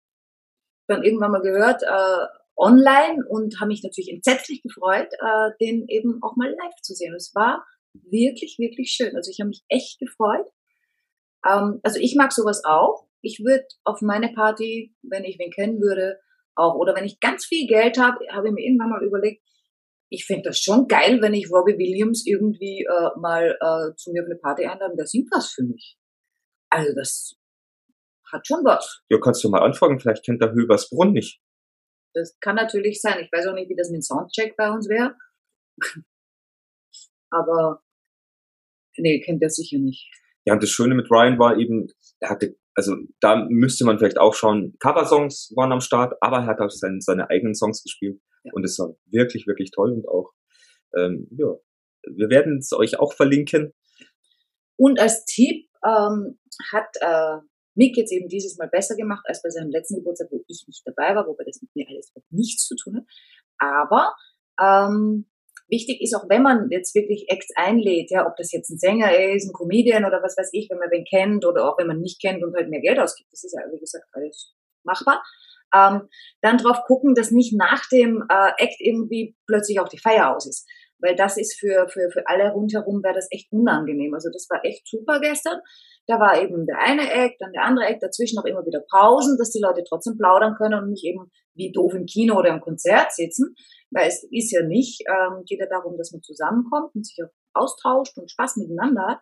dann 0.87 1.03
irgendwann 1.03 1.31
mal 1.31 1.41
gehört, 1.41 1.83
äh, 1.83 2.27
online 2.57 3.25
und 3.29 3.59
habe 3.61 3.69
mich 3.69 3.83
natürlich 3.83 4.13
entsetzlich 4.13 4.63
gefreut, 4.63 5.09
äh, 5.13 5.51
den 5.61 5.89
eben 5.89 6.23
auch 6.23 6.37
mal 6.37 6.51
live 6.51 6.81
zu 6.83 6.95
sehen. 6.95 7.15
Es 7.15 7.35
war 7.35 7.65
wirklich, 7.95 8.59
wirklich 8.59 8.91
schön. 8.91 9.17
Also 9.17 9.31
ich 9.31 9.41
habe 9.41 9.49
mich 9.49 9.65
echt 9.69 9.99
gefreut. 9.99 10.47
Ähm, 11.47 11.81
also 11.83 11.99
ich 12.01 12.15
mag 12.17 12.33
sowas 12.33 12.63
auch. 12.65 13.07
Ich 13.23 13.41
würde 13.41 13.65
auf 13.85 14.03
meine 14.03 14.33
Party, 14.33 14.95
wenn 15.03 15.25
ich 15.25 15.39
wen 15.39 15.51
kennen 15.51 15.81
würde, 15.81 16.21
auch, 16.55 16.75
oder 16.75 16.95
wenn 16.95 17.05
ich 17.05 17.21
ganz 17.21 17.45
viel 17.45 17.67
Geld 17.67 17.99
habe, 17.99 18.19
habe 18.31 18.49
ich 18.49 18.55
mir 18.55 18.65
irgendwann 18.65 18.91
mal 18.91 19.05
überlegt, 19.05 19.43
ich 20.15 20.25
finde 20.27 20.45
das 20.45 20.61
schon 20.61 20.87
geil, 20.87 21.21
wenn 21.21 21.35
ich 21.35 21.51
Robbie 21.51 21.77
Williams 21.77 22.25
irgendwie 22.27 22.87
äh, 22.89 23.19
mal 23.19 23.57
äh, 23.61 23.95
zu 23.97 24.13
mir 24.13 24.23
auf 24.23 24.27
eine 24.27 24.37
Party 24.37 24.65
einlade, 24.65 24.95
der 24.97 25.07
singt 25.07 25.29
was 25.33 25.53
für 25.53 25.65
mich. 25.65 25.97
Also 26.71 26.95
das 26.95 27.37
hat 28.33 28.47
schon 28.47 28.65
was. 28.65 29.03
Ja, 29.11 29.19
kannst 29.19 29.43
du 29.43 29.49
mal 29.49 29.63
anfragen, 29.63 29.99
vielleicht 29.99 30.25
kennt 30.25 30.41
der 30.41 30.53
Höbersbrunn 30.53 31.13
nicht. 31.13 31.41
Das 32.15 32.39
kann 32.41 32.57
natürlich 32.57 33.01
sein. 33.01 33.19
Ich 33.25 33.33
weiß 33.33 33.47
auch 33.49 33.55
nicht, 33.55 33.69
wie 33.69 33.77
das 33.77 33.91
mit 33.91 33.99
dem 33.99 34.03
Soundcheck 34.03 34.57
bei 34.57 34.71
uns 34.71 34.89
wäre. 34.89 35.17
Aber 37.31 37.83
nee, 38.97 39.21
kennt 39.21 39.43
er 39.43 39.51
sicher 39.51 39.79
nicht. 39.79 40.09
Ja, 40.45 40.55
und 40.55 40.63
das 40.63 40.71
Schöne 40.71 40.95
mit 40.95 41.11
Ryan 41.11 41.39
war 41.39 41.59
eben, 41.59 41.89
er 42.21 42.31
hatte, 42.31 42.57
also 42.77 42.95
da 43.21 43.47
müsste 43.49 43.85
man 43.85 43.99
vielleicht 43.99 44.19
auch 44.19 44.35
schauen, 44.35 44.77
Coversongs 44.79 45.53
waren 45.57 45.73
am 45.73 45.81
Start, 45.81 46.15
aber 46.21 46.39
er 46.39 46.47
hat 46.47 46.61
auch 46.61 46.71
seine, 46.71 47.01
seine 47.01 47.31
eigenen 47.31 47.55
Songs 47.55 47.83
gespielt. 47.83 48.21
Ja. 48.45 48.53
Und 48.55 48.65
es 48.65 48.79
war 48.79 48.95
wirklich, 49.07 49.47
wirklich 49.47 49.71
toll 49.71 49.93
und 49.93 50.09
auch, 50.09 50.33
ähm, 50.97 51.29
ja, 51.31 51.55
wir 52.07 52.29
werden 52.29 52.59
es 52.59 52.73
euch 52.73 52.99
auch 52.99 53.13
verlinken. 53.13 53.73
Und 54.77 55.01
als 55.01 55.25
Tipp 55.25 55.67
ähm, 55.85 56.39
hat 56.73 56.89
äh, 57.01 57.39
Mick 57.75 57.97
jetzt 57.97 58.13
eben 58.13 58.29
dieses 58.29 58.57
Mal 58.57 58.69
besser 58.69 58.97
gemacht 58.97 59.25
als 59.27 59.43
bei 59.43 59.51
seinem 59.51 59.71
letzten 59.71 59.97
Geburtstag, 59.97 60.29
wo 60.31 60.43
ich 60.47 60.65
nicht 60.67 60.83
dabei 60.85 61.15
war, 61.15 61.27
wobei 61.27 61.45
das 61.45 61.61
mit 61.63 61.75
mir 61.75 61.87
alles 61.89 62.11
überhaupt 62.11 62.33
nichts 62.33 62.67
zu 62.67 62.77
tun 62.77 62.97
hat. 62.97 63.05
Aber 63.59 64.15
ähm, 64.61 65.27
wichtig 65.69 66.01
ist 66.01 66.15
auch, 66.15 66.29
wenn 66.29 66.43
man 66.43 66.69
jetzt 66.71 66.95
wirklich 66.95 67.27
Acts 67.29 67.49
einlädt, 67.57 68.11
ja, 68.11 68.27
ob 68.27 68.37
das 68.37 68.53
jetzt 68.53 68.71
ein 68.71 68.79
Sänger 68.79 69.17
ist, 69.33 69.49
ein 69.49 69.53
Comedian 69.53 70.05
oder 70.05 70.23
was 70.23 70.37
weiß 70.37 70.51
ich, 70.53 70.69
wenn 70.71 70.79
man 70.79 70.91
wen 70.91 71.05
kennt 71.05 71.45
oder 71.45 71.69
auch 71.69 71.79
wenn 71.79 71.87
man 71.87 72.01
nicht 72.01 72.21
kennt 72.21 72.45
und 72.45 72.55
halt 72.55 72.69
mehr 72.69 72.81
Geld 72.81 72.99
ausgibt, 72.99 73.33
das 73.33 73.45
ist 73.45 73.55
ja, 73.55 73.61
wie 73.73 73.81
gesagt, 73.81 74.07
alles 74.13 74.55
machbar. 74.85 75.23
Ähm, 75.75 76.09
dann 76.41 76.59
drauf 76.59 76.79
gucken, 76.87 77.15
dass 77.15 77.31
nicht 77.31 77.57
nach 77.57 77.83
dem 77.91 78.23
äh, 78.29 78.53
Act 78.59 78.77
irgendwie 78.79 79.37
plötzlich 79.47 79.81
auch 79.81 79.89
die 79.89 79.99
Feier 79.99 80.35
aus 80.35 80.47
ist. 80.47 80.69
Weil 81.01 81.17
das 81.17 81.37
ist 81.37 81.59
für, 81.59 81.89
für, 81.89 82.11
für 82.11 82.27
alle 82.27 82.53
rundherum 82.53 83.03
wäre 83.03 83.15
das 83.15 83.29
echt 83.31 83.53
unangenehm. 83.53 84.15
Also 84.15 84.31
das 84.33 84.47
war 84.49 84.65
echt 84.65 84.89
super 84.89 85.21
gestern. 85.21 85.61
Da 86.07 86.21
war 86.21 86.41
eben 86.41 86.67
der 86.67 86.79
eine 86.79 87.11
Act, 87.11 87.41
dann 87.41 87.53
der 87.53 87.65
andere 87.65 87.87
Act, 87.87 88.03
dazwischen 88.03 88.39
auch 88.39 88.45
immer 88.45 88.65
wieder 88.65 88.81
Pausen, 88.91 89.37
dass 89.39 89.51
die 89.51 89.61
Leute 89.61 89.83
trotzdem 89.89 90.17
plaudern 90.17 90.55
können 90.55 90.83
und 90.83 90.91
nicht 90.91 91.05
eben 91.05 91.31
wie 91.55 91.73
doof 91.73 91.95
im 91.95 92.07
Kino 92.07 92.39
oder 92.39 92.51
im 92.51 92.61
Konzert 92.61 93.13
sitzen. 93.13 93.55
Weil 93.91 94.09
es 94.09 94.27
ist 94.31 94.53
ja 94.53 94.63
nicht, 94.63 95.03
ähm, 95.09 95.45
geht 95.47 95.61
ja 95.61 95.67
darum, 95.67 95.97
dass 95.97 96.13
man 96.13 96.23
zusammenkommt 96.23 96.95
und 96.95 97.07
sich 97.07 97.19
auch 97.25 97.33
austauscht 97.55 98.19
und 98.19 98.31
Spaß 98.31 98.57
miteinander 98.57 99.07
hat 99.07 99.21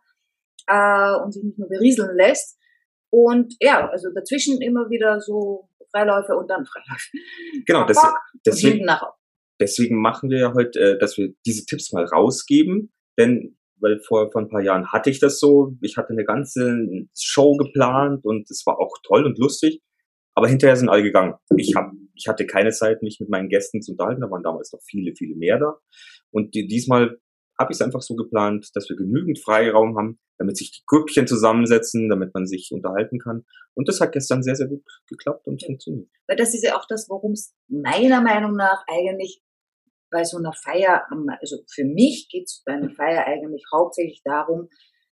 äh, 0.66 1.22
und 1.22 1.32
sich 1.32 1.42
nicht 1.42 1.58
nur 1.58 1.68
berieseln 1.68 2.16
lässt. 2.16 2.58
Und 3.10 3.54
ja, 3.60 3.88
also 3.90 4.08
dazwischen 4.14 4.62
immer 4.62 4.88
wieder 4.88 5.20
so 5.20 5.68
Freiläufe 5.92 6.36
und 6.36 6.48
dann 6.48 6.64
Freiläufe. 6.64 7.10
Genau, 7.66 7.84
das, 7.84 7.98
deswegen, 8.44 8.86
deswegen 9.60 10.00
machen 10.00 10.30
wir 10.30 10.38
ja 10.38 10.54
heute, 10.54 10.78
äh, 10.80 10.98
dass 10.98 11.16
wir 11.16 11.34
diese 11.46 11.64
Tipps 11.66 11.92
mal 11.92 12.04
rausgeben, 12.04 12.92
denn 13.18 13.56
weil 13.82 14.00
vor, 14.00 14.30
vor 14.30 14.40
ein 14.40 14.48
paar 14.48 14.62
Jahren 14.62 14.92
hatte 14.92 15.10
ich 15.10 15.18
das 15.18 15.40
so, 15.40 15.76
ich 15.80 15.96
hatte 15.96 16.10
eine 16.10 16.24
ganze 16.24 16.86
Show 17.18 17.56
geplant 17.56 18.24
und 18.24 18.48
es 18.50 18.64
war 18.64 18.78
auch 18.78 18.96
toll 19.02 19.26
und 19.26 19.38
lustig, 19.38 19.82
aber 20.34 20.48
hinterher 20.48 20.76
sind 20.76 20.88
alle 20.88 21.02
gegangen. 21.02 21.34
Ich 21.56 21.74
hab, 21.74 21.90
ich 22.14 22.28
hatte 22.28 22.46
keine 22.46 22.70
Zeit, 22.70 23.02
mich 23.02 23.18
mit 23.20 23.28
meinen 23.28 23.48
Gästen 23.48 23.82
zu 23.82 23.92
unterhalten, 23.92 24.20
da 24.20 24.30
waren 24.30 24.42
damals 24.42 24.72
noch 24.72 24.80
viele, 24.82 25.14
viele 25.16 25.34
mehr 25.34 25.58
da. 25.58 25.78
Und 26.30 26.54
die, 26.54 26.66
diesmal 26.66 27.18
habe 27.58 27.72
ich 27.72 27.76
es 27.76 27.82
einfach 27.82 28.02
so 28.02 28.14
geplant, 28.14 28.70
dass 28.74 28.88
wir 28.88 28.96
genügend 28.96 29.38
Freiraum 29.38 29.96
haben, 29.96 30.18
damit 30.38 30.56
sich 30.56 30.72
die 30.72 30.82
Grüppchen 30.86 31.26
zusammensetzen, 31.26 32.08
damit 32.08 32.34
man 32.34 32.46
sich 32.46 32.70
unterhalten 32.72 33.18
kann. 33.18 33.44
Und 33.74 33.88
das 33.88 34.00
hat 34.00 34.12
gestern 34.12 34.42
sehr, 34.42 34.56
sehr 34.56 34.68
gut 34.68 34.82
geklappt 35.08 35.46
und 35.46 35.64
funktioniert. 35.64 36.08
Weil 36.26 36.36
das 36.36 36.54
ist 36.54 36.64
ja 36.64 36.76
auch 36.76 36.86
das, 36.88 37.08
worum 37.08 37.32
es 37.32 37.54
meiner 37.68 38.20
Meinung 38.20 38.56
nach 38.56 38.84
eigentlich 38.88 39.42
bei 40.10 40.24
so 40.24 40.36
einer 40.36 40.52
Feier, 40.52 41.06
also 41.40 41.58
für 41.72 41.84
mich 41.84 42.28
geht 42.30 42.44
es 42.44 42.62
bei 42.66 42.72
einer 42.72 42.90
Feier 42.90 43.26
eigentlich 43.26 43.64
hauptsächlich 43.72 44.20
darum, 44.24 44.68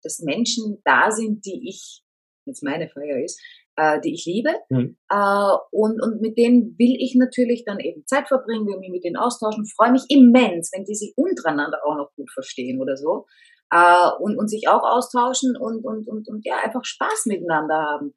dass 0.02 0.20
Menschen 0.20 0.80
da 0.84 1.10
sind, 1.10 1.44
die 1.44 1.68
ich, 1.68 2.02
jetzt 2.46 2.62
meine 2.62 2.88
Feier 2.88 3.22
ist, 3.24 3.40
äh, 3.76 4.00
die 4.00 4.14
ich 4.14 4.24
liebe. 4.26 4.50
Mhm. 4.68 4.96
Äh, 5.08 5.56
und, 5.70 6.00
und 6.00 6.20
mit 6.20 6.38
denen 6.38 6.78
will 6.78 6.96
ich 6.98 7.14
natürlich 7.16 7.64
dann 7.64 7.80
eben 7.80 8.06
Zeit 8.06 8.28
verbringen, 8.28 8.66
will 8.66 8.78
mich 8.78 8.90
mit 8.90 9.04
denen 9.04 9.16
austauschen, 9.16 9.66
freue 9.66 9.92
mich 9.92 10.04
immens, 10.08 10.70
wenn 10.72 10.84
die 10.84 10.94
sich 10.94 11.14
untereinander 11.16 11.80
auch 11.84 11.96
noch 11.96 12.10
gut 12.16 12.30
verstehen 12.30 12.80
oder 12.80 12.96
so. 12.96 13.26
Äh, 13.70 14.10
und, 14.20 14.38
und 14.38 14.48
sich 14.48 14.68
auch 14.68 14.82
austauschen 14.82 15.56
und, 15.56 15.84
und, 15.84 16.06
und, 16.06 16.28
und 16.28 16.44
ja, 16.44 16.56
einfach 16.62 16.84
Spaß 16.84 17.26
miteinander 17.26 17.74
haben 17.74 18.14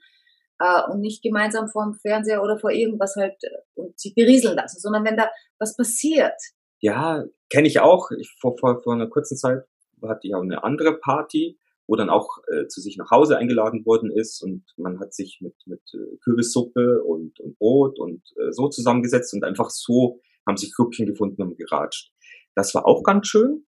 äh, 0.60 0.92
und 0.92 1.02
nicht 1.02 1.24
gemeinsam 1.24 1.68
vor 1.70 1.86
dem 1.86 1.96
Fernseher 1.96 2.44
oder 2.44 2.60
vor 2.60 2.72
irgendwas 2.72 3.16
halt 3.16 3.36
äh, 3.44 3.50
und 3.76 4.00
sich 4.00 4.14
berieseln 4.14 4.56
lassen, 4.56 4.80
sondern 4.80 5.04
wenn 5.06 5.18
da 5.18 5.30
was 5.60 5.76
passiert. 5.76 6.36
Ja, 6.80 7.24
kenne 7.50 7.68
ich 7.68 7.80
auch. 7.80 8.12
Ich, 8.12 8.36
vor, 8.40 8.56
vor, 8.60 8.82
vor 8.82 8.94
einer 8.94 9.08
kurzen 9.08 9.38
Zeit 9.38 9.64
hatte 10.04 10.28
ich 10.28 10.36
auch 10.36 10.42
eine 10.42 10.64
andere 10.64 10.98
Party, 11.00 11.58
wo 11.88 11.96
dann 11.96 12.10
auch 12.10 12.40
äh, 12.52 12.68
zu 12.68 12.82
sich 12.82 12.98
nach 12.98 13.12
Hause 13.12 13.38
eingeladen 13.38 13.86
worden 13.86 14.12
ist 14.12 14.42
und 14.44 14.64
man 14.78 15.00
hat 15.00 15.14
sich 15.14 15.40
mit, 15.42 15.56
mit 15.66 15.82
äh, 15.94 16.18
Kürbissuppe 16.24 17.02
und, 17.04 17.40
und 17.40 17.58
Brot 17.58 17.98
und 18.00 18.22
äh, 18.38 18.52
so 18.52 18.68
zusammengesetzt 18.68 19.34
und 19.34 19.44
einfach 19.44 19.70
so 19.70 20.20
haben 20.46 20.58
sich 20.58 20.74
Grüppchen 20.76 21.06
gefunden 21.06 21.42
und 21.42 21.58
geratscht. 21.58 22.12
Das 22.56 22.74
war 22.76 22.86
auch 22.86 23.04
ganz 23.04 23.28
schön. 23.28 23.66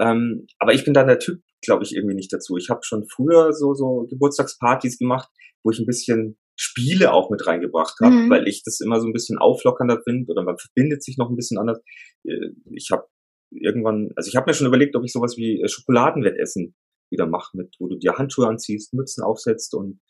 Ähm, 0.00 0.46
aber 0.58 0.74
ich 0.74 0.84
bin 0.84 0.94
da 0.94 1.02
der 1.04 1.18
Typ, 1.18 1.42
glaube 1.62 1.82
ich, 1.84 1.94
irgendwie 1.94 2.14
nicht 2.14 2.32
dazu. 2.32 2.56
Ich 2.56 2.70
habe 2.70 2.84
schon 2.84 3.04
früher 3.08 3.52
so, 3.52 3.74
so 3.74 4.06
Geburtstagspartys 4.08 4.98
gemacht, 4.98 5.28
wo 5.64 5.70
ich 5.70 5.78
ein 5.80 5.86
bisschen 5.86 6.38
Spiele 6.54 7.12
auch 7.12 7.30
mit 7.30 7.46
reingebracht 7.46 7.96
habe, 8.02 8.14
Mhm. 8.14 8.30
weil 8.30 8.46
ich 8.48 8.62
das 8.64 8.80
immer 8.80 9.00
so 9.00 9.06
ein 9.06 9.12
bisschen 9.12 9.38
auflockernder 9.38 10.00
finde 10.02 10.30
oder 10.30 10.42
man 10.42 10.58
verbindet 10.58 11.02
sich 11.02 11.16
noch 11.18 11.30
ein 11.30 11.36
bisschen 11.36 11.58
anders. 11.58 11.80
Äh, 12.24 12.50
Ich 12.72 12.90
habe 12.92 13.06
irgendwann, 13.50 14.10
also 14.16 14.28
ich 14.28 14.36
habe 14.36 14.48
mir 14.50 14.54
schon 14.54 14.66
überlegt, 14.66 14.94
ob 14.96 15.04
ich 15.04 15.12
sowas 15.12 15.36
wie 15.36 15.60
äh, 15.62 15.68
Schokoladenwettessen 15.68 16.74
wieder 17.10 17.26
mache, 17.26 17.56
mit 17.56 17.74
wo 17.78 17.88
du 17.88 17.96
dir 17.96 18.14
Handschuhe 18.18 18.46
anziehst, 18.48 18.94
Mützen 18.94 19.22
aufsetzt 19.24 19.74
und 19.74 20.00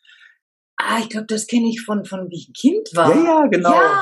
Ah, 0.81 0.99
ich 1.01 1.09
glaube, 1.09 1.27
das 1.27 1.45
kenne 1.45 1.67
ich 1.67 1.81
von, 1.81 2.05
von 2.05 2.29
wie 2.29 2.37
ich 2.37 2.47
ein 2.49 2.53
Kind 2.53 2.89
war. 2.95 3.13
ja, 3.13 3.23
ja, 3.23 3.47
genau. 3.47 3.71
Ja, 3.73 4.01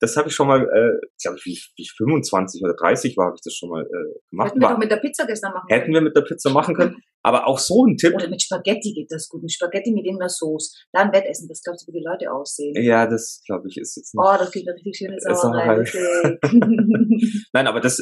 Das 0.00 0.14
habe 0.16 0.28
ich 0.28 0.34
schon 0.34 0.46
mal, 0.46 0.60
äh, 0.62 1.06
glaube 1.22 1.38
ich, 1.38 1.44
wie, 1.46 1.52
ich- 1.52 1.72
wie 1.76 1.82
ich 1.82 1.92
25 1.96 2.62
oder 2.62 2.74
30 2.74 3.16
war, 3.16 3.26
habe 3.28 3.36
ich 3.36 3.42
das 3.42 3.54
schon 3.54 3.70
mal 3.70 3.82
äh, 3.82 4.18
gemacht. 4.30 4.50
hätten 4.50 4.60
wir 4.60 4.68
doch 4.68 4.78
mit 4.78 4.90
der 4.90 4.96
Pizza 4.98 5.24
gestern 5.26 5.52
machen 5.54 5.66
hätten 5.68 5.92
wir 5.92 6.00
mit 6.02 6.14
der 6.14 6.20
Pizza 6.20 6.50
machen 6.50 6.74
können. 6.76 6.96
Aber 7.22 7.46
auch 7.46 7.58
so 7.58 7.84
ein 7.86 7.96
Tipp. 7.96 8.14
Oder 8.14 8.28
mit 8.28 8.40
Spaghetti 8.42 8.92
geht 8.92 9.10
das 9.10 9.28
gut. 9.28 9.42
Mit 9.42 9.52
Spaghetti 9.52 9.90
mit 9.90 10.04
irgendeiner 10.04 10.28
Sauce. 10.28 10.72
Dann 10.92 11.12
Wettessen. 11.12 11.48
Das 11.48 11.62
glaubst 11.62 11.88
du, 11.88 11.92
wie 11.92 11.98
die 11.98 12.04
Leute 12.04 12.30
aussehen. 12.32 12.74
Ja, 12.80 13.06
das 13.08 13.42
glaube 13.46 13.66
ich 13.68 13.76
ist 13.78 13.96
jetzt 13.96 14.14
nicht. 14.14 14.22
Oh, 14.24 14.36
das 14.38 14.50
gibt 14.52 14.68
eine 14.68 14.76
richtig 14.76 14.96
schöne 14.98 15.18
Sauerei. 15.18 15.84
Sauerei. 15.84 16.38
Nein, 17.52 17.66
aber 17.66 17.80
das, 17.80 18.00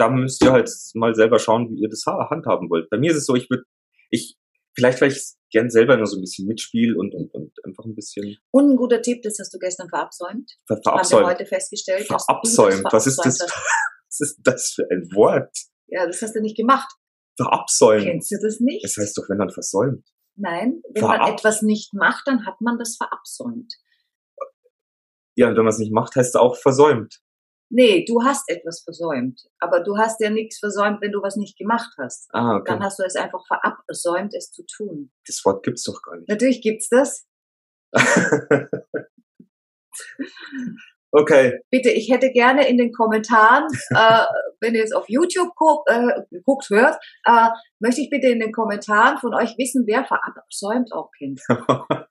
da 0.00 0.08
müsst 0.08 0.42
ihr 0.42 0.52
halt 0.52 0.70
mal 0.94 1.14
selber 1.14 1.38
schauen, 1.38 1.68
wie 1.70 1.82
ihr 1.82 1.88
das 1.88 2.04
ha- 2.06 2.28
handhaben 2.30 2.68
wollt. 2.70 2.88
Bei 2.90 2.98
mir 2.98 3.10
ist 3.10 3.18
es 3.18 3.26
so, 3.26 3.34
ich 3.36 3.48
würde, 3.50 3.64
ich, 4.10 4.36
vielleicht, 4.74 5.00
weil 5.00 5.10
ich 5.12 5.34
gern 5.52 5.68
selber 5.70 5.96
nur 5.96 6.06
so 6.06 6.16
ein 6.16 6.20
bisschen 6.22 6.46
mitspiele 6.48 6.96
und, 6.96 7.14
und, 7.14 7.32
und 7.34 7.52
einfach 7.64 7.84
ein 7.84 7.94
bisschen 7.94 8.36
Und 8.50 8.70
ein 8.70 8.76
guter 8.76 9.02
Tipp, 9.02 9.22
das 9.22 9.38
hast 9.38 9.52
du 9.52 9.58
gestern 9.58 9.88
verabsäumt. 9.88 10.50
ver 10.66 10.74
Haben 10.76 10.78
wir 10.78 10.82
verabsäumt. 10.92 11.26
heute 11.26 11.46
festgestellt. 11.46 12.06
Verabsäumt. 12.06 12.84
Was 12.92 13.06
ist 13.06 13.18
das? 13.18 13.36
verabsäumt. 13.38 13.52
Was 14.12 14.20
ist 14.20 14.40
das 14.42 14.72
für 14.74 14.82
ein 14.90 15.08
Wort? 15.14 15.56
Ja, 15.86 16.04
das 16.06 16.20
hast 16.20 16.34
du 16.34 16.40
nicht 16.40 16.56
gemacht. 16.56 16.90
Verabsäumen. 17.36 18.04
Kennst 18.04 18.32
du 18.32 18.36
das 18.42 18.58
nicht? 18.60 18.84
Das 18.84 18.96
heißt 18.96 19.16
doch, 19.16 19.28
wenn 19.28 19.38
dann 19.38 19.50
versäumt. 19.50 20.04
Nein, 20.36 20.82
wenn 20.94 21.02
man 21.04 21.20
Verab- 21.20 21.32
etwas 21.38 21.62
nicht 21.62 21.94
macht, 21.94 22.26
dann 22.26 22.44
hat 22.46 22.60
man 22.60 22.76
das 22.78 22.96
verabsäumt. 22.96 23.72
Ja, 25.36 25.48
und 25.48 25.56
wenn 25.56 25.64
man 25.64 25.72
es 25.72 25.78
nicht 25.78 25.92
macht, 25.92 26.16
heißt 26.16 26.30
es 26.30 26.36
auch 26.36 26.56
versäumt. 26.56 27.20
Nee, 27.72 28.04
du 28.04 28.24
hast 28.24 28.50
etwas 28.50 28.82
versäumt. 28.82 29.42
Aber 29.60 29.80
du 29.80 29.96
hast 29.96 30.20
ja 30.20 30.28
nichts 30.28 30.58
versäumt, 30.58 31.00
wenn 31.00 31.12
du 31.12 31.22
was 31.22 31.36
nicht 31.36 31.56
gemacht 31.56 31.94
hast. 31.98 32.28
Ah, 32.32 32.56
okay. 32.56 32.64
Dann 32.72 32.82
hast 32.82 32.98
du 32.98 33.04
es 33.04 33.14
einfach 33.14 33.46
verabsäumt, 33.46 34.34
es 34.34 34.50
zu 34.50 34.64
tun. 34.66 35.12
Das 35.26 35.40
Wort 35.44 35.62
gibt's 35.62 35.84
doch 35.84 36.02
gar 36.02 36.16
nicht. 36.16 36.28
Natürlich 36.28 36.62
gibt's 36.62 36.88
das. 36.88 37.28
okay. 41.12 41.60
Bitte, 41.70 41.90
ich 41.90 42.10
hätte 42.10 42.32
gerne 42.32 42.68
in 42.68 42.76
den 42.76 42.90
Kommentaren, 42.92 43.68
äh, 43.94 44.24
wenn 44.60 44.74
ihr 44.74 44.82
es 44.82 44.92
auf 44.92 45.08
YouTube 45.08 45.54
guckt, 45.54 45.88
äh, 45.88 46.22
guckt 46.44 46.70
hört, 46.70 46.96
äh, 47.24 47.50
möchte 47.78 48.00
ich 48.00 48.10
bitte 48.10 48.26
in 48.28 48.40
den 48.40 48.50
Kommentaren 48.50 49.18
von 49.18 49.32
euch 49.32 49.56
wissen, 49.58 49.84
wer 49.86 50.04
verabsäumt 50.04 50.92
auch 50.92 51.10
kennt. 51.16 51.40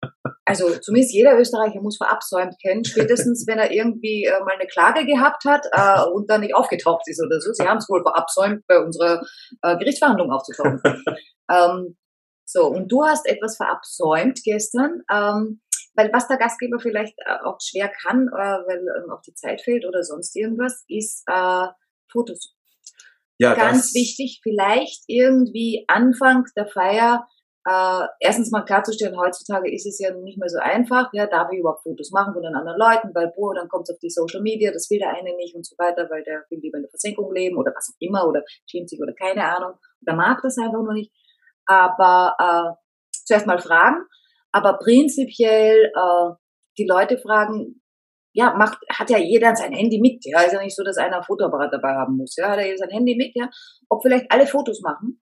Also 0.49 0.79
zumindest 0.79 1.13
jeder 1.13 1.37
Österreicher 1.37 1.79
muss 1.79 1.97
verabsäumt 1.97 2.55
kennen, 2.59 2.83
spätestens 2.83 3.45
wenn 3.45 3.59
er 3.59 3.69
irgendwie 3.69 4.23
äh, 4.23 4.39
mal 4.39 4.55
eine 4.55 4.65
Klage 4.65 5.05
gehabt 5.05 5.45
hat 5.45 5.67
äh, 5.71 6.09
und 6.09 6.27
dann 6.27 6.41
nicht 6.41 6.55
aufgetaucht 6.55 7.03
ist 7.05 7.23
oder 7.23 7.39
so. 7.39 7.53
Sie 7.53 7.67
haben 7.67 7.77
es 7.77 7.87
wohl 7.87 8.01
verabsäumt, 8.01 8.65
bei 8.65 8.79
unserer 8.79 9.21
äh, 9.61 9.77
Gerichtsverhandlung 9.77 10.31
aufzutauchen. 10.31 10.81
ähm, 11.51 11.97
so, 12.45 12.65
und 12.65 12.91
du 12.91 13.03
hast 13.03 13.27
etwas 13.27 13.57
verabsäumt 13.57 14.39
gestern, 14.43 15.03
ähm, 15.13 15.61
weil 15.93 16.11
was 16.13 16.27
der 16.27 16.37
Gastgeber 16.37 16.79
vielleicht 16.79 17.13
äh, 17.19 17.45
auch 17.45 17.59
schwer 17.61 17.87
kann, 17.89 18.27
äh, 18.29 18.31
weil 18.33 18.83
ähm, 18.97 19.11
auch 19.11 19.21
die 19.21 19.35
Zeit 19.35 19.61
fehlt 19.61 19.85
oder 19.85 20.01
sonst 20.01 20.35
irgendwas, 20.35 20.83
ist 20.87 21.25
äh, 21.27 21.67
Fotos. 22.11 22.55
Ja, 23.37 23.53
Ganz 23.53 23.93
wichtig, 23.93 24.39
vielleicht 24.41 25.03
irgendwie 25.05 25.85
Anfang 25.87 26.45
der 26.55 26.65
Feier 26.65 27.27
äh, 27.65 28.07
erstens 28.19 28.51
mal 28.51 28.63
klarzustellen, 28.63 29.19
heutzutage 29.19 29.73
ist 29.73 29.85
es 29.85 29.99
ja 29.99 30.13
nicht 30.13 30.37
mehr 30.37 30.49
so 30.49 30.59
einfach, 30.59 31.09
ja, 31.11 31.27
darf 31.27 31.51
ich 31.51 31.59
überhaupt 31.59 31.83
Fotos 31.83 32.11
machen 32.11 32.33
von 32.33 32.41
den 32.41 32.55
anderen 32.55 32.79
Leuten, 32.79 33.13
weil 33.13 33.31
boah, 33.35 33.53
dann 33.53 33.67
kommt 33.67 33.89
es 33.89 33.95
auf 33.95 33.99
die 33.99 34.09
Social 34.09 34.41
Media, 34.41 34.71
das 34.71 34.89
will 34.89 34.99
der 34.99 35.09
eine 35.09 35.35
nicht 35.35 35.55
und 35.55 35.65
so 35.65 35.75
weiter, 35.77 36.09
weil 36.09 36.23
der 36.23 36.45
will 36.49 36.59
lieber 36.59 36.77
in 36.77 36.83
der 36.83 36.89
Versenkung 36.89 37.33
leben 37.33 37.57
oder 37.57 37.73
was 37.75 37.93
auch 37.93 37.99
immer 37.99 38.27
oder 38.27 38.43
schämt 38.65 38.89
sich 38.89 39.01
oder 39.01 39.13
keine 39.13 39.43
Ahnung. 39.43 39.73
Oder 40.01 40.15
mag 40.15 40.39
das 40.41 40.57
einfach 40.57 40.81
nur 40.81 40.93
nicht. 40.93 41.11
Aber 41.65 42.35
äh, 42.39 43.11
zuerst 43.25 43.45
mal 43.45 43.59
fragen, 43.59 44.05
aber 44.51 44.77
prinzipiell 44.77 45.91
äh, 45.93 46.33
die 46.77 46.87
Leute 46.87 47.17
fragen, 47.17 47.81
ja, 48.31 48.53
macht, 48.55 48.77
hat 48.89 49.09
ja 49.09 49.17
jeder 49.17 49.55
sein 49.55 49.73
Handy 49.73 49.99
mit, 49.99 50.23
ja, 50.25 50.41
ist 50.41 50.53
ja 50.53 50.61
nicht 50.61 50.75
so, 50.75 50.83
dass 50.83 50.97
einer 50.97 51.17
ein 51.17 51.23
Fotoapparat 51.23 51.73
dabei 51.73 51.93
haben 51.95 52.15
muss, 52.15 52.35
ja, 52.37 52.49
hat 52.49 52.59
er 52.59 52.65
jeder 52.65 52.77
sein 52.77 52.89
Handy 52.89 53.15
mit, 53.15 53.35
ja, 53.35 53.49
ob 53.89 54.01
vielleicht 54.01 54.31
alle 54.31 54.47
Fotos 54.47 54.81
machen 54.81 55.19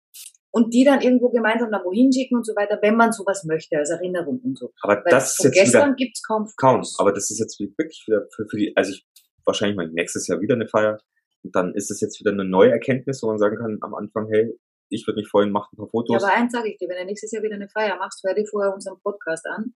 und 0.56 0.72
die 0.72 0.84
dann 0.84 1.02
irgendwo 1.02 1.28
gemeinsam 1.28 1.70
da 1.70 1.84
wohin 1.84 2.10
schicken 2.10 2.36
und 2.36 2.46
so 2.46 2.54
weiter, 2.56 2.78
wenn 2.80 2.96
man 2.96 3.12
sowas 3.12 3.44
möchte, 3.44 3.76
als 3.76 3.90
Erinnerung 3.90 4.40
und 4.42 4.56
so. 4.58 4.72
aber 4.80 5.02
Weil 5.04 5.10
das 5.10 5.32
ist 5.34 5.44
jetzt 5.44 5.52
wieder 5.54 5.64
gestern 5.64 5.96
gibt's 5.96 6.22
kaum 6.22 6.48
kaum. 6.56 6.76
Fotos. 6.76 6.96
Aber 6.98 7.12
das 7.12 7.30
ist 7.30 7.38
jetzt 7.38 7.60
wirklich 7.60 8.02
wieder 8.06 8.26
für, 8.34 8.46
für 8.48 8.56
die, 8.56 8.72
also 8.74 8.90
ich, 8.92 9.06
wahrscheinlich 9.44 9.76
mal 9.76 9.86
nächstes 9.90 10.26
Jahr 10.28 10.40
wieder 10.40 10.54
eine 10.54 10.66
Feier. 10.66 10.98
Und 11.42 11.54
dann 11.54 11.74
ist 11.74 11.90
es 11.90 12.00
jetzt 12.00 12.18
wieder 12.20 12.32
eine 12.32 12.44
neue 12.46 12.70
Erkenntnis, 12.70 13.22
wo 13.22 13.26
man 13.28 13.38
sagen 13.38 13.58
kann 13.58 13.76
am 13.82 13.94
Anfang, 13.94 14.28
hey, 14.30 14.58
ich 14.88 15.06
würde 15.06 15.20
mich 15.20 15.28
freuen, 15.28 15.50
macht 15.52 15.72
ein 15.72 15.76
paar 15.76 15.86
Ja, 15.86 15.90
Fotos. 15.90 16.24
aber 16.24 16.32
eins 16.34 16.52
sage 16.52 16.70
ich 16.70 16.78
dir, 16.78 16.88
wenn 16.88 16.96
du 16.96 17.04
nächstes 17.04 17.30
Jahr 17.32 17.42
wieder 17.42 17.56
eine 17.56 17.68
Feier 17.68 17.96
machst, 17.98 18.22
hör 18.24 18.34
dir 18.34 18.46
vorher 18.46 18.72
unseren 18.72 18.98
Podcast 19.02 19.44
an, 19.46 19.74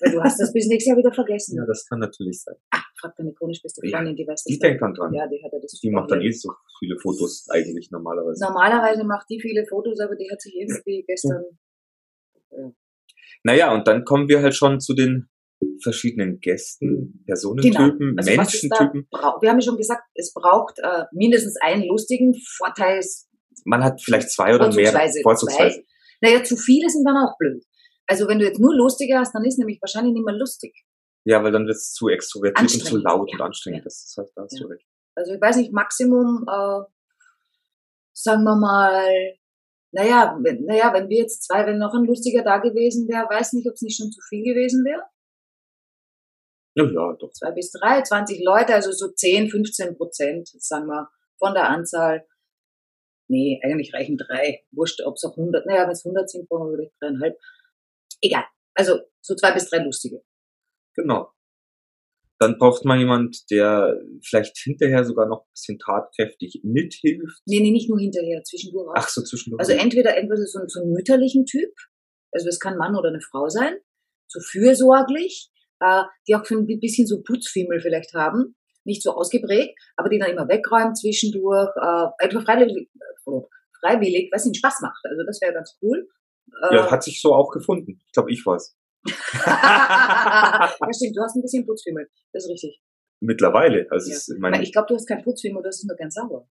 weil 0.00 0.12
du 0.12 0.20
hast 0.22 0.40
das 0.40 0.52
bis 0.52 0.66
nächstes 0.66 0.88
Jahr 0.90 0.98
wieder 0.98 1.12
vergessen. 1.12 1.56
Ja, 1.60 1.66
das 1.66 1.86
kann 1.86 2.00
natürlich 2.00 2.42
sein. 2.42 2.56
Ah, 2.72 2.82
frag 3.00 3.14
deine 3.16 3.32
chronisch 3.32 3.62
beste 3.62 3.86
Ja, 3.86 3.98
Freundin, 3.98 4.16
die 4.16 4.26
weiß 4.26 4.42
das. 4.42 4.50
Die 4.50 4.58
denkt 4.58 4.82
dann 4.82 4.92
dran. 4.94 5.12
Ja, 5.14 5.26
die 5.28 5.40
hat 5.44 5.52
ja 5.52 5.58
das. 5.60 5.72
Die 5.72 5.90
macht 5.90 6.10
dann 6.10 6.20
eh 6.20 6.30
so 6.32 6.50
viele 6.80 6.98
Fotos 6.98 7.46
eigentlich 7.50 7.90
normalerweise. 7.92 8.42
Normalerweise 8.44 9.04
macht 9.04 9.26
die 9.30 9.40
viele 9.40 9.64
Fotos, 9.66 10.00
aber 10.00 10.16
die 10.16 10.28
hat 10.30 10.40
sich 10.40 10.54
irgendwie 10.56 11.04
gestern. 11.06 11.44
Naja, 13.44 13.72
und 13.72 13.86
dann 13.86 14.04
kommen 14.04 14.28
wir 14.28 14.42
halt 14.42 14.54
schon 14.54 14.80
zu 14.80 14.94
den 14.94 15.28
verschiedenen 15.82 16.40
Gästen, 16.40 17.22
Personentypen, 17.26 18.16
Also 18.18 18.30
ist 18.30 18.36
da 18.36 18.42
Menschentypen. 18.42 19.08
Wir 19.12 19.50
haben 19.50 19.58
ja 19.58 19.60
schon 19.60 19.76
gesagt, 19.76 20.02
es 20.14 20.32
braucht 20.32 20.78
äh, 20.78 21.04
mindestens 21.12 21.56
einen 21.62 21.86
lustigen 21.86 22.34
Vorteil. 22.56 22.98
ist 22.98 23.28
Man 23.64 23.84
hat 23.84 24.00
vielleicht 24.02 24.30
zwei 24.30 24.54
oder 24.54 24.72
mehr. 24.72 24.90
Vorzugsweise 24.90 25.20
Vorzugsweise. 25.22 25.84
Naja, 26.22 26.42
zu 26.44 26.56
viele 26.56 26.88
sind 26.88 27.04
dann 27.04 27.16
auch 27.16 27.36
blöd. 27.38 27.62
Also 28.06 28.26
wenn 28.26 28.38
du 28.38 28.44
jetzt 28.44 28.58
nur 28.58 28.74
lustige 28.74 29.18
hast, 29.18 29.34
dann 29.34 29.44
ist 29.44 29.58
nämlich 29.58 29.80
wahrscheinlich 29.80 30.14
nicht 30.14 30.24
mehr 30.24 30.34
lustig. 30.34 30.74
Ja, 31.24 31.42
weil 31.44 31.52
dann 31.52 31.66
wird 31.66 31.76
es 31.76 31.92
zu 31.92 32.08
extrovertiert 32.08 32.72
und 32.72 32.84
zu 32.84 32.96
laut 32.96 33.28
ja. 33.30 33.36
und 33.36 33.42
anstrengend. 33.42 33.80
Ja. 33.80 33.84
Das 33.84 34.04
ist 34.04 34.16
halt, 34.16 34.28
da 34.34 34.42
hast 34.42 34.58
Ja. 34.58 34.66
du 34.66 34.72
recht. 34.72 34.86
Also 35.14 35.34
ich 35.34 35.40
weiß 35.40 35.56
nicht, 35.56 35.72
Maximum, 35.72 36.46
äh, 36.48 36.82
sagen 38.12 38.44
wir 38.44 38.56
mal, 38.56 39.36
naja, 39.92 40.38
wenn, 40.42 40.64
naja, 40.64 40.92
wenn 40.92 41.08
wir 41.08 41.18
jetzt 41.18 41.44
zwei, 41.44 41.66
wenn 41.66 41.78
noch 41.78 41.94
ein 41.94 42.04
lustiger 42.04 42.42
da 42.42 42.58
gewesen 42.58 43.08
wäre, 43.08 43.28
weiß 43.28 43.54
nicht, 43.54 43.68
ob 43.68 43.74
es 43.74 43.82
nicht 43.82 43.96
schon 43.96 44.10
zu 44.10 44.20
viel 44.28 44.44
gewesen 44.44 44.84
wäre. 44.84 45.02
Ja, 46.76 46.84
ja, 46.84 47.16
doch. 47.18 47.32
Zwei 47.32 47.50
bis 47.50 47.72
drei, 47.72 48.02
20 48.02 48.42
Leute, 48.44 48.74
also 48.74 48.92
so 48.92 49.08
10, 49.08 49.50
15 49.50 49.96
Prozent, 49.96 50.48
sagen 50.48 50.86
wir, 50.86 51.08
von 51.38 51.54
der 51.54 51.68
Anzahl. 51.68 52.26
Nee, 53.28 53.60
eigentlich 53.64 53.92
reichen 53.92 54.16
drei. 54.16 54.64
Wurscht, 54.70 55.00
ob 55.04 55.14
es 55.16 55.24
auch 55.24 55.36
100, 55.36 55.66
naja, 55.66 55.84
wenn 55.84 55.90
es 55.90 56.04
100 56.04 56.30
sind, 56.30 56.48
brauchen 56.48 56.70
wir 56.70 56.76
vielleicht 56.76 56.94
dreieinhalb. 57.00 57.38
Egal. 58.20 58.44
Also 58.74 59.00
so 59.20 59.34
zwei 59.34 59.52
bis 59.52 59.68
drei 59.68 59.78
lustige. 59.78 60.22
Genau. 60.94 61.32
Dann 62.40 62.56
braucht 62.58 62.86
man 62.86 62.98
jemand, 62.98 63.50
der 63.50 64.00
vielleicht 64.22 64.56
hinterher 64.56 65.04
sogar 65.04 65.28
noch 65.28 65.42
ein 65.44 65.50
bisschen 65.52 65.78
tatkräftig 65.78 66.60
mithilft. 66.64 67.42
Nee, 67.44 67.60
nee, 67.60 67.70
nicht 67.70 67.90
nur 67.90 67.98
hinterher, 68.00 68.42
zwischendurch 68.44 68.88
auch. 68.88 68.94
Ach 68.96 69.08
so, 69.08 69.22
zwischendurch. 69.22 69.60
Also 69.60 69.72
entweder 69.72 70.16
entweder 70.16 70.46
so, 70.46 70.58
einen- 70.58 70.68
so 70.68 70.80
einen 70.80 70.92
mütterlichen 70.92 71.44
Typ, 71.44 71.70
also 72.32 72.48
es 72.48 72.58
kann 72.58 72.72
ein 72.74 72.78
Mann 72.78 72.96
oder 72.96 73.10
eine 73.10 73.20
Frau 73.20 73.48
sein, 73.50 73.74
so 74.26 74.40
fürsorglich, 74.40 75.50
äh, 75.80 76.02
die 76.26 76.34
auch 76.34 76.46
für 76.46 76.54
ein 76.56 76.66
bisschen 76.66 77.06
so 77.06 77.20
Putzfimmel 77.22 77.80
vielleicht 77.80 78.14
haben, 78.14 78.56
nicht 78.84 79.02
so 79.02 79.12
ausgeprägt, 79.12 79.78
aber 79.96 80.08
die 80.08 80.18
dann 80.18 80.30
immer 80.30 80.48
wegräumen 80.48 80.94
zwischendurch, 80.94 81.68
äh, 81.76 82.06
einfach 82.24 82.42
freiwillig, 82.44 82.88
äh, 82.94 83.30
freiwillig, 83.80 84.30
was 84.32 84.46
ihnen 84.46 84.54
Spaß 84.54 84.80
macht. 84.80 85.00
Also 85.04 85.24
das 85.26 85.40
wäre 85.42 85.52
ganz 85.52 85.76
cool. 85.82 86.08
Äh, 86.70 86.74
ja, 86.76 86.90
hat 86.90 87.02
sich 87.04 87.20
so 87.20 87.34
auch 87.34 87.50
gefunden. 87.50 88.00
Ich 88.06 88.12
glaube, 88.12 88.32
ich 88.32 88.44
war's. 88.46 88.74
Ja, 89.06 90.70
stimmt, 90.94 91.16
du 91.16 91.22
hast 91.22 91.36
ein 91.36 91.42
bisschen 91.42 91.66
Putzfimmel, 91.66 92.08
das 92.32 92.44
ist 92.44 92.50
richtig. 92.50 92.80
Mittlerweile. 93.20 93.86
Also 93.90 94.10
Ja. 94.10 94.16
ist 94.16 94.34
meine, 94.38 94.62
Ich 94.62 94.72
glaube, 94.72 94.88
du 94.88 94.94
hast 94.94 95.06
kein 95.06 95.22
Putzfimmel, 95.22 95.62
das 95.62 95.78
ist 95.80 95.86
nur 95.88 95.96
ganz 95.96 96.14
sauber. 96.14 96.48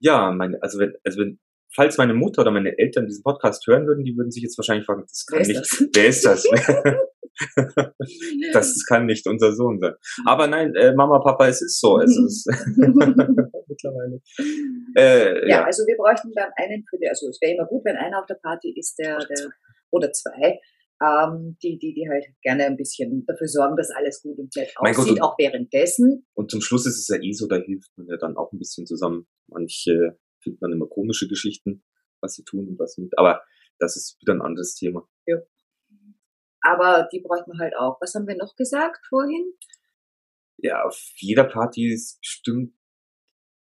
ja, 0.00 0.30
meine, 0.32 0.62
also 0.62 0.78
wenn, 0.78 0.94
also 1.04 1.20
wenn, 1.20 1.38
falls 1.74 1.98
meine 1.98 2.14
Mutter 2.14 2.42
oder 2.42 2.50
meine 2.50 2.78
Eltern 2.78 3.06
diesen 3.06 3.22
Podcast 3.22 3.66
hören 3.66 3.86
würden, 3.86 4.04
die 4.04 4.16
würden 4.16 4.30
sich 4.30 4.42
jetzt 4.42 4.56
wahrscheinlich 4.58 4.86
fragen, 4.86 5.02
das 5.02 5.26
kann 5.26 5.38
Wer 5.38 5.42
ist 5.42 5.48
nicht, 5.48 5.60
das? 5.60 5.88
wer 5.94 6.06
ist 6.08 6.24
das? 6.26 6.44
das 8.52 8.84
kann 8.86 9.06
nicht 9.06 9.26
unser 9.28 9.52
Sohn 9.52 9.78
sein. 9.80 9.94
Aber 10.26 10.46
nein, 10.48 10.74
äh, 10.74 10.92
Mama, 10.94 11.20
Papa, 11.20 11.46
es 11.48 11.62
ist 11.62 11.78
so. 11.80 11.96
Also 11.96 12.24
es 12.26 12.46
ist 12.46 12.66
mittlerweile. 12.76 14.20
Äh, 14.96 15.42
Ja, 15.48 15.58
ja. 15.58 15.64
also 15.64 15.84
wir 15.86 15.96
bräuchten 15.96 16.32
dann 16.34 16.50
einen 16.56 16.84
für 16.88 16.98
die, 16.98 17.08
also 17.08 17.28
es 17.28 17.40
wäre 17.40 17.54
immer 17.54 17.66
gut, 17.66 17.84
wenn 17.84 17.96
einer 17.96 18.18
auf 18.20 18.26
der 18.26 18.36
Party 18.42 18.74
ist, 18.76 18.98
der, 18.98 19.18
der 19.18 19.50
oder 19.90 20.10
zwei, 20.12 20.58
ähm, 21.00 21.56
die, 21.62 21.78
die, 21.78 21.94
die 21.94 22.08
halt 22.08 22.24
gerne 22.42 22.66
ein 22.66 22.76
bisschen 22.76 23.24
dafür 23.26 23.46
sorgen, 23.46 23.76
dass 23.76 23.90
alles 23.90 24.22
gut 24.22 24.38
und 24.38 24.54
nett 24.56 24.72
aussieht, 24.76 25.22
auch 25.22 25.38
währenddessen. 25.38 26.26
Und 26.34 26.50
zum 26.50 26.60
Schluss 26.60 26.86
ist 26.86 26.98
es 26.98 27.08
ja 27.08 27.22
eh 27.22 27.32
so, 27.32 27.46
da 27.46 27.56
hilft 27.56 27.96
man 27.96 28.06
ja 28.08 28.16
dann 28.16 28.36
auch 28.36 28.52
ein 28.52 28.58
bisschen 28.58 28.86
zusammen. 28.86 29.26
Manche 29.46 30.18
finden 30.42 30.58
dann 30.60 30.72
immer 30.72 30.88
komische 30.88 31.28
Geschichten, 31.28 31.84
was 32.20 32.34
sie 32.34 32.44
tun 32.44 32.68
und 32.68 32.78
was 32.78 32.98
nicht. 32.98 33.16
Aber 33.16 33.42
das 33.78 33.96
ist 33.96 34.20
wieder 34.20 34.34
ein 34.34 34.42
anderes 34.42 34.74
Thema. 34.74 35.08
Ja. 35.26 35.36
Aber 36.60 37.08
die 37.12 37.20
bräuchten 37.20 37.52
wir 37.52 37.58
halt 37.58 37.76
auch. 37.76 38.00
Was 38.00 38.14
haben 38.14 38.26
wir 38.26 38.36
noch 38.36 38.56
gesagt 38.56 39.06
vorhin? 39.08 39.52
Ja, 40.56 40.82
auf 40.82 41.12
jeder 41.16 41.44
Party 41.44 41.92
ist 41.92 42.20
bestimmt 42.20 42.74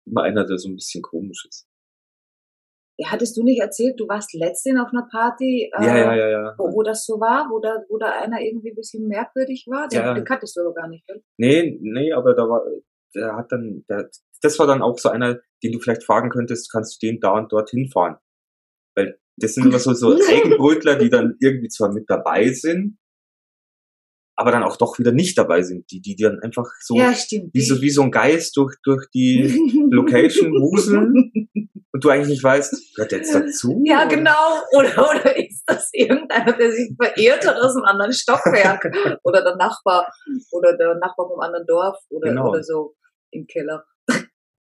immer 0.07 0.23
einer, 0.23 0.47
der 0.47 0.59
so 0.59 0.69
ein 0.69 0.77
bisschen 0.77 1.03
komisch 1.03 1.47
ist. 1.49 1.69
Ja, 2.97 3.11
hattest 3.11 3.37
du 3.37 3.43
nicht 3.43 3.61
erzählt, 3.61 3.99
du 3.99 4.07
warst 4.07 4.33
letztens 4.35 4.81
auf 4.81 4.89
einer 4.93 5.09
Party, 5.11 5.71
äh, 5.77 5.85
Ja, 5.85 5.97
ja, 5.97 6.15
ja, 6.15 6.29
ja. 6.29 6.55
Wo, 6.59 6.73
wo 6.73 6.83
das 6.83 7.05
so 7.05 7.15
war, 7.21 7.49
wo 7.51 7.59
da, 7.59 7.83
wo 7.89 7.99
da 7.99 8.11
einer 8.11 8.41
irgendwie 8.41 8.71
ein 8.71 8.77
bisschen 8.77 9.09
merkwürdig 9.09 9.67
war? 9.69 9.89
Den, 9.89 10.01
Ja. 10.01 10.15
den 10.15 10.25
kanntest 10.25 10.57
du 10.57 10.61
aber 10.61 10.75
gar 10.75 10.89
nicht, 10.89 11.05
gell? 11.07 11.23
Nee, 11.37 11.77
nee, 11.81 12.13
aber 12.13 12.35
da 12.35 12.43
war, 12.49 12.63
der 13.15 13.37
hat 13.37 13.51
dann, 13.51 13.85
der, 13.89 14.09
das 14.43 14.59
war 14.59 14.67
dann 14.69 14.83
auch 14.83 14.99
so 14.99 15.09
einer, 15.09 15.41
den 15.63 15.73
du 15.73 15.81
vielleicht 15.81 16.05
fragen 16.05 16.31
könntest, 16.31 16.71
kannst 16.71 17.03
du 17.03 17.07
den 17.07 17.19
da 17.21 17.33
und 17.33 17.53
dort 17.53 17.71
hinfahren? 17.71 18.17
Weil 18.95 19.19
das 19.39 19.55
sind 19.55 19.67
immer 19.67 19.81
so, 19.81 19.93
so 19.93 20.13
Eigenbrötler, 20.29 20.97
die 20.97 21.11
dann 21.11 21.37
irgendwie 21.41 21.69
zwar 21.69 21.93
mit 21.93 22.09
dabei 22.09 22.49
sind, 22.53 22.99
aber 24.37 24.51
dann 24.51 24.63
auch 24.65 24.77
doch 24.77 24.99
wieder 24.99 25.13
nicht 25.13 25.39
dabei 25.39 25.63
sind, 25.63 25.91
die, 25.91 26.01
die 26.01 26.17
dann 26.17 26.41
einfach 26.41 26.67
so, 26.81 26.97
ja, 26.97 27.15
wie 27.53 27.63
so, 27.63 27.81
wie 27.81 27.91
so 27.91 28.03
ein 28.03 28.11
Geist 28.11 28.57
durch, 28.57 28.75
durch 28.83 29.07
die 29.15 29.43
Location 29.91 30.53
wuseln 30.53 31.33
und 31.93 32.05
du 32.05 32.09
eigentlich 32.09 32.29
nicht 32.29 32.43
weißt, 32.43 32.95
gehört 32.97 33.13
der 33.13 33.19
jetzt 33.19 33.35
dazu? 33.35 33.81
Ja, 33.85 34.05
genau. 34.07 34.61
Oder, 34.77 34.91
oder 34.99 35.37
ist 35.37 35.63
das 35.67 35.91
irgendeiner, 35.93 36.53
der 36.57 36.73
sich 36.73 36.93
verirrt 37.01 37.47
hat 37.47 37.57
aus 37.57 37.77
einem 37.77 37.85
anderen 37.85 38.13
Stockwerk? 38.13 38.93
Oder 39.23 39.43
der 39.45 39.57
Nachbar 39.57 40.13
oder 40.51 40.77
der 40.77 40.97
Nachbar 40.97 41.29
vom 41.29 41.41
anderen 41.41 41.67
Dorf 41.67 41.97
oder, 42.11 42.31
Genau. 42.31 42.51
oder 42.51 42.63
so 42.63 42.95
im 43.31 43.47
Keller. 43.47 43.85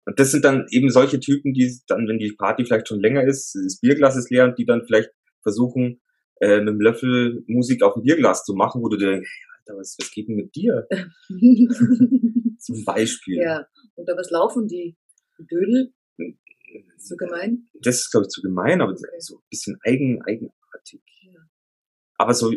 Und 0.07 0.19
das 0.19 0.31
sind 0.31 0.45
dann 0.45 0.67
eben 0.71 0.91
solche 0.91 1.21
Typen, 1.21 1.53
die 1.53 1.71
dann, 1.87 2.09
wenn 2.09 2.19
die 2.19 2.33
Party 2.33 2.65
vielleicht 2.65 2.89
schon 2.89 3.01
länger 3.01 3.25
ist, 3.25 3.55
das 3.55 3.79
Bierglas 3.81 4.17
ist 4.17 4.31
leer 4.31 4.45
und 4.45 4.59
die 4.59 4.65
dann 4.65 4.85
vielleicht 4.87 5.11
versuchen, 5.43 6.01
äh, 6.41 6.59
mit 6.59 6.69
dem 6.69 6.81
Löffel 6.81 7.45
Musik 7.47 7.83
auf 7.83 7.95
dem 7.95 8.03
Bierglas 8.03 8.45
zu 8.45 8.55
machen, 8.55 8.83
wo 8.83 8.89
du 8.89 8.97
dir 8.97 9.11
denkst, 9.13 9.31
hey, 9.31 9.51
Alter, 9.61 9.79
was, 9.81 9.97
was 9.99 10.11
geht 10.11 10.29
denn 10.29 10.37
mit 10.37 10.55
dir? 10.55 10.87
Zum 12.59 12.85
Beispiel. 12.85 13.37
ja. 13.43 13.67
Und 13.95 14.09
da 14.09 14.17
was 14.17 14.31
laufen 14.31 14.67
die? 14.69 14.97
Dödel? 15.39 15.93
So 16.99 17.17
gemein? 17.17 17.69
Das 17.83 17.97
ist, 18.01 18.11
glaube 18.11 18.25
ich, 18.27 18.31
zu 18.31 18.43
gemein, 18.43 18.81
aber 18.81 18.95
so 19.19 19.37
ein 19.37 19.43
bisschen 19.51 19.79
eigen, 19.85 20.21
eigenartig. 20.23 21.01
Ja. 21.23 21.41
Aber 22.19 22.35
so, 22.35 22.53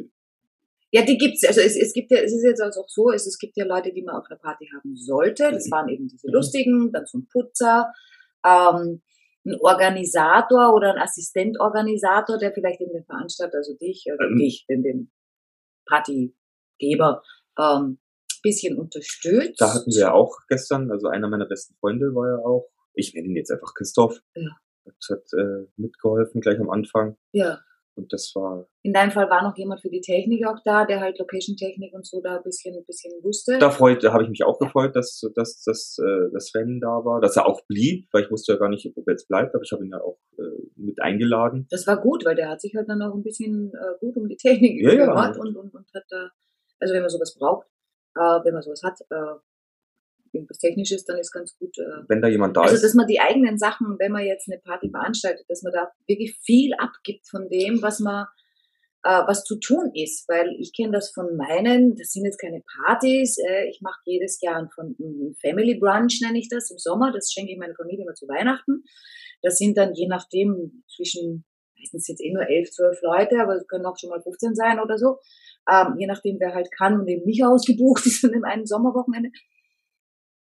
Ja, 0.91 1.03
die 1.05 1.17
gibt's. 1.17 1.45
Also 1.45 1.61
es, 1.61 1.77
es 1.77 1.93
gibt 1.93 2.11
ja, 2.11 2.17
es 2.19 2.33
ist 2.33 2.43
jetzt 2.43 2.61
also 2.61 2.81
auch 2.81 2.89
so, 2.89 3.11
es, 3.11 3.25
es 3.25 3.37
gibt 3.37 3.55
ja 3.55 3.65
Leute, 3.65 3.93
die 3.93 4.01
man 4.03 4.15
auf 4.15 4.25
einer 4.29 4.39
Party 4.39 4.67
haben 4.75 4.95
sollte. 4.97 5.51
Das 5.51 5.67
Mhm. 5.67 5.71
waren 5.71 5.89
eben 5.89 6.07
diese 6.07 6.27
Mhm. 6.27 6.33
lustigen, 6.33 6.91
dann 6.91 7.05
so 7.05 7.19
ein 7.19 7.27
Putzer, 7.31 7.93
ähm, 8.45 9.01
ein 9.45 9.55
Organisator 9.59 10.73
oder 10.73 10.93
ein 10.93 11.01
Assistentorganisator, 11.01 12.37
der 12.37 12.53
vielleicht 12.53 12.81
eben 12.81 12.93
den 12.93 13.05
Veranstalter, 13.05 13.57
also 13.57 13.75
dich, 13.75 14.05
oder 14.13 14.27
Ähm. 14.27 14.37
dich, 14.37 14.65
den, 14.69 14.83
den 14.83 15.11
Partygeber, 15.87 17.23
ähm, 17.59 17.99
bisschen 18.43 18.79
unterstützt. 18.79 19.61
da 19.61 19.73
hatten 19.73 19.91
wir 19.91 19.99
ja 19.99 20.13
auch 20.13 20.35
gestern, 20.47 20.89
also 20.89 21.07
einer 21.07 21.27
meiner 21.29 21.45
besten 21.45 21.75
Freunde 21.75 22.07
war 22.15 22.27
ja 22.27 22.43
auch, 22.43 22.67
ich 22.95 23.13
nenne 23.13 23.27
ihn 23.27 23.35
jetzt 23.35 23.51
einfach 23.51 23.73
Christoph, 23.75 24.19
Ja. 24.35 24.49
hat, 24.85 24.95
hat 25.09 25.33
äh, 25.37 25.67
mitgeholfen 25.77 26.41
gleich 26.41 26.59
am 26.59 26.69
Anfang. 26.71 27.17
Ja. 27.33 27.59
Und 27.95 28.13
das 28.13 28.31
war, 28.35 28.67
In 28.83 28.93
deinem 28.93 29.11
Fall 29.11 29.29
war 29.29 29.43
noch 29.43 29.57
jemand 29.57 29.81
für 29.81 29.89
die 29.89 29.99
Technik 30.01 30.47
auch 30.47 30.57
da, 30.63 30.85
der 30.85 31.01
halt 31.01 31.19
Location-Technik 31.19 31.93
und 31.93 32.05
so 32.05 32.21
da 32.21 32.37
ein 32.37 32.43
bisschen, 32.43 32.75
ein 32.75 32.85
bisschen 32.85 33.11
wusste. 33.23 33.59
da 33.59 33.69
freut, 33.69 34.01
da 34.03 34.13
habe 34.13 34.23
ich 34.23 34.29
mich 34.29 34.43
auch 34.43 34.57
gefreut, 34.59 34.95
dass, 34.95 35.21
dass, 35.35 35.61
dass, 35.63 35.97
äh, 35.99 36.31
dass 36.31 36.47
Sven 36.47 36.79
da 36.79 37.03
war, 37.03 37.19
dass 37.19 37.35
er 37.35 37.45
auch 37.45 37.61
blieb, 37.67 38.07
weil 38.13 38.23
ich 38.23 38.31
wusste 38.31 38.53
ja 38.53 38.59
gar 38.59 38.69
nicht, 38.69 38.85
ob 38.95 39.05
er 39.07 39.11
jetzt 39.13 39.27
bleibt, 39.27 39.53
aber 39.53 39.63
ich 39.63 39.71
habe 39.73 39.83
ihn 39.83 39.91
ja 39.91 39.99
auch 40.01 40.17
äh, 40.37 40.43
mit 40.77 41.01
eingeladen. 41.01 41.67
Das 41.69 41.85
war 41.85 41.97
gut, 42.01 42.23
weil 42.25 42.35
der 42.35 42.49
hat 42.49 42.61
sich 42.61 42.73
halt 42.75 42.87
dann 42.87 43.01
auch 43.01 43.13
ein 43.13 43.23
bisschen 43.23 43.73
äh, 43.73 43.97
gut 43.99 44.15
um 44.15 44.27
die 44.29 44.37
Technik 44.37 44.81
Ja, 44.81 44.93
ja. 44.93 45.05
gekümmert 45.05 45.37
und, 45.37 45.57
und, 45.57 45.73
und 45.75 45.85
hat 45.93 46.03
da, 46.09 46.29
also 46.79 46.93
wenn 46.93 47.01
man 47.01 47.09
sowas 47.09 47.35
braucht, 47.37 47.67
äh, 48.15 48.39
wenn 48.45 48.53
man 48.53 48.61
sowas 48.63 48.81
hat, 48.83 48.99
äh, 49.09 49.39
irgendwas 50.33 50.59
Technisches, 50.59 51.05
dann 51.05 51.17
ist 51.17 51.31
ganz 51.31 51.57
gut. 51.57 51.77
Äh, 51.77 52.03
Wenn 52.07 52.21
da 52.21 52.27
jemand 52.27 52.57
da 52.57 52.61
also, 52.61 52.75
ist, 52.75 52.83
dass 52.83 52.93
man 52.93 53.07
die 53.07 53.19
eigenen 53.19 53.57
Sachen, 53.57 53.97
wenn 53.99 54.11
man 54.11 54.23
jetzt 54.23 54.49
eine 54.49 54.59
Party 54.59 54.89
veranstaltet, 54.89 55.45
dass 55.49 55.63
man 55.63 55.73
da 55.73 55.91
wirklich 56.07 56.37
viel 56.43 56.73
abgibt 56.75 57.27
von 57.29 57.49
dem, 57.49 57.81
was 57.81 57.99
man, 57.99 58.25
äh, 59.03 59.21
was 59.27 59.43
zu 59.43 59.59
tun 59.59 59.91
ist. 59.93 60.27
Weil 60.27 60.55
ich 60.59 60.73
kenne 60.75 60.93
das 60.93 61.11
von 61.11 61.35
meinen, 61.35 61.95
das 61.95 62.11
sind 62.11 62.25
jetzt 62.25 62.39
keine 62.39 62.61
Partys, 62.85 63.37
äh, 63.37 63.69
ich 63.69 63.81
mache 63.81 63.99
jedes 64.05 64.39
Jahr 64.41 64.57
ein, 64.57 64.69
ein 64.99 65.35
Family 65.41 65.77
Brunch, 65.79 66.21
nenne 66.21 66.39
ich 66.39 66.49
das, 66.49 66.71
im 66.71 66.77
Sommer, 66.77 67.11
das 67.11 67.31
schenke 67.31 67.51
ich 67.51 67.57
meiner 67.57 67.75
Familie 67.75 68.03
immer 68.03 68.15
zu 68.15 68.27
Weihnachten. 68.27 68.83
Das 69.41 69.57
sind 69.57 69.77
dann 69.77 69.93
je 69.93 70.07
nachdem 70.07 70.83
zwischen, 70.87 71.45
meistens 71.77 72.05
sind 72.05 72.19
es 72.19 72.21
eh 72.21 72.31
nur 72.31 72.47
elf, 72.47 72.69
zwölf 72.71 73.01
Leute, 73.01 73.39
aber 73.41 73.55
es 73.55 73.67
können 73.67 73.85
auch 73.85 73.97
schon 73.97 74.11
mal 74.11 74.21
15 74.21 74.55
sein 74.55 74.79
oder 74.79 74.97
so. 74.97 75.17
Ähm, 75.69 75.95
je 75.97 76.07
nachdem, 76.07 76.39
wer 76.39 76.53
halt 76.53 76.69
kann 76.71 76.99
und 76.99 77.07
eben 77.07 77.25
nicht 77.25 77.43
ausgebucht 77.45 78.05
ist 78.05 78.23
an 78.23 78.31
dem 78.31 78.43
einen 78.43 78.65
Sommerwochenende. 78.65 79.31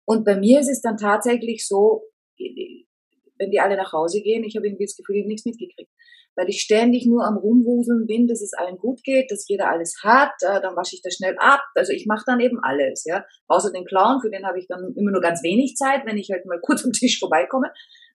Und 0.06 0.26
bei 0.26 0.36
mir 0.36 0.60
ist 0.60 0.70
es 0.70 0.82
dann 0.82 0.98
tatsächlich 0.98 1.68
so, 1.68 2.04
wenn 2.38 3.52
die 3.52 3.60
alle 3.60 3.76
nach 3.76 3.92
Hause 3.92 4.22
gehen, 4.22 4.44
ich 4.44 4.56
habe 4.56 4.68
irgendwie 4.68 4.86
das 4.86 4.96
Gefühl, 4.96 5.16
ich 5.16 5.22
habe 5.24 5.30
nichts 5.30 5.46
mitgekriegt. 5.46 5.92
Weil 6.36 6.48
ich 6.48 6.62
ständig 6.62 7.06
nur 7.06 7.26
am 7.26 7.38
Rumwuseln 7.38 8.08
bin, 8.08 8.28
dass 8.28 8.42
es 8.42 8.54
allen 8.54 8.78
gut 8.78 9.04
geht, 9.04 9.30
dass 9.32 9.50
jeder 9.50 9.70
alles 9.70 9.98
hat, 10.02 10.32
äh, 10.42 10.62
dann 10.62 10.78
wasche 10.78 10.96
ich 10.96 11.02
das 11.02 11.16
schnell 11.16 11.36
ab. 11.40 11.60
Also 11.76 11.92
ich 11.92 12.06
mache 12.06 12.24
dann 12.26 12.40
eben 12.40 12.58
alles, 12.64 13.04
ja. 13.06 13.26
Außer 13.48 13.72
den 13.74 13.84
Clown, 13.84 14.22
für 14.22 14.30
den 14.30 14.46
habe 14.46 14.58
ich 14.58 14.68
dann 14.68 14.94
immer 14.96 15.12
nur 15.12 15.20
ganz 15.20 15.44
wenig 15.44 15.76
Zeit, 15.76 16.06
wenn 16.06 16.18
ich 16.18 16.30
halt 16.32 16.46
mal 16.46 16.60
kurz 16.62 16.86
am 16.86 16.94
Tisch 16.94 17.20
vorbeikomme, 17.20 17.74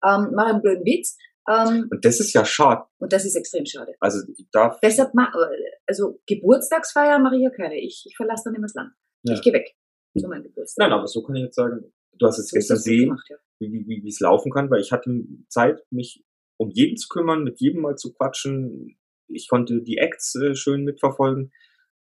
ähm, 0.04 0.32
mache 0.34 0.50
einen 0.50 0.62
blöden 0.62 0.84
Witz. 0.84 1.16
Ähm, 1.48 1.88
und 1.90 2.04
das 2.04 2.20
ist 2.20 2.34
ja 2.34 2.44
schade. 2.44 2.82
und 2.98 3.12
das 3.12 3.24
ist 3.24 3.34
extrem 3.34 3.64
schade. 3.64 3.94
Also 3.98 4.18
ich 4.36 4.46
darf, 4.52 4.78
Deshalb, 4.80 5.14
ma 5.14 5.32
also 5.86 6.20
Geburtstagsfeiern 6.26 7.22
mache 7.22 7.36
ich 7.36 7.42
ja 7.42 7.50
keine. 7.50 7.80
Ich, 7.80 8.04
ich 8.06 8.16
verlasse 8.16 8.44
dann 8.44 8.54
immer 8.54 8.66
das 8.66 8.74
Land. 8.74 8.92
Ja. 9.24 9.34
Ich 9.34 9.42
gehe 9.42 9.52
weg 9.54 9.74
zu 10.20 10.28
meinem 10.28 10.44
Geburtstag. 10.44 10.88
nein, 10.88 10.98
aber 10.98 11.06
so 11.06 11.22
kann 11.22 11.36
ich 11.36 11.44
jetzt 11.44 11.56
sagen, 11.56 11.92
du 12.18 12.26
hast 12.26 12.38
jetzt 12.38 12.50
So 12.50 12.56
gestern 12.56 12.76
gesehen, 12.76 13.08
gemacht, 13.08 13.26
ja. 13.30 13.36
wie, 13.58 13.72
wie, 13.86 14.02
wie 14.02 14.08
es 14.08 14.20
laufen 14.20 14.52
kann, 14.52 14.70
weil 14.70 14.80
ich 14.80 14.92
hatte 14.92 15.24
Zeit, 15.48 15.82
mich 15.90 16.24
um 16.56 16.70
jeden 16.70 16.96
zu 16.96 17.08
kümmern, 17.08 17.42
mit 17.42 17.60
jedem 17.60 17.82
mal 17.82 17.96
zu 17.96 18.12
quatschen. 18.12 18.96
Ich 19.28 19.48
konnte 19.48 19.82
die 19.82 19.98
Acts 19.98 20.34
äh, 20.36 20.54
schön 20.54 20.84
mitverfolgen, 20.84 21.52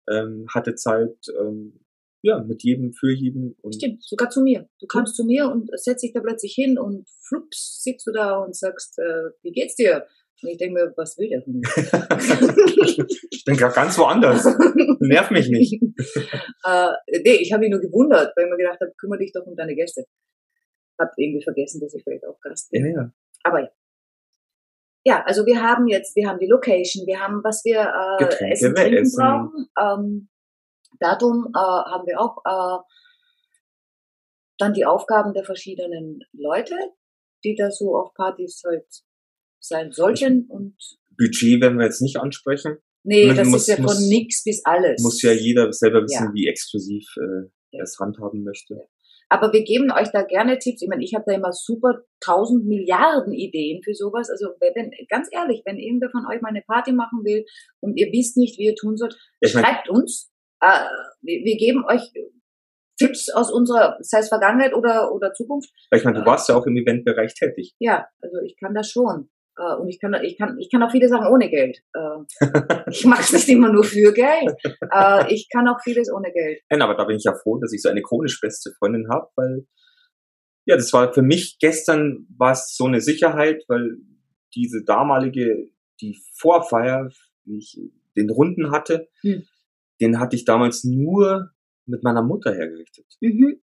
ähm, 0.10 0.46
hatte 0.50 0.76
Zeit, 0.76 1.16
ähm, 1.40 1.80
ja, 2.22 2.40
mit 2.40 2.64
jedem, 2.64 2.94
für 2.94 3.12
jeden. 3.12 3.56
Und 3.62 3.76
Stimmt, 3.76 4.04
sogar 4.04 4.30
zu 4.30 4.42
mir. 4.42 4.70
Du 4.80 4.86
kommst 4.88 5.16
zu 5.16 5.24
mir 5.24 5.50
und 5.50 5.70
setzt 5.74 6.04
dich 6.04 6.14
da 6.14 6.20
plötzlich 6.20 6.54
hin 6.54 6.78
und 6.78 7.10
flups, 7.28 7.82
sitzt 7.82 8.06
du 8.06 8.12
da 8.12 8.38
und 8.38 8.56
sagst, 8.56 9.00
äh, 9.00 9.32
wie 9.42 9.52
geht's 9.52 9.76
dir? 9.76 10.06
Und 10.42 10.50
ich 10.50 10.58
denke 10.58 10.74
mir, 10.74 10.94
was 10.96 11.18
will 11.18 11.30
der 11.30 11.42
von 11.44 11.54
mir? 11.54 11.68
ich 13.32 13.44
bin 13.46 13.58
gerade 13.58 13.76
ganz 13.76 13.98
woanders. 13.98 14.46
Nerv 15.00 15.32
mich 15.32 15.50
nicht. 15.50 15.74
äh, 16.66 16.92
nee, 17.24 17.38
ich 17.42 17.52
habe 17.52 17.62
mich 17.62 17.72
nur 17.72 17.80
gewundert, 17.80 18.34
weil 18.36 18.46
ich 18.46 18.52
mir 18.52 18.58
gedacht 18.58 18.80
habe, 18.82 18.92
kümmere 18.98 19.20
dich 19.20 19.32
doch 19.34 19.46
um 19.46 19.56
deine 19.56 19.76
Gäste. 19.76 20.06
Hab 21.00 21.12
irgendwie 21.18 21.44
vergessen, 21.44 21.80
dass 21.82 21.94
ich 21.94 22.04
vielleicht 22.04 22.26
auch 22.26 22.40
Gast 22.42 22.72
bin. 22.72 22.86
Ja, 22.86 23.02
ja. 23.02 23.12
Aber 23.44 23.62
ja. 23.62 23.70
Ja, 25.04 25.24
also 25.26 25.48
wir 25.48 25.62
haben 25.62 25.88
jetzt, 25.88 26.16
wir 26.16 26.28
haben 26.28 26.38
die 26.38 26.46
Location, 26.46 27.08
wir 27.08 27.20
haben, 27.20 27.44
was 27.44 27.66
wir 27.66 27.82
äh, 27.82 28.24
Getränke, 28.24 28.54
Essen, 28.54 28.76
Trinken 28.76 28.98
essen. 28.98 29.18
brauchen. 29.18 29.70
Ähm, 29.80 30.30
Datum 31.00 31.48
äh, 31.56 31.60
haben 31.60 32.06
wir 32.06 32.20
auch. 32.20 32.38
Äh, 32.46 32.84
dann 34.62 34.74
die 34.74 34.86
Aufgaben 34.86 35.34
der 35.34 35.44
verschiedenen 35.44 36.20
Leute, 36.34 36.76
die 37.44 37.56
da 37.56 37.72
so 37.72 37.98
auf 37.98 38.14
Partys 38.14 38.62
halt 38.64 38.86
sein 39.62 39.92
sollten. 39.92 40.46
Und 40.50 40.76
Budget 41.18 41.62
werden 41.62 41.78
wir 41.78 41.86
jetzt 41.86 42.02
nicht 42.02 42.18
ansprechen. 42.18 42.78
nee, 43.04 43.28
Man 43.28 43.36
das 43.38 43.48
muss- 43.48 43.62
ist 43.68 43.78
ja 43.80 43.84
von 43.84 44.08
nix 44.10 44.44
bis 44.44 44.62
alles. 44.66 45.02
Muss 45.02 45.22
ja 45.22 45.32
jeder 45.32 45.72
selber 45.72 46.02
wissen, 46.04 46.26
Ja. 46.26 46.32
wie 46.34 46.48
exklusiv 46.48 47.06
äh, 47.18 47.50
er 47.78 47.84
es 47.84 47.98
handhaben 48.00 48.44
möchte. 48.44 48.76
Aber 49.30 49.54
wir 49.54 49.64
geben 49.64 49.92
euch 49.92 50.10
da 50.12 50.24
gerne 50.24 50.60
Tipps. 50.60 50.82
Ich 50.82 50.90
meine, 50.90 51.04
ich 51.06 51.14
habe 51.16 51.24
da 51.26 51.34
immer 51.34 51.54
super 51.54 52.02
tausend 52.20 52.66
Milliarden 52.66 53.32
Ideen 53.34 53.82
für 53.82 53.94
sowas. 53.94 54.30
Also 54.30 54.48
wenn, 54.60 54.92
ganz 55.08 55.30
ehrlich, 55.32 55.62
wenn 55.66 55.78
irgendwer 55.78 56.10
von 56.12 56.26
euch 56.30 56.42
mal 56.42 56.50
eine 56.50 56.64
Party 56.68 56.92
machen 56.92 57.24
will 57.24 57.46
und 57.80 57.96
ihr 57.98 58.12
wisst 58.12 58.36
nicht, 58.36 58.58
wie 58.60 58.66
ihr 58.66 58.76
tun 58.76 58.98
sollt, 58.98 59.16
Ich 59.40 59.54
mein, 59.54 59.64
schreibt 59.64 59.90
uns. 59.90 60.30
Äh, 60.60 60.68
wir, 61.22 61.46
wir 61.46 61.56
geben 61.58 61.86
euch 61.88 62.02
Tipps 63.00 63.30
aus 63.30 63.52
unserer, 63.52 63.98
sei 64.02 64.20
es 64.20 64.28
Vergangenheit 64.28 64.74
oder, 64.76 65.12
oder 65.14 65.34
Zukunft. 65.34 65.72
ich 65.96 66.04
meine, 66.04 66.20
du 66.20 66.26
warst 66.26 66.50
ja 66.50 66.56
auch 66.56 66.66
im 66.68 66.76
Eventbereich 66.78 67.34
tätig. 67.34 67.74
Ja, 67.80 68.06
also 68.22 68.38
ich 68.46 68.56
kann 68.60 68.74
das 68.76 68.90
schon. 68.92 69.30
Äh, 69.58 69.76
und 69.76 69.90
ich 69.90 70.00
kann, 70.00 70.14
ich 70.24 70.38
kann, 70.38 70.58
ich 70.60 70.70
kann 70.70 70.84
auch 70.84 70.92
viele 70.92 71.08
Sachen 71.08 71.28
ohne 71.28 71.50
Geld. 71.50 71.80
Äh, 71.94 72.90
ich 72.90 73.06
mache 73.06 73.22
es 73.22 73.34
nicht 73.34 73.50
immer 73.50 73.72
nur 73.72 73.84
für 73.84 74.14
Geld. 74.14 74.54
Äh, 74.92 75.34
ich 75.34 75.48
kann 75.52 75.68
auch 75.68 75.80
vieles 75.84 76.12
ohne 76.12 76.32
Geld. 76.32 76.62
Nein, 76.70 76.82
aber 76.82 76.96
da 76.96 77.06
bin 77.06 77.18
ich 77.18 77.24
ja 77.24 77.34
froh, 77.34 77.58
dass 77.60 77.74
ich 77.74 77.82
so 77.82 77.90
eine 77.90 78.02
chronisch 78.02 78.40
beste 78.42 78.72
Freundin 78.78 79.08
habe, 79.10 79.28
weil 79.36 79.68
ja, 80.66 80.76
das 80.76 80.94
war 80.94 81.12
für 81.14 81.24
mich 81.24 81.58
gestern 81.60 82.28
war 82.38 82.52
es 82.52 82.76
so 82.76 82.86
eine 82.86 83.02
Sicherheit, 83.02 83.64
weil 83.68 83.98
diese 84.56 84.84
damalige, 84.84 85.70
die 86.02 86.18
Vorfeier, 86.36 87.10
wie 87.46 87.58
ich 87.58 87.80
den 88.16 88.30
Runden 88.30 88.72
hatte, 88.72 89.08
Hm. 89.22 89.44
den 90.02 90.20
hatte 90.20 90.36
ich 90.36 90.46
damals 90.46 90.84
nur 90.84 91.52
mit 91.86 92.04
meiner 92.04 92.22
Mutter 92.22 92.54
hergerichtet. 92.54 93.06
Mhm. 93.22 93.62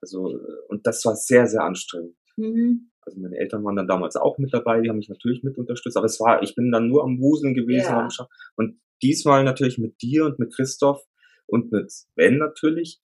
Also, 0.00 0.38
und 0.68 0.86
das 0.86 1.04
war 1.04 1.16
sehr, 1.16 1.46
sehr 1.46 1.62
anstrengend. 1.62 2.16
Mhm. 2.36 2.90
Also 3.04 3.20
meine 3.20 3.36
Eltern 3.36 3.64
waren 3.64 3.76
dann 3.76 3.88
damals 3.88 4.16
auch 4.16 4.38
mit 4.38 4.54
dabei, 4.54 4.80
die 4.80 4.88
haben 4.88 4.98
mich 4.98 5.08
natürlich 5.08 5.42
mit 5.42 5.58
unterstützt, 5.58 5.96
aber 5.96 6.06
es 6.06 6.20
war, 6.20 6.42
ich 6.42 6.54
bin 6.54 6.70
dann 6.70 6.88
nur 6.88 7.02
am 7.02 7.18
Wuseln 7.20 7.54
gewesen. 7.54 7.90
Ja. 7.90 8.08
Und 8.56 8.80
diesmal 9.02 9.42
natürlich 9.42 9.78
mit 9.78 10.00
dir 10.00 10.24
und 10.24 10.38
mit 10.38 10.54
Christoph 10.54 11.04
und 11.46 11.72
mit 11.72 11.90
Sven 11.90 12.38
natürlich, 12.38 13.00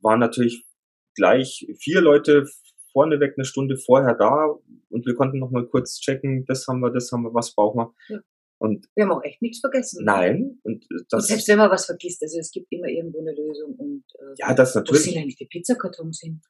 waren 0.00 0.20
natürlich 0.20 0.66
gleich 1.14 1.66
vier 1.80 2.00
Leute 2.00 2.44
vorneweg 2.92 3.34
eine 3.36 3.44
Stunde 3.44 3.76
vorher 3.76 4.14
da 4.14 4.54
und 4.90 5.06
wir 5.06 5.14
konnten 5.14 5.38
noch 5.38 5.50
mal 5.50 5.66
kurz 5.66 5.98
checken, 6.00 6.44
das 6.46 6.66
haben 6.66 6.80
wir, 6.80 6.90
das 6.90 7.10
haben 7.10 7.22
wir, 7.22 7.34
was 7.34 7.54
brauchen 7.54 7.78
wir. 7.78 7.94
Ja. 8.08 8.20
Und 8.60 8.88
Wir 8.96 9.04
haben 9.04 9.12
auch 9.12 9.22
echt 9.22 9.40
nichts 9.40 9.60
vergessen. 9.60 10.04
nein, 10.04 10.58
und 10.64 10.84
Und 10.90 11.06
das, 11.10 11.28
selbst 11.28 11.48
wenn 11.48 11.58
man 11.58 11.70
was 11.70 11.86
vergisst, 11.86 12.22
also 12.22 12.38
es 12.40 12.50
gibt 12.50 12.66
immer 12.70 12.88
irgendwo 12.88 13.20
eine 13.20 13.32
Lösung. 13.32 13.74
Und 13.76 14.04
äh, 14.18 14.34
ja, 14.36 14.52
das 14.52 14.74
wo 14.74 14.80
natürlich, 14.80 15.02
sind 15.02 15.16
eigentlich 15.16 15.36
die 15.36 15.46
Pizzakartons 15.46 16.20
hin? 16.20 16.40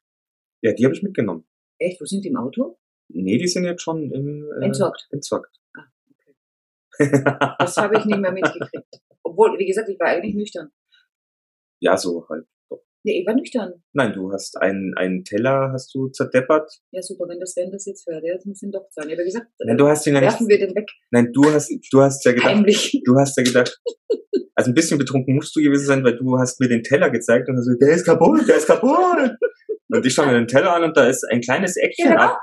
ja, 0.63 0.73
die 0.73 0.85
habe 0.85 0.95
ich 0.95 1.03
mitgenommen. 1.03 1.47
Echt, 1.79 2.01
wo 2.01 2.05
sind 2.05 2.25
die 2.25 2.29
im 2.29 2.37
Auto? 2.37 2.79
Nee, 3.09 3.39
die 3.39 3.49
sind 3.49 3.65
jetzt 3.65 3.83
schon 3.83 4.11
im, 4.13 4.51
äh, 4.61 4.65
Entsorgt. 4.67 5.09
entsorgt. 5.11 5.57
Ah, 5.75 7.57
Das 7.61 7.77
habe 7.77 7.99
ich 7.99 8.05
nicht 8.05 8.19
mehr 8.21 8.33
mitgekriegt. 8.33 9.01
Obwohl, 9.23 9.59
wie 9.59 9.67
gesagt, 9.67 9.89
ich 9.89 9.99
war 10.01 10.09
eigentlich 10.09 10.35
nüchtern. 10.35 10.71
ja, 11.81 11.97
so 11.97 12.27
halt. 12.29 12.47
Nee, 13.05 13.21
ich 13.21 13.27
war 13.27 13.35
nüchtern. 13.35 13.83
Nein, 13.93 14.13
du 14.13 14.33
hast 14.33 14.57
einen, 14.61 14.95
einen 14.97 15.25
Teller, 15.25 15.71
hast 15.73 15.95
du 15.95 16.09
zerdeppert. 16.09 16.71
Ja, 16.91 17.01
super, 17.01 17.27
wenn 17.29 17.39
das, 17.39 17.55
wenn 17.57 17.71
das 17.71 17.87
jetzt 17.87 18.07
hört, 18.09 18.25
das 18.25 18.45
muss 18.45 18.61
ihn 18.63 18.73
doch 18.73 18.87
sein. 18.91 19.09
Ich 19.09 19.15
habe 19.15 19.25
gesagt, 19.25 19.47
Nein, 19.61 19.79
du 19.79 19.87
hast 19.87 20.07
ihn 20.07 20.15
ja 20.15 20.21
nicht, 20.21 20.31
werfen 20.33 20.49
wir 20.49 20.59
den 20.59 20.75
weg, 20.75 20.91
nein, 21.11 21.33
du 21.33 21.45
hast, 21.51 21.73
du 21.93 22.01
hast 22.03 22.25
ja 22.25 22.33
gedacht, 22.33 22.49
heimlich. 22.57 23.01
du 23.05 23.15
hast 23.17 23.37
ja 23.39 23.45
gedacht, 23.45 23.81
also 24.57 24.71
ein 24.73 24.75
bisschen 24.75 24.99
betrunken 24.99 25.37
musst 25.37 25.55
du 25.55 25.61
gewesen 25.63 25.87
sein, 25.87 26.05
weil 26.05 26.17
du 26.17 26.37
hast 26.39 26.59
mir 26.61 26.69
den 26.69 26.83
Teller 26.83 27.09
gezeigt 27.11 27.49
und 27.49 27.57
hast 27.57 27.67
so, 27.67 27.75
der 27.81 27.95
ist 27.95 28.05
kaputt, 28.05 28.47
der 28.49 28.57
ist 28.57 28.67
kaputt. 28.67 29.31
Und 29.91 30.05
ich 30.07 30.13
schaue 30.15 30.27
mir 30.27 30.35
den 30.35 30.47
Teller 30.49 30.75
an 30.75 30.85
und 30.85 30.97
da 30.97 31.07
ist 31.07 31.25
ein 31.25 31.41
kleines 31.41 31.77
Ja, 31.77 31.85
Eckchen 31.85 32.11
war 32.15 32.33
ab, 32.35 32.41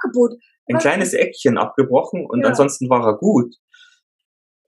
ein 0.67 0.77
kleines 0.79 1.13
Eckchen 1.13 1.57
abgebrochen 1.57 2.25
und 2.25 2.41
Ja. 2.41 2.47
ansonsten 2.49 2.89
war 2.89 3.05
er 3.05 3.17
gut. 3.17 3.55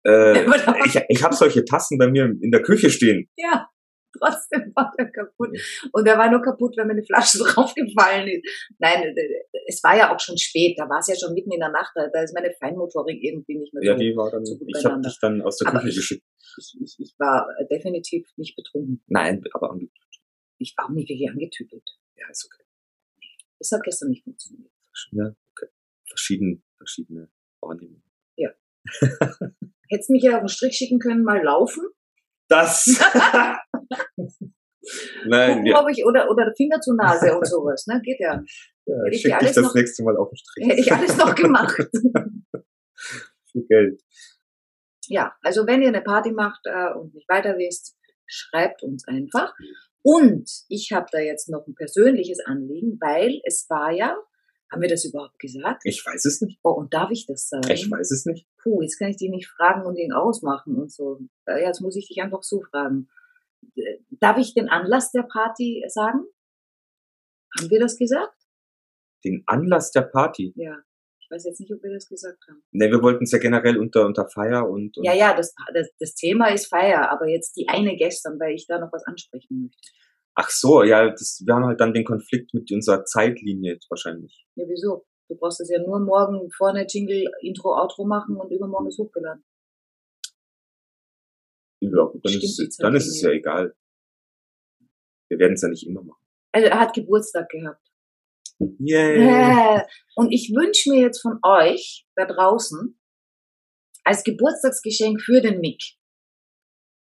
Äh, 0.05 0.45
ich 0.85 0.99
ich 1.09 1.23
habe 1.23 1.35
solche 1.35 1.65
Tassen 1.65 1.97
bei 1.97 2.07
mir 2.07 2.25
in 2.25 2.51
der 2.51 2.61
Küche 2.61 2.89
stehen. 2.89 3.29
Ja, 3.35 3.67
trotzdem 4.17 4.71
war 4.75 4.93
der 4.97 5.11
kaputt. 5.11 5.49
Und 5.91 6.05
der 6.07 6.17
war 6.17 6.29
nur 6.29 6.41
kaputt, 6.41 6.75
wenn 6.77 6.87
mir 6.87 6.93
eine 6.93 7.03
Flasche 7.03 7.39
draufgefallen 7.43 8.27
ist. 8.27 8.43
Nein, 8.79 9.03
äh, 9.03 9.43
es 9.67 9.83
war 9.83 9.97
ja 9.97 10.13
auch 10.15 10.19
schon 10.19 10.37
spät, 10.37 10.75
da 10.77 10.87
war 10.87 10.99
es 10.99 11.07
ja 11.07 11.15
schon 11.15 11.33
mitten 11.33 11.51
in 11.51 11.59
der 11.59 11.69
Nacht, 11.71 11.91
da, 11.95 12.21
ist 12.21 12.33
meine 12.35 12.53
Feinmotorik 12.59 13.21
irgendwie 13.23 13.57
nicht 13.57 13.73
mehr 13.73 13.83
Ja, 13.83 13.93
so. 13.93 13.99
die 13.99 14.15
war 14.15 14.29
dann, 14.31 14.45
so 14.45 14.55
gut 14.57 14.67
ich 14.69 14.85
habe 14.85 15.01
dich 15.01 15.17
dann 15.19 15.41
aus 15.41 15.57
der 15.57 15.67
Aber 15.69 15.79
Küche 15.79 15.89
ich- 15.89 15.95
geschickt. 15.97 16.25
Ich, 16.59 16.77
ich, 16.81 16.95
ich 16.99 17.13
war 17.19 17.47
definitiv 17.69 18.27
nicht 18.37 18.55
betrunken. 18.55 19.03
Nein, 19.07 19.43
aber 19.53 19.71
ange- 19.73 19.89
Ich 20.59 20.73
war 20.77 20.85
auch 20.85 20.89
nicht 20.89 21.09
wirklich 21.09 21.29
angetütelt. 21.29 21.83
ja, 22.15 22.27
ist 22.29 22.45
okay. 22.51 22.63
Das 23.59 23.71
hat 23.71 23.83
gestern 23.83 24.09
nicht 24.09 24.23
funktioniert. 24.23 24.71
Ja, 25.11 25.35
okay. 25.51 25.67
Verschieden, 26.07 26.63
verschiedene 26.77 27.29
Wahrnehmungen. 27.61 28.03
Hättest 29.89 30.09
du 30.09 30.13
mich 30.13 30.23
ja 30.23 30.35
auf 30.35 30.43
den 30.43 30.47
Strich 30.49 30.75
schicken 30.77 30.99
können, 30.99 31.23
mal 31.23 31.43
laufen? 31.43 31.83
Das. 32.47 32.85
Nein, 35.25 35.57
Gucken, 35.57 35.65
ja, 35.65 35.87
ich, 35.89 36.05
oder, 36.05 36.29
oder 36.31 36.53
Finger 36.55 36.79
zur 36.79 36.95
Nase 36.95 37.37
und 37.37 37.45
sowas, 37.45 37.85
ne? 37.87 38.01
Geht 38.01 38.19
ja. 38.19 38.41
ja, 38.85 38.95
hätte 39.05 39.15
ich 39.15 39.35
alles 39.35 39.53
das 39.53 39.65
noch- 39.65 39.75
nächste 39.75 40.03
Mal 40.03 40.15
auf 40.15 40.29
den 40.29 40.37
Strich. 40.37 40.67
Hätte 40.67 40.79
ich 40.79 40.93
alles 40.93 41.17
noch 41.17 41.35
gemacht. 41.35 41.75
Für 43.51 43.61
Geld. 43.67 44.01
Ja, 45.07 45.35
also 45.41 45.67
wenn 45.67 45.81
ihr 45.81 45.89
eine 45.89 46.01
Party 46.01 46.31
macht 46.31 46.61
äh, 46.65 46.93
und 46.93 47.13
nicht 47.13 47.27
weiter 47.29 47.57
wisst, 47.57 47.97
schreibt 48.25 48.83
uns 48.83 49.05
einfach. 49.07 49.53
Und 50.09 50.49
ich 50.69 50.93
habe 50.93 51.07
da 51.11 51.19
jetzt 51.19 51.49
noch 51.49 51.67
ein 51.67 51.75
persönliches 51.75 52.39
Anliegen, 52.45 52.97
weil 53.01 53.41
es 53.43 53.65
war 53.69 53.91
ja, 53.91 54.15
haben 54.71 54.81
wir 54.81 54.87
das 54.87 55.03
überhaupt 55.03 55.37
gesagt? 55.37 55.81
Ich 55.83 56.01
weiß 56.05 56.23
es 56.23 56.39
nicht. 56.39 56.61
Oh, 56.63 56.71
und 56.71 56.93
darf 56.93 57.11
ich 57.11 57.25
das 57.25 57.49
sagen? 57.49 57.69
Ich 57.69 57.91
weiß 57.91 58.11
es 58.11 58.25
nicht. 58.25 58.47
Puh, 58.63 58.81
jetzt 58.81 58.97
kann 58.97 59.09
ich 59.09 59.17
dich 59.17 59.29
nicht 59.29 59.49
fragen 59.49 59.85
und 59.85 59.97
ihn 59.97 60.13
ausmachen 60.13 60.77
und 60.77 60.93
so. 60.93 61.19
Äh, 61.45 61.61
Jetzt 61.61 61.81
muss 61.81 61.97
ich 61.97 62.07
dich 62.07 62.21
einfach 62.21 62.41
so 62.41 62.61
fragen. 62.61 63.09
Äh, 63.75 63.97
Darf 64.11 64.37
ich 64.37 64.53
den 64.53 64.69
Anlass 64.69 65.11
der 65.11 65.23
Party 65.23 65.83
sagen? 65.89 66.23
Haben 67.59 67.69
wir 67.69 67.81
das 67.81 67.97
gesagt? 67.97 68.33
Den 69.25 69.43
Anlass 69.45 69.91
der 69.91 70.03
Party. 70.03 70.53
Ja. 70.55 70.77
Ich 71.27 71.35
weiß 71.35 71.43
jetzt 71.43 71.59
nicht, 71.59 71.73
ob 71.73 71.83
wir 71.83 71.91
das 71.91 72.07
gesagt 72.07 72.41
haben. 72.47 72.63
Ne, 72.71 72.89
wir 72.89 73.01
wollten 73.01 73.25
es 73.25 73.33
ja 73.33 73.37
generell 73.37 73.77
unter, 73.77 74.05
unter 74.05 74.29
Feier 74.29 74.69
und, 74.69 74.97
und 74.97 75.03
Ja, 75.03 75.13
ja, 75.13 75.35
das, 75.35 75.53
das, 75.73 75.89
das 75.99 76.15
Thema 76.15 76.53
ist 76.53 76.67
Feier, 76.67 77.11
aber 77.11 77.27
jetzt 77.27 77.57
die 77.57 77.67
eine 77.67 77.97
gestern, 77.97 78.39
weil 78.39 78.55
ich 78.55 78.65
da 78.65 78.79
noch 78.79 78.93
was 78.93 79.03
ansprechen 79.03 79.63
möchte. 79.63 79.89
ach 80.35 80.49
so, 80.49 80.83
ja, 80.83 81.09
das, 81.09 81.43
wir 81.45 81.53
haben 81.53 81.65
halt 81.65 81.81
dann 81.81 81.93
den 81.93 82.05
Konflikt 82.05 82.53
mit 82.53 82.71
unserer 82.71 83.03
Zeitlinie 83.03 83.73
jetzt 83.73 83.89
wahrscheinlich. 83.89 84.47
Ja, 84.55 84.63
wieso? 84.69 85.05
Du 85.27 85.35
brauchst 85.35 85.59
es 85.59 85.69
ja 85.69 85.79
nur 85.79 85.99
morgen 85.99 86.49
vorne 86.51 86.85
Jingle, 86.87 87.25
Intro, 87.41 87.75
Outro 87.75 88.05
machen 88.05 88.37
und 88.37 88.49
übermorgen 88.49 88.87
ist 88.87 88.97
hochgeladen. 88.97 89.43
Ja, 91.81 91.91
dann, 91.91 92.21
Stimmt, 92.31 92.43
ist, 92.45 92.59
es, 92.59 92.77
dann 92.77 92.95
ist 92.95 93.07
es 93.07 93.21
ja 93.21 93.31
egal. 93.31 93.75
Wir 95.29 95.39
werden 95.39 95.53
es 95.53 95.61
ja 95.61 95.67
nicht 95.67 95.85
immer 95.85 96.03
machen. 96.03 96.23
Also 96.53 96.69
er 96.69 96.79
hat 96.79 96.93
Geburtstag 96.93 97.49
gehabt. 97.49 97.85
Yay! 98.59 99.77
Äh, 99.77 99.83
Und 100.15 100.31
ich 100.31 100.51
wünsche 100.55 100.89
mir 100.89 101.01
jetzt 101.01 101.21
von 101.21 101.39
euch 101.43 102.05
da 102.15 102.25
draußen 102.25 102.99
als 104.03 104.23
Geburtstagsgeschenk 104.23 105.21
für 105.21 105.41
den 105.41 105.59
Mick. 105.59 105.81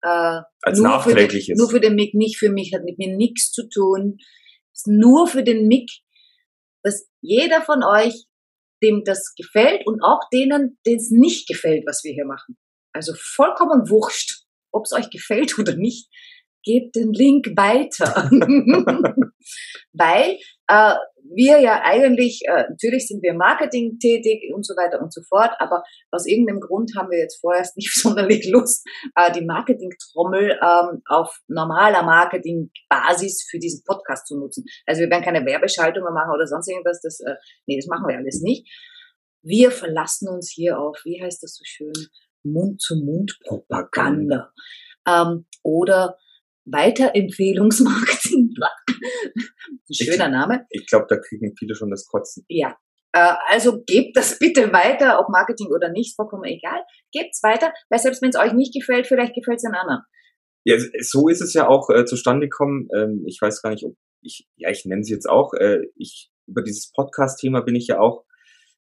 Äh, 0.03 0.41
Als 0.61 0.79
nur 0.79 0.87
nachträgliches. 0.87 1.47
Für 1.47 1.53
den, 1.53 1.57
nur 1.57 1.69
für 1.69 1.79
den 1.79 1.95
Mick, 1.95 2.13
nicht 2.13 2.37
für 2.37 2.49
mich, 2.49 2.73
hat 2.73 2.83
mit 2.83 2.97
mir 2.97 3.15
nichts 3.15 3.51
zu 3.51 3.67
tun. 3.67 4.17
Ist 4.73 4.87
nur 4.87 5.27
für 5.27 5.43
den 5.43 5.67
Mick, 5.67 5.89
dass 6.83 7.09
jeder 7.21 7.61
von 7.61 7.83
euch, 7.83 8.25
dem 8.81 9.03
das 9.03 9.33
gefällt 9.35 9.85
und 9.85 10.01
auch 10.03 10.21
denen, 10.33 10.79
denen 10.85 10.97
es 10.97 11.11
nicht 11.11 11.47
gefällt, 11.47 11.83
was 11.85 12.03
wir 12.03 12.13
hier 12.13 12.25
machen. 12.25 12.57
Also 12.93 13.13
vollkommen 13.15 13.89
wurscht, 13.89 14.43
ob 14.71 14.85
es 14.85 14.93
euch 14.93 15.09
gefällt 15.09 15.57
oder 15.59 15.75
nicht, 15.75 16.09
gebt 16.63 16.95
den 16.95 17.13
Link 17.13 17.47
weiter. 17.55 18.29
Weil 19.93 20.37
äh, 20.67 20.95
wir 21.23 21.59
ja 21.59 21.81
eigentlich, 21.83 22.41
äh, 22.45 22.65
natürlich 22.69 23.07
sind 23.07 23.23
wir 23.23 23.33
Marketing 23.33 23.97
tätig 23.99 24.51
und 24.53 24.65
so 24.65 24.75
weiter 24.75 25.01
und 25.01 25.13
so 25.13 25.21
fort, 25.27 25.51
aber 25.59 25.83
aus 26.11 26.25
irgendeinem 26.25 26.59
Grund 26.59 26.91
haben 26.97 27.09
wir 27.09 27.19
jetzt 27.19 27.39
vorerst 27.39 27.77
nicht 27.77 27.93
sonderlich 28.01 28.49
Lust, 28.49 28.85
äh, 29.15 29.31
die 29.31 29.45
Marketing-Trommel 29.45 30.59
ähm, 30.61 31.01
auf 31.07 31.39
normaler 31.47 32.03
Marketing-Basis 32.03 33.47
für 33.49 33.59
diesen 33.59 33.83
Podcast 33.85 34.27
zu 34.27 34.37
nutzen. 34.37 34.65
Also 34.85 35.01
wir 35.01 35.09
werden 35.09 35.23
keine 35.23 35.45
Werbeschaltungen 35.45 36.13
machen 36.13 36.33
oder 36.33 36.47
sonst 36.47 36.69
irgendwas, 36.69 36.99
das, 37.01 37.21
äh, 37.21 37.35
nee, 37.65 37.77
das 37.77 37.87
machen 37.87 38.07
wir 38.07 38.17
alles 38.17 38.41
nicht. 38.41 38.67
Wir 39.43 39.71
verlassen 39.71 40.29
uns 40.29 40.51
hier 40.53 40.77
auf, 40.79 41.01
wie 41.03 41.19
heißt 41.21 41.41
das 41.41 41.55
so 41.55 41.63
schön, 41.65 41.93
Mund-zu-Mund-Propaganda. 42.43 44.51
Ähm, 45.07 45.47
oder 45.63 46.19
Weiterempfehlungsmarketing. 46.65 48.53
Schöner 49.91 50.29
Name. 50.29 50.65
Ich 50.69 50.85
glaube, 50.87 51.05
da 51.09 51.17
kriegen 51.17 51.53
viele 51.57 51.75
schon 51.75 51.89
das 51.89 52.05
Kotzen. 52.07 52.45
Ja. 52.47 52.75
Äh, 53.13 53.33
Also 53.49 53.83
gebt 53.85 54.15
das 54.15 54.39
bitte 54.39 54.71
weiter, 54.71 55.19
ob 55.19 55.29
Marketing 55.29 55.67
oder 55.67 55.89
nicht, 55.91 56.15
vollkommen 56.15 56.45
egal. 56.45 56.81
Gebt's 57.11 57.41
weiter, 57.43 57.73
weil 57.89 57.99
selbst 57.99 58.21
wenn 58.21 58.29
es 58.29 58.37
euch 58.37 58.53
nicht 58.53 58.73
gefällt, 58.73 59.07
vielleicht 59.07 59.33
gefällt 59.35 59.57
es 59.57 59.63
den 59.63 59.75
anderen. 59.75 60.01
Ja, 60.63 60.77
so 61.01 61.27
ist 61.27 61.41
es 61.41 61.53
ja 61.53 61.67
auch 61.67 61.89
äh, 61.89 62.05
zustande 62.05 62.47
gekommen. 62.47 62.87
Ähm, 62.95 63.23
ich 63.27 63.39
weiß 63.41 63.61
gar 63.61 63.71
nicht, 63.71 63.83
ob 63.83 63.95
ich, 64.21 64.47
ja, 64.55 64.69
ich 64.69 64.85
nenne 64.85 65.03
sie 65.03 65.13
jetzt 65.13 65.27
auch. 65.27 65.53
Äh, 65.53 65.79
ich 65.95 66.29
über 66.47 66.61
dieses 66.61 66.91
Podcast-Thema 66.91 67.61
bin 67.61 67.75
ich 67.75 67.87
ja 67.87 67.99
auch 67.99 68.25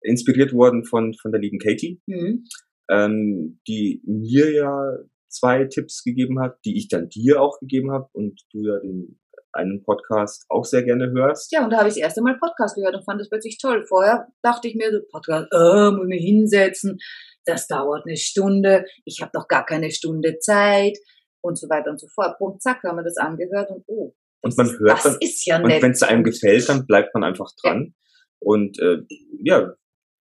inspiriert 0.02 0.54
worden 0.54 0.84
von 0.86 1.14
von 1.14 1.32
der 1.32 1.40
lieben 1.42 1.60
Katie, 1.60 2.02
Mhm. 2.08 2.46
ähm, 2.90 3.60
die 3.68 4.02
mir 4.06 4.52
ja 4.52 4.98
zwei 5.30 5.66
Tipps 5.66 6.04
gegeben 6.04 6.40
hat, 6.40 6.58
die 6.66 6.78
ich 6.78 6.88
dann 6.88 7.10
dir 7.10 7.42
auch 7.42 7.60
gegeben 7.60 7.92
habe 7.92 8.08
und 8.14 8.42
du 8.52 8.62
ja 8.62 8.80
den 8.80 9.20
einen 9.54 9.84
Podcast 9.84 10.46
auch 10.50 10.66
sehr 10.66 10.84
gerne 10.84 11.12
hörst. 11.12 11.52
Ja, 11.52 11.64
und 11.64 11.72
da 11.72 11.78
habe 11.78 11.88
ich 11.88 11.96
das 11.96 12.04
erste 12.04 12.22
Mal 12.22 12.38
Podcast 12.38 12.76
gehört 12.76 12.96
und 12.96 13.04
fand 13.04 13.20
das 13.20 13.30
plötzlich 13.30 13.58
toll. 13.58 13.86
Vorher 13.88 14.28
dachte 14.44 14.68
ich 14.68 14.76
mir, 14.76 14.92
so 14.92 15.00
Podcast, 15.12 15.48
äh, 15.52 15.92
muss 15.92 16.08
mich 16.08 16.24
hinsetzen, 16.24 16.98
das 17.46 17.68
dauert 17.68 18.06
eine 18.06 18.18
Stunde, 18.18 18.86
ich 19.06 19.22
habe 19.22 19.32
doch 19.34 19.48
gar 19.48 19.66
keine 19.66 19.90
Stunde 19.92 20.38
Zeit 20.40 20.98
und 21.42 21.58
so 21.58 21.70
weiter 21.70 21.90
und 21.90 22.00
so 22.00 22.08
fort. 22.08 22.38
Punkt, 22.38 22.62
zack, 22.62 22.84
haben 22.84 22.98
wir 22.98 23.04
das 23.04 23.18
angehört 23.18 23.72
und 23.72 23.84
oh, 23.88 24.14
Und 24.42 24.58
man 24.58 24.70
hört 24.70 24.92
das 24.92 25.04
dann, 25.04 25.18
ist 25.22 25.46
ja 25.46 25.58
und 25.58 25.68
nett. 25.68 25.82
wenn 25.82 25.92
es 25.92 26.04
einem 26.04 26.24
gefällt, 26.24 26.68
dann 26.70 26.86
bleibt 26.86 27.14
man 27.14 27.24
einfach 27.24 27.52
dran. 27.62 27.96
Und 28.40 28.80
äh, 28.80 29.00
ja, 29.44 29.74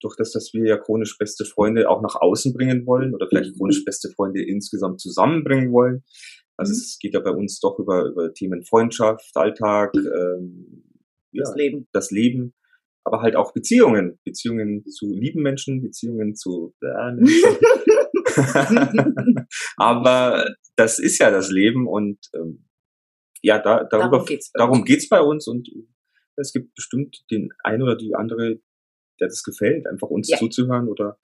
durch 0.07 0.17
das, 0.17 0.33
dass 0.33 0.53
wir 0.55 0.67
ja 0.67 0.77
chronisch 0.79 1.19
beste 1.19 1.45
Freunde 1.45 1.91
auch 1.91 2.01
nach 2.03 2.15
außen 2.17 2.55
bringen 2.55 2.87
wollen 2.87 3.15
oder 3.15 3.27
vielleicht 3.29 3.53
Mhm. 3.53 3.59
chronisch 3.59 3.85
beste 3.85 4.11
Freunde 4.11 4.43
insgesamt 4.43 5.01
zusammenbringen 5.01 5.73
wollen. 5.73 6.05
Also 6.57 6.71
Mhm. 6.73 6.77
es 6.77 6.99
geht 7.01 7.15
ja 7.15 7.21
bei 7.21 7.31
uns 7.33 7.61
doch 7.61 7.79
über, 7.79 8.05
über 8.07 8.33
Themen 8.33 8.65
Freundschaft, 8.65 9.31
Alltag, 9.35 9.93
ähm, 9.95 10.85
ja, 11.33 11.43
das 11.45 11.55
Leben. 11.57 11.87
das 11.93 12.11
Leben, 12.11 12.55
aber 13.05 13.21
halt 13.21 13.37
auch 13.37 13.53
Beziehungen. 13.53 14.19
Beziehungen 14.25 14.85
zu 14.87 15.13
lieben 15.13 15.43
Menschen, 15.43 15.83
Beziehungen 15.83 16.35
zu 16.35 16.75
äh, 16.81 16.87
aber 19.77 20.55
das 20.77 20.99
ist 20.99 21.19
ja 21.19 21.31
das 21.31 21.51
Leben 21.51 21.87
und 21.87 22.19
ähm, 22.35 22.65
ja, 23.43 23.59
da, 23.59 23.85
darüber, 23.85 24.11
Darum 24.19 24.27
geht's 24.27 24.51
bei 24.53 24.59
darum 24.59 24.79
uns. 24.81 24.87
geht's 24.87 25.09
bei 25.09 25.21
uns 25.21 25.47
und 25.47 25.69
es 26.37 26.53
gibt 26.53 26.75
bestimmt 26.75 27.25
den 27.31 27.51
ein 27.63 27.83
oder 27.83 27.97
die 27.97 28.15
andere, 28.15 28.59
der 29.21 29.29
das 29.29 29.43
gefällt, 29.43 29.87
einfach 29.87 30.09
uns 30.09 30.29
Ja. 30.29 30.39
zuzuhören 30.39 30.89
oder 30.89 31.19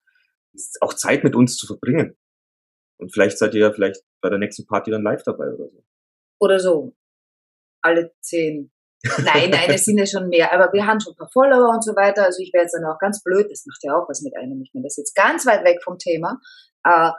auch 0.80 0.95
Zeit 0.95 1.24
mit 1.24 1.34
uns 1.34 1.57
zu 1.57 1.66
verbringen. 1.66 2.16
Und 2.99 3.12
vielleicht 3.12 3.38
seid 3.38 3.55
ihr 3.55 3.61
ja 3.62 3.72
vielleicht 3.72 4.03
bei 4.20 4.28
der 4.28 4.38
nächsten 4.38 4.66
Party 4.66 4.90
dann 4.90 5.03
live 5.03 5.22
dabei 5.22 5.53
oder 5.53 5.68
so. 5.68 5.84
Oder 6.40 6.61
so. 6.61 6.97
Alle 7.82 8.12
zehn. 8.20 8.70
Nein, 9.24 9.51
nein, 9.51 9.70
es 9.70 9.84
sind 9.84 9.99
ja 9.99 10.07
schon 10.07 10.28
mehr. 10.28 10.53
Aber 10.53 10.72
wir 10.72 10.86
haben 10.86 11.01
schon 11.01 11.14
ein 11.14 11.16
paar 11.16 11.30
Follower 11.32 11.70
und 11.74 11.82
so 11.82 11.97
weiter. 11.97 12.24
Also 12.24 12.40
ich 12.43 12.53
wäre 12.53 12.62
jetzt 12.62 12.74
dann 12.74 12.84
auch 12.84 12.99
ganz 12.99 13.22
blöd. 13.22 13.51
Das 13.51 13.66
macht 13.66 13.82
ja 13.82 13.97
auch 13.97 14.09
was 14.09 14.22
mit 14.22 14.36
einem. 14.36 14.62
Ich 14.62 14.70
meine, 14.72 14.84
das 14.84 14.93
ist 14.93 14.99
jetzt 14.99 15.14
ganz 15.16 15.45
weit 15.47 15.64
weg 15.64 15.82
vom 15.82 15.99
Thema. 15.99 16.40
Äh, 16.84 17.11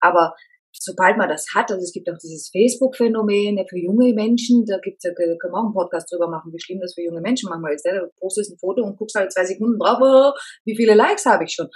aber 0.00 0.34
sobald 0.82 1.16
man 1.16 1.28
das 1.28 1.46
hat, 1.54 1.70
also 1.70 1.82
es 1.82 1.92
gibt 1.92 2.10
auch 2.10 2.18
dieses 2.18 2.50
Facebook-Phänomen 2.50 3.56
ja, 3.56 3.64
für 3.68 3.78
junge 3.78 4.12
Menschen, 4.14 4.64
da 4.66 4.78
gibt's 4.78 5.04
ja, 5.04 5.12
können 5.14 5.38
wir 5.40 5.58
auch 5.58 5.64
einen 5.64 5.74
Podcast 5.74 6.12
drüber 6.12 6.28
machen, 6.28 6.52
wie 6.52 6.60
schlimm 6.60 6.80
das 6.80 6.94
für 6.94 7.02
junge 7.02 7.20
Menschen 7.20 7.48
manchmal 7.48 7.74
ist. 7.74 7.86
Ja? 7.86 8.00
Du 8.00 8.10
postest 8.18 8.52
ein 8.52 8.58
Foto 8.58 8.82
und 8.82 8.96
guckst 8.96 9.16
halt 9.16 9.32
zwei 9.32 9.44
Sekunden 9.44 9.78
drauf, 9.78 9.98
oh, 10.00 10.32
wie 10.64 10.76
viele 10.76 10.94
Likes 10.94 11.26
habe 11.26 11.44
ich 11.44 11.52
schon. 11.52 11.68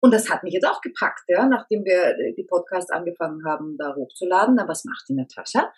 Und 0.00 0.14
das 0.14 0.30
hat 0.30 0.42
mich 0.42 0.54
jetzt 0.54 0.66
auch 0.66 0.80
gepackt, 0.80 1.24
ja, 1.28 1.46
nachdem 1.46 1.84
wir 1.84 2.14
die 2.36 2.44
Podcast 2.44 2.90
angefangen 2.92 3.44
haben, 3.44 3.76
da 3.78 3.94
hochzuladen. 3.94 4.56
Dann 4.56 4.68
was 4.68 4.84
macht 4.84 5.04
die 5.08 5.14
Natascha? 5.14 5.70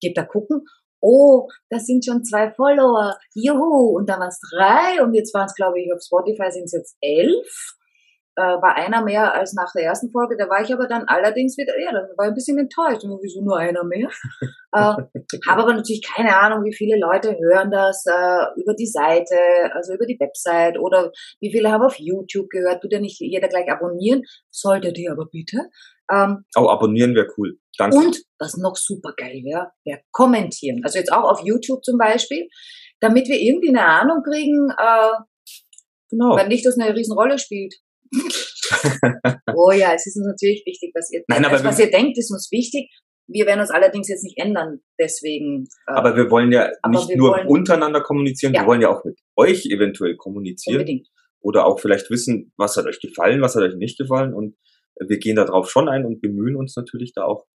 Geht 0.00 0.16
da 0.16 0.24
gucken. 0.24 0.64
Oh, 1.00 1.48
das 1.70 1.86
sind 1.86 2.04
schon 2.04 2.22
zwei 2.22 2.52
Follower. 2.52 3.16
Juhu. 3.34 3.96
Und 3.96 4.08
dann 4.08 4.20
waren 4.20 4.28
es 4.28 4.40
drei. 4.52 5.02
Und 5.02 5.14
jetzt 5.14 5.32
waren 5.34 5.46
es, 5.46 5.54
glaube 5.54 5.80
ich, 5.80 5.92
auf 5.92 6.02
Spotify 6.02 6.50
sind 6.50 6.64
es 6.64 6.72
jetzt 6.72 6.96
elf. 7.00 7.76
Äh, 8.34 8.42
war 8.42 8.76
einer 8.76 9.04
mehr 9.04 9.34
als 9.34 9.52
nach 9.52 9.70
der 9.72 9.84
ersten 9.84 10.10
Folge. 10.10 10.36
Da 10.38 10.48
war 10.48 10.62
ich 10.62 10.72
aber 10.72 10.86
dann 10.86 11.04
allerdings 11.06 11.58
wieder, 11.58 11.78
ja, 11.78 11.92
da 11.92 12.00
war 12.16 12.26
ich 12.26 12.30
ein 12.30 12.34
bisschen 12.34 12.58
enttäuscht. 12.58 13.04
Und 13.04 13.18
wieso 13.22 13.42
nur 13.42 13.58
einer 13.58 13.84
mehr? 13.84 14.08
äh, 14.72 14.78
habe 14.78 15.62
aber 15.62 15.74
natürlich 15.74 16.02
keine 16.02 16.34
Ahnung, 16.38 16.64
wie 16.64 16.74
viele 16.74 16.98
Leute 16.98 17.36
hören 17.38 17.70
das 17.70 18.06
äh, 18.06 18.60
über 18.60 18.74
die 18.74 18.86
Seite, 18.86 19.36
also 19.74 19.92
über 19.92 20.06
die 20.06 20.18
Website 20.18 20.78
oder 20.78 21.12
wie 21.40 21.52
viele 21.52 21.70
haben 21.70 21.82
auf 21.82 21.98
YouTube 21.98 22.48
gehört. 22.48 22.80
Tut 22.80 22.92
ja 22.92 23.00
nicht 23.00 23.20
jeder 23.20 23.48
gleich 23.48 23.70
abonnieren. 23.70 24.22
Solltet 24.50 24.96
ihr 24.98 25.12
aber 25.12 25.26
bitte. 25.26 25.68
Ähm, 26.10 26.44
Oh, 26.56 26.68
abonnieren 26.68 27.14
wäre 27.14 27.28
cool. 27.36 27.58
Danke. 27.78 27.96
und 27.96 28.22
was 28.38 28.56
noch 28.56 28.76
super 28.76 29.12
geil 29.16 29.42
wäre, 29.44 29.72
wäre 29.84 30.00
kommentieren. 30.10 30.80
Also 30.84 30.98
jetzt 30.98 31.12
auch 31.12 31.24
auf 31.24 31.40
YouTube 31.44 31.84
zum 31.84 31.98
Beispiel, 31.98 32.48
damit 33.00 33.28
wir 33.28 33.40
irgendwie 33.40 33.68
eine 33.68 33.84
Ahnung 33.84 34.22
kriegen, 34.22 34.70
äh, 34.70 35.12
genau. 36.10 36.36
weil 36.36 36.48
nicht 36.48 36.66
das 36.66 36.78
eine 36.78 36.94
Riesenrolle 36.94 37.38
spielt. 37.38 37.74
oh 39.54 39.70
ja, 39.72 39.94
es 39.94 40.06
ist 40.06 40.16
uns 40.16 40.26
natürlich 40.26 40.62
wichtig, 40.66 40.92
was 40.94 41.10
ihr 41.12 41.22
Nein, 41.28 41.44
aber 41.44 41.54
also, 41.54 41.64
was 41.64 41.78
ihr 41.78 41.90
denkt, 41.90 42.18
ist 42.18 42.30
uns 42.30 42.48
wichtig. 42.50 42.90
Wir 43.28 43.46
werden 43.46 43.60
uns 43.60 43.70
allerdings 43.70 44.08
jetzt 44.08 44.24
nicht 44.24 44.38
ändern, 44.38 44.80
deswegen. 45.00 45.64
Äh, 45.86 45.92
Aber 45.92 46.16
wir 46.16 46.30
wollen 46.30 46.52
ja 46.52 46.70
nicht 46.90 47.16
nur 47.16 47.30
wollen- 47.30 47.46
untereinander 47.46 48.02
kommunizieren, 48.02 48.52
Ja. 48.52 48.62
wir 48.62 48.66
wollen 48.66 48.82
ja 48.82 48.90
auch 48.90 49.04
mit 49.04 49.18
euch 49.36 49.66
eventuell 49.66 50.16
kommunizieren 50.16 50.80
unbedingt. 50.80 51.08
oder 51.40 51.66
auch 51.66 51.78
vielleicht 51.80 52.10
wissen, 52.10 52.52
was 52.56 52.76
hat 52.76 52.86
euch 52.86 53.00
gefallen, 53.00 53.40
was 53.40 53.54
hat 53.54 53.62
euch 53.62 53.76
nicht 53.76 53.96
gefallen 53.98 54.34
und 54.34 54.56
wir 55.00 55.18
gehen 55.18 55.36
darauf 55.36 55.70
schon 55.70 55.88
ein 55.88 56.04
und 56.04 56.20
bemühen 56.20 56.56
uns 56.56 56.76
natürlich 56.76 57.12
da 57.14 57.24
auch 57.24 57.46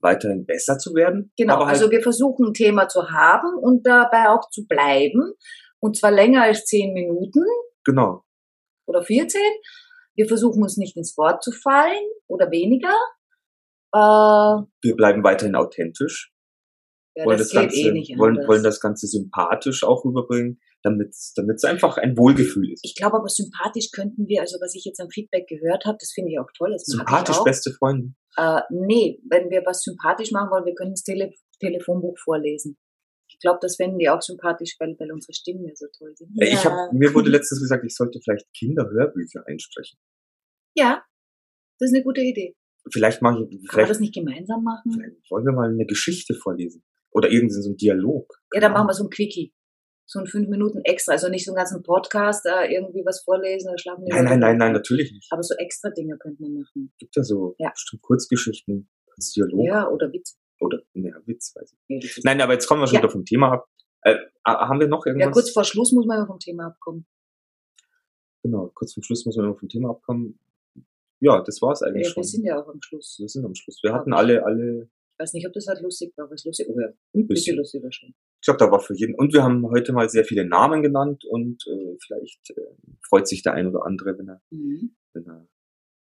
weiterhin 0.00 0.46
besser 0.46 0.78
zu 0.78 0.94
werden. 0.94 1.30
Genau, 1.36 1.58
halt, 1.58 1.68
also 1.68 1.90
wir 1.90 2.00
versuchen 2.02 2.46
ein 2.48 2.54
Thema 2.54 2.88
zu 2.88 3.10
haben 3.10 3.54
und 3.60 3.86
dabei 3.86 4.30
auch 4.30 4.48
zu 4.50 4.66
bleiben. 4.66 5.34
Und 5.78 5.96
zwar 5.96 6.10
länger 6.10 6.42
als 6.42 6.64
zehn 6.64 6.92
Minuten 6.92 7.44
genau. 7.84 8.24
oder 8.86 9.02
14. 9.02 9.40
Wir 10.16 10.26
versuchen 10.26 10.62
uns 10.62 10.76
nicht 10.76 10.96
ins 10.96 11.16
Wort 11.16 11.42
zu 11.42 11.52
fallen 11.52 12.04
oder 12.26 12.50
weniger. 12.50 12.94
Äh, 13.92 13.98
ja, 13.98 14.66
Wir 14.82 14.96
bleiben 14.96 15.24
weiterhin 15.24 15.54
authentisch, 15.54 16.32
wollen 17.16 17.38
das, 17.38 17.48
das, 17.48 17.62
Ganze, 17.62 17.76
eh 17.76 17.92
nicht 17.92 18.18
wollen, 18.18 18.36
anders. 18.36 18.48
wollen 18.48 18.62
das 18.62 18.80
Ganze 18.80 19.06
sympathisch 19.06 19.84
auch 19.84 20.04
rüberbringen, 20.04 20.60
damit 20.82 21.10
es 21.10 21.64
einfach 21.64 21.98
ein 21.98 22.16
Wohlgefühl 22.16 22.72
ist. 22.72 22.84
ich 22.84 22.94
glaube 22.94 23.16
aber 23.18 23.28
sympathisch 23.28 23.90
könnten 23.92 24.28
wir, 24.28 24.40
also 24.40 24.58
was 24.60 24.74
ich 24.74 24.84
jetzt 24.84 25.00
am 25.00 25.10
Feedback 25.10 25.46
gehört 25.48 25.84
habe, 25.84 25.98
das 26.00 26.12
finde 26.12 26.30
ich 26.32 26.38
auch 26.38 26.50
toll. 26.56 26.72
Das 26.72 26.84
Sympathisch, 26.84 27.38
auch. 27.38 27.44
beste 27.44 27.72
Freunde. 27.72 28.14
Äh, 28.36 28.60
nee, 28.70 29.20
wenn 29.28 29.50
wir 29.50 29.62
was 29.66 29.82
sympathisch 29.82 30.30
machen 30.30 30.50
wollen, 30.50 30.64
wir 30.64 30.74
können 30.74 30.92
das 30.92 31.02
Tele 31.02 31.32
Telefonbuch 31.60 32.16
vorlesen. 32.18 32.78
Ich 33.40 33.42
glaube, 33.42 33.58
das 33.62 33.76
fänden 33.76 33.98
die 33.98 34.10
auch 34.10 34.20
sympathisch, 34.20 34.76
weil, 34.78 34.94
weil 34.98 35.10
unsere 35.12 35.32
Stimmen 35.32 35.64
ja 35.66 35.72
so 35.74 35.86
toll 35.96 36.14
sind. 36.14 36.30
Äh, 36.42 36.52
Ich 36.52 36.62
hab, 36.62 36.92
mir 36.92 37.14
wurde 37.14 37.30
letztens 37.30 37.60
gesagt, 37.62 37.82
ich 37.86 37.94
sollte 37.96 38.20
vielleicht 38.22 38.46
Kinderhörbücher 38.52 39.44
einsprechen. 39.46 39.98
ja, 40.76 41.02
das 41.78 41.90
ist 41.90 41.94
eine 41.94 42.04
gute 42.04 42.20
Idee. 42.20 42.54
Vielleicht 42.92 43.22
mache 43.22 43.44
ich, 43.44 43.48
Kann 43.48 43.56
man 43.60 43.68
vielleicht, 43.70 43.90
das 43.90 44.00
nicht 44.00 44.12
gemeinsam 44.14 44.62
machen? 44.62 44.92
vielleicht 44.92 45.30
wollen 45.30 45.46
wir 45.46 45.52
mal 45.52 45.70
eine 45.70 45.86
Geschichte 45.86 46.34
vorlesen. 46.34 46.82
Oder 47.12 47.30
irgendeinen 47.30 47.62
so 47.62 47.68
einen 47.70 47.76
Dialog. 47.78 48.30
Ja, 48.52 48.60
dann 48.60 48.72
machen 48.72 48.88
wir 48.88 48.92
so 48.94 49.04
ein 49.04 49.10
Quickie. 49.10 49.54
So 50.06 50.18
ein 50.20 50.26
fünf 50.26 50.48
Minuten 50.48 50.80
extra. 50.84 51.12
Also 51.12 51.28
nicht 51.30 51.44
so 51.46 51.52
einen 51.52 51.56
ganzen 51.56 51.82
Podcast, 51.82 52.44
da 52.44 52.64
irgendwie 52.64 53.02
was 53.06 53.22
vorlesen 53.22 53.68
oder 53.68 53.78
schlafen 53.78 54.04
die 54.04 54.12
Nein, 54.12 54.24
nein, 54.24 54.40
nein, 54.40 54.58
nein, 54.58 54.72
natürlich 54.72 55.12
nicht. 55.12 55.28
Aber 55.32 55.42
so 55.42 55.54
extra 55.56 55.88
Dinge 55.90 56.18
könnte 56.18 56.42
man 56.42 56.54
machen. 56.54 56.92
Gibt 56.98 57.16
ja 57.16 57.22
so 57.22 57.54
Ja. 57.58 57.70
bestimmt 57.70 58.02
Kurzgeschichten 58.02 58.90
als 59.16 59.32
Dialog. 59.32 59.66
Ja, 59.66 59.88
oder 59.88 60.12
Witz. 60.12 60.36
Oder, 60.60 60.80
ja, 60.94 61.14
Witz, 61.26 61.54
weiß 61.56 61.74
ich. 61.88 62.20
Nein, 62.24 62.40
aber 62.40 62.52
jetzt 62.52 62.66
kommen 62.66 62.82
wir 62.82 62.86
schon 62.86 62.96
Ja. 62.96 63.00
wieder 63.02 63.10
vom 63.10 63.24
Thema 63.24 63.52
ab. 63.52 63.66
Äh, 64.02 64.16
haben 64.46 64.78
wir 64.80 64.88
noch 64.88 65.04
irgendwas? 65.06 65.26
Ja, 65.28 65.32
kurz 65.32 65.50
vor 65.52 65.64
Schluss 65.64 65.92
muss 65.92 66.06
man 66.06 66.18
immer 66.18 66.26
vom 66.26 66.38
Thema 66.38 66.66
abkommen. 66.66 67.06
Genau, 68.42 68.70
kurz 68.74 68.94
vom 68.94 69.02
Schluss 69.02 69.24
muss 69.26 69.36
man 69.36 69.46
noch 69.46 69.58
vom 69.58 69.68
Thema 69.68 69.90
abkommen. 69.90 70.38
Ja, 71.20 71.42
das 71.42 71.60
war's 71.60 71.82
eigentlich 71.82 72.06
Ja, 72.06 72.12
schon. 72.12 72.22
wir 72.22 72.28
sind 72.28 72.44
ja 72.44 72.62
auch 72.62 72.68
am 72.68 72.80
Schluss. 72.80 73.16
wir 73.20 73.28
sind 73.28 73.44
am 73.44 73.54
Schluss. 73.54 73.80
Wir 73.82 73.92
hatten 73.92 74.12
alle, 74.14 74.44
alle 74.44 74.88
Ich 75.14 75.18
weiß 75.22 75.34
nicht, 75.34 75.46
ob 75.46 75.52
das 75.52 75.66
halt 75.66 75.82
lustig 75.82 76.12
war, 76.16 76.24
aber 76.24 76.34
es 76.34 76.44
lustig. 76.46 76.66
Oh 76.70 76.80
ja, 76.80 76.88
ein 77.14 77.26
bisschen. 77.26 77.56
lustig 77.58 77.82
war 77.82 77.92
schon. 77.92 78.14
Ich 78.40 78.46
glaube, 78.46 78.58
da 78.58 78.70
war 78.70 78.80
für 78.80 78.94
jeden. 78.94 79.14
Und 79.14 79.34
wir 79.34 79.42
haben 79.42 79.68
heute 79.70 79.92
mal 79.92 80.08
sehr 80.08 80.24
viele 80.24 80.46
Namen 80.46 80.82
genannt 80.82 81.24
und 81.26 81.62
äh, 81.66 81.96
vielleicht 82.00 82.50
äh, 82.56 82.62
freut 83.06 83.28
sich 83.28 83.42
der 83.42 83.52
ein 83.52 83.66
oder 83.66 83.84
andere, 83.84 84.16
wenn 84.18 84.28
er, 84.28 84.40
Mhm. 84.50 84.96
wenn 85.12 85.26
er 85.26 85.46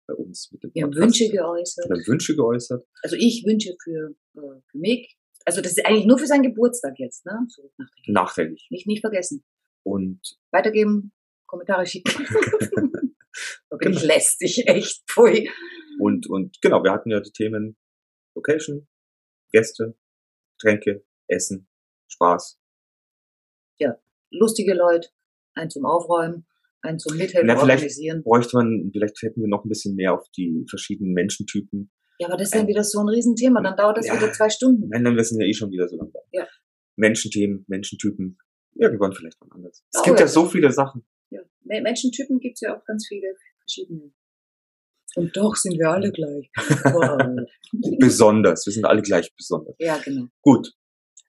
bei 0.10 0.16
uns 0.16 0.52
mit 0.52 0.64
dem 0.64 0.72
Wir 0.74 0.84
haben 0.84 0.92
Podcast- 0.92 1.20
Wünsche 1.20 1.32
geäußert. 1.32 1.86
oder 1.86 1.96
Wünsche 2.08 2.36
geäußert. 2.36 2.88
Also 3.04 3.16
ich 3.16 3.44
wünsche 3.46 3.76
für, 3.84 4.16
äh, 4.36 4.62
für 4.72 4.78
mich, 4.78 5.18
also 5.46 5.62
das 5.62 5.74
ist 5.78 5.86
eigentlich 5.86 6.06
nur 6.06 6.18
für 6.18 6.26
seinen 6.28 6.44
Geburtstag 6.44 6.96
jetzt, 6.98 7.26
ne? 7.26 7.40
So 7.48 7.72
nachträglich. 7.78 8.08
Nachträglich. 8.14 8.68
Nicht, 8.72 8.88
nicht 8.88 9.02
vergessen. 9.02 9.44
Und 9.84 10.20
Weitergeben, 10.52 11.12
Kommentare 11.46 11.86
schicken. 11.86 12.12
da 13.70 13.78
bin 13.78 13.94
ich 13.94 14.00
Genau. 14.02 14.14
lästig, 14.14 14.68
echt. 14.68 15.04
Pfui. 15.10 15.50
Und, 16.00 16.28
und 16.28 16.62
genau, 16.62 16.84
wir 16.84 16.92
hatten 16.92 17.12
ja 17.12 17.20
die 17.20 17.32
Themen 17.32 17.78
Location, 18.36 18.88
Gäste, 19.52 19.96
Tränke, 20.60 21.06
Essen, 21.28 21.68
Spaß. 22.08 22.58
Lustige 24.32 24.76
Leute, 24.76 25.10
ein 25.56 25.72
zum 25.72 25.88
Aufräumen, 25.88 26.46
ein 26.82 27.00
zum 27.00 27.18
Mithelfen 27.18 27.48
Na, 27.48 27.56
vielleicht- 27.56 27.80
organisieren. 27.80 28.24
Bräuchte 28.24 28.58
man, 28.58 28.90
vielleicht 28.92 29.22
hätten 29.22 29.42
wir 29.42 29.48
noch 29.48 29.64
ein 29.66 29.70
bisschen 29.70 29.96
mehr 29.96 30.14
auf 30.14 30.28
die 30.38 30.66
verschiedenen 30.70 31.14
Menschentypen. 31.14 31.92
Ja, 32.20 32.28
aber 32.28 32.38
das 32.38 32.48
ist 32.48 32.56
dann 32.56 32.68
wieder 32.68 32.84
so 32.84 33.00
ein 33.00 33.08
Riesenthema. 33.10 33.62
Dann 33.62 33.78
dauert 33.78 33.98
das 33.98 34.08
Ja. 34.08 34.16
wieder 34.18 34.32
zwei 34.34 34.50
Stunden. 34.50 34.90
Nein, 34.90 35.04
dann 35.04 35.16
wir 35.16 35.24
sind 35.24 35.40
ja 35.42 35.48
eh 35.48 35.54
schon 35.54 35.72
wieder 35.72 35.88
so 35.88 35.98
lang 35.98 36.12
da. 36.14 36.20
Ja. 36.32 36.48
Menschenthemen, 36.98 37.64
Menschentypen. 37.68 38.38
Irgendwann 38.76 39.14
vielleicht 39.14 39.40
mal 39.42 39.48
anders. 39.56 39.84
Es 39.94 40.00
Oh, 40.02 40.04
gibt 40.04 40.20
ja. 40.20 40.26
ja 40.26 40.32
so 40.32 40.46
viele 40.48 40.72
Sachen. 40.72 41.06
Ja. 41.32 41.42
Me- 41.64 41.82
Menschentypen 41.82 42.40
gibt's 42.40 42.62
ja 42.62 42.78
auch 42.78 42.84
ganz 42.86 43.08
viele 43.08 43.36
verschiedene. 43.62 44.12
Und 45.16 45.36
doch 45.36 45.56
sind 45.56 45.78
wir 45.80 45.90
alle 45.90 46.12
gleich. 46.12 46.50
Wow. 46.94 47.48
Besonders. 48.00 48.66
Wir 48.66 48.74
sind 48.74 48.86
alle 48.86 49.02
gleich 49.02 49.34
besonders. 49.36 49.76
ja, 49.80 49.98
genau. 50.04 50.28
Gut. 50.42 50.74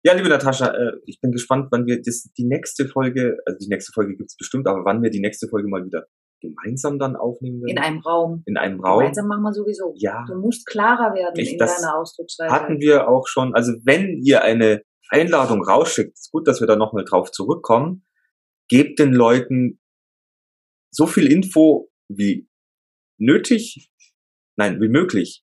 Ja, 0.04 0.14
liebe 0.14 0.30
Natascha, 0.30 0.68
äh, 0.74 0.92
ich 1.06 1.20
bin 1.20 1.32
gespannt, 1.32 1.68
wann 1.72 1.86
wir 1.86 2.02
das, 2.02 2.24
die 2.38 2.46
nächste 2.46 2.88
Folge, 2.88 3.38
also 3.46 3.58
die 3.60 3.68
nächste 3.68 3.92
Folge 3.92 4.16
gibt's 4.16 4.38
bestimmt, 4.38 4.68
aber 4.68 4.86
wann 4.86 5.02
wir 5.02 5.10
die 5.10 5.20
nächste 5.20 5.48
Folge 5.50 5.68
mal 5.68 5.86
wieder 5.86 6.06
gemeinsam 6.42 7.00
dann 7.00 7.18
aufnehmen 7.18 7.60
werden. 7.62 7.72
In 7.72 7.78
einem 7.80 8.00
Raum. 8.00 8.44
In 8.46 8.56
einem 8.56 8.80
Raum. 8.80 9.00
Gemeinsam 9.00 9.28
machen 9.28 9.44
wir 9.44 9.52
sowieso. 9.52 9.94
Ja. 9.98 10.24
Du 10.26 10.36
musst 10.40 10.66
klarer 10.66 11.14
werden 11.14 11.34
Ich- 11.38 11.52
in 11.54 11.58
das 11.58 11.82
deiner 11.82 11.98
Ausdrucksweise. 11.98 12.50
hatten 12.54 12.80
wir 12.80 13.10
auch 13.10 13.28
schon, 13.28 13.54
also 13.54 13.74
wenn 13.84 14.22
ihr 14.24 14.42
eine 14.42 14.82
Einladung 15.10 15.62
rausschickt, 15.64 16.14
ist 16.14 16.32
gut, 16.32 16.48
dass 16.48 16.62
wir 16.62 16.68
da 16.68 16.78
nochmal 16.78 17.04
drauf 17.04 17.32
zurückkommen, 17.32 18.06
gebt 18.70 19.00
den 19.00 19.12
Leuten 19.14 19.82
so 20.92 21.08
viel 21.08 21.30
Info 21.30 21.90
wie 22.10 22.48
nötig, 23.20 23.92
nein, 24.56 24.80
wie 24.80 24.88
möglich. 24.88 25.44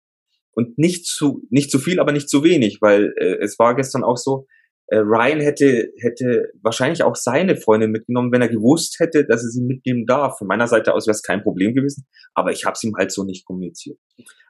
Und 0.55 0.77
nicht 0.79 1.07
zu, 1.07 1.43
nicht 1.51 1.71
zu 1.71 1.79
viel, 1.79 1.99
aber 2.01 2.13
nicht 2.13 2.29
zu 2.29 2.45
wenig, 2.45 2.79
weil 2.81 3.13
äh, 3.19 3.37
es 3.43 3.59
war 3.59 3.75
gestern 3.75 4.05
auch 4.05 4.17
so, 4.19 4.47
äh, 4.89 4.99
Ryan 4.99 5.41
hätte, 5.41 5.91
hätte 6.01 6.51
wahrscheinlich 6.63 7.03
auch 7.03 7.17
seine 7.17 7.57
Freundin 7.57 7.91
mitgenommen, 7.91 8.31
wenn 8.33 8.43
er 8.43 8.49
gewusst 8.49 8.97
hätte, 9.01 9.25
dass 9.25 9.43
er 9.43 9.49
sie 9.49 9.63
mitnehmen 9.63 10.05
darf. 10.07 10.37
Von 10.39 10.49
meiner 10.49 10.67
Seite 10.67 10.93
aus 10.93 11.07
wäre 11.07 11.15
es 11.15 11.23
kein 11.23 11.43
Problem 11.43 11.73
gewesen, 11.73 12.07
aber 12.35 12.53
ich 12.53 12.65
habe 12.67 12.75
es 12.75 12.85
ihm 12.85 12.95
halt 12.99 13.11
so 13.13 13.25
nicht 13.25 13.47
kommuniziert. 13.47 13.99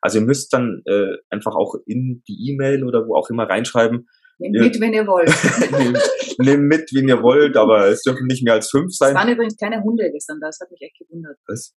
Also 0.01 0.19
ihr 0.19 0.25
müsst 0.25 0.53
dann 0.53 0.83
äh, 0.87 1.13
einfach 1.31 1.55
auch 1.55 1.77
in 1.87 2.25
die 2.27 2.51
E-Mail 2.51 2.83
oder 2.83 3.07
wo 3.07 3.15
auch 3.17 3.31
immer 3.31 3.45
reinschreiben, 3.49 4.09
Nehmt 4.39 4.57
mit, 4.59 4.81
wenn 4.81 4.93
ihr 4.93 5.07
wollt. 5.07 5.31
nehmt 5.79 5.99
nehmt 6.39 6.65
mit, 6.65 6.91
wen 6.93 7.07
ihr 7.09 7.23
wollt, 7.23 7.57
aber 7.57 7.87
es 7.87 8.03
dürfen 8.03 8.27
nicht 8.27 8.43
mehr 8.43 8.55
als 8.55 8.71
fünf 8.71 8.87
Es 8.89 8.97
sein. 8.97 9.15
waren 9.15 9.29
übrigens 9.29 9.57
keine 9.57 9.81
Hunde 9.85 10.11
gestern 10.11 10.41
da, 10.41 10.49
das 10.49 10.59
hat 10.61 10.71
mich 10.73 10.81
echt 10.83 10.99
gewundert. 10.99 11.37
Was? 11.47 11.77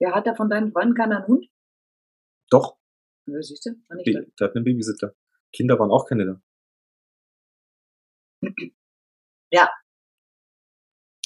Wer 0.00 0.12
hat 0.12 0.26
da 0.26 0.34
von 0.34 0.50
deinen 0.50 0.72
Freunden 0.72 0.94
keinen 0.94 1.24
Hund? 1.28 1.46
Doch, 2.50 2.75
Ja, 3.26 3.42
siehst 3.42 3.66
du, 3.66 3.70
war 3.88 3.96
nicht 3.96 4.14
da. 4.14 4.20
der 4.38 4.48
hat 4.48 4.56
einen 4.56 4.64
Babysitter. 4.64 5.14
Kinder 5.52 5.78
waren 5.78 5.90
auch 5.90 6.06
keine 6.08 6.26
da. 6.26 6.42
Ja. 9.52 9.70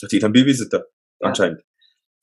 Hat 0.03 0.13
jeder 0.13 0.27
einen 0.27 0.35
Babysitter, 0.35 0.87
Ja. 1.21 1.29
anscheinend. 1.29 1.63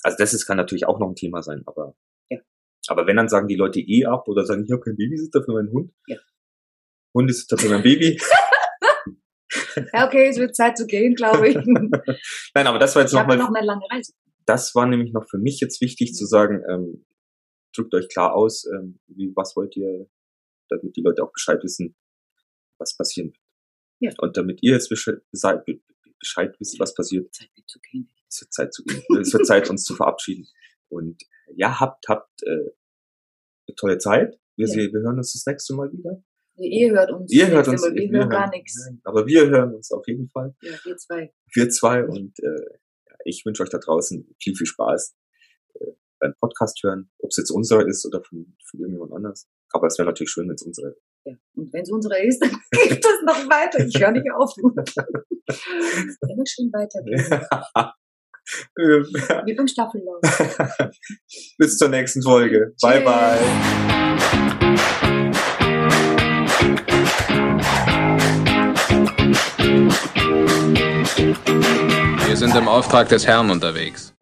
Also 0.04 0.18
das 0.20 0.34
ist, 0.34 0.46
kann 0.46 0.58
natürlich 0.58 0.86
auch 0.86 1.00
noch 1.00 1.10
ein 1.10 1.16
Thema 1.16 1.42
sein, 1.42 1.64
aber 1.66 1.96
Ja. 2.30 2.40
aber 2.88 3.08
wenn, 3.08 3.18
dann 3.18 3.28
sagen 3.30 3.48
die 3.48 3.56
Leute 3.56 3.80
eh 3.80 4.06
ab 4.06 4.28
oder 4.28 4.46
sagen, 4.46 4.64
ich 4.66 4.72
habe 4.72 4.82
keinen 4.82 4.96
Babysitter 4.98 5.44
für 5.44 5.54
meinen 5.54 5.72
Hund. 5.72 5.92
Ja. 6.08 6.18
Hundesitter 7.16 7.58
für 7.58 7.70
mein 7.70 7.84
Baby. 7.84 8.20
Ja, 9.94 10.08
okay, 10.08 10.28
es 10.28 10.38
wird 10.38 10.56
Zeit 10.56 10.78
zu 10.78 10.86
gehen, 10.88 11.16
glaube 11.16 11.50
ich. 11.50 11.56
Nein, 12.54 12.68
aber 12.68 12.80
das 12.80 12.96
war 12.96 13.04
jetzt 13.04 13.14
nochmal, 13.14 13.38
noch 13.38 13.50
lange 13.52 13.86
Reise. 13.92 14.14
das 14.46 14.76
war 14.76 14.86
nämlich 14.88 15.14
noch 15.14 15.26
für 15.30 15.38
mich 15.38 15.60
jetzt 15.62 15.80
wichtig 15.82 16.14
zu 16.14 16.26
sagen, 16.26 16.64
ähm, 16.70 17.06
drückt 17.78 17.94
euch 17.94 18.10
klar 18.10 18.34
aus, 18.36 18.66
ähm, 18.66 19.00
wie, 19.08 19.32
was 19.36 19.56
wollt 19.56 19.76
ihr, 19.78 20.10
damit 20.70 20.96
die 20.96 21.02
Leute 21.02 21.24
auch 21.24 21.32
Bescheid 21.32 21.64
wissen, 21.64 21.96
was 22.80 22.96
passieren 22.98 23.30
wird. 23.30 23.40
Ja. 24.00 24.12
Und 24.20 24.38
damit 24.38 24.62
ihr 24.64 24.74
jetzt 24.74 24.90
Bescheid, 24.90 25.22
Bescheid 26.20 26.56
wisst, 26.60 26.80
was 26.80 26.94
passiert, 26.94 27.34
Zeit 27.34 27.50
zu 27.68 27.80
gehen. 27.80 28.10
es 28.30 28.42
wird 28.42 28.54
Zeit 28.54 28.74
zu 28.74 28.84
gehen. 28.84 29.04
es 29.22 29.34
wird 29.34 29.46
Zeit, 29.46 29.70
uns 29.70 29.84
zu 29.84 29.96
verabschieden. 29.96 30.48
Und 30.90 31.24
ja, 31.56 31.80
habt, 31.80 32.08
habt 32.08 32.44
äh, 32.44 32.50
eine 33.68 33.76
tolle 33.76 33.98
Zeit. 33.98 34.40
Wir, 34.56 34.68
Ja. 34.68 34.74
sehen, 34.74 34.94
wir 34.94 35.02
hören 35.02 35.18
uns 35.18 35.34
das 35.34 35.46
nächste 35.46 35.76
Mal 35.76 35.92
wieder. 35.92 36.24
Ihr 36.56 36.92
hört 36.92 37.12
uns. 37.12 37.32
Ihr 37.32 37.48
hört 37.48 37.68
uns. 37.68 37.82
Mal, 37.82 37.94
Wir 37.94 38.10
hören 38.10 38.30
gar 38.30 38.50
nichts. 38.50 38.90
Aber 39.04 39.28
wir 39.28 39.48
hören 39.50 39.76
uns 39.76 39.92
auf 39.92 40.08
jeden 40.08 40.28
Fall. 40.30 40.56
Ja, 40.62 40.74
wir 40.84 40.98
zwei. 40.98 41.32
Wir 41.54 41.70
zwei. 41.70 42.04
Und 42.04 42.40
äh, 42.40 42.80
ich 43.26 43.46
wünsche 43.46 43.62
euch 43.64 43.70
da 43.70 43.78
draußen 43.78 44.28
viel, 44.42 44.56
viel 44.56 44.66
Spaß 44.66 45.16
äh, 45.76 45.92
beim 46.20 46.34
Podcast 46.40 46.80
hören. 46.84 47.10
Ob 47.20 47.30
es 47.30 47.38
jetzt 47.38 47.52
unserer 47.52 47.86
ist 47.88 48.06
oder 48.06 48.24
von, 48.24 48.56
von 48.70 48.80
irgendjemand 48.80 49.14
anders. 49.14 49.48
Aber 49.72 49.88
es 49.88 49.98
wäre 49.98 50.08
natürlich 50.08 50.30
schön, 50.32 50.48
wenn 50.48 50.56
es 50.56 50.64
unsere 50.64 50.96
Ja. 51.26 51.34
Und 51.56 51.74
wenn 51.74 51.84
es 51.84 51.92
unsere 51.92 52.26
ist, 52.26 52.42
dann 52.42 52.52
geht 52.72 53.04
das 53.04 53.22
noch 53.26 53.50
weiter. 53.50 53.86
Ich 53.86 54.00
höre 54.00 54.12
nicht 54.12 54.32
auf. 54.32 54.54
Immer 54.58 56.46
schön 56.46 56.72
weitergehen. 56.74 57.42
Wie 59.46 59.56
beim 59.56 59.68
Staffellauf. 59.68 60.22
Bis 61.58 61.78
zur 61.78 61.90
nächsten 61.90 62.24
Folge. 62.24 62.74
Bye, 62.82 63.02
Tschüss. 63.02 63.06
bye. 63.06 64.08
Wir 72.26 72.38
sind 72.38 72.56
im 72.56 72.68
Auftrag 72.68 73.10
des 73.10 73.26
Herrn 73.26 73.50
unterwegs. 73.50 74.14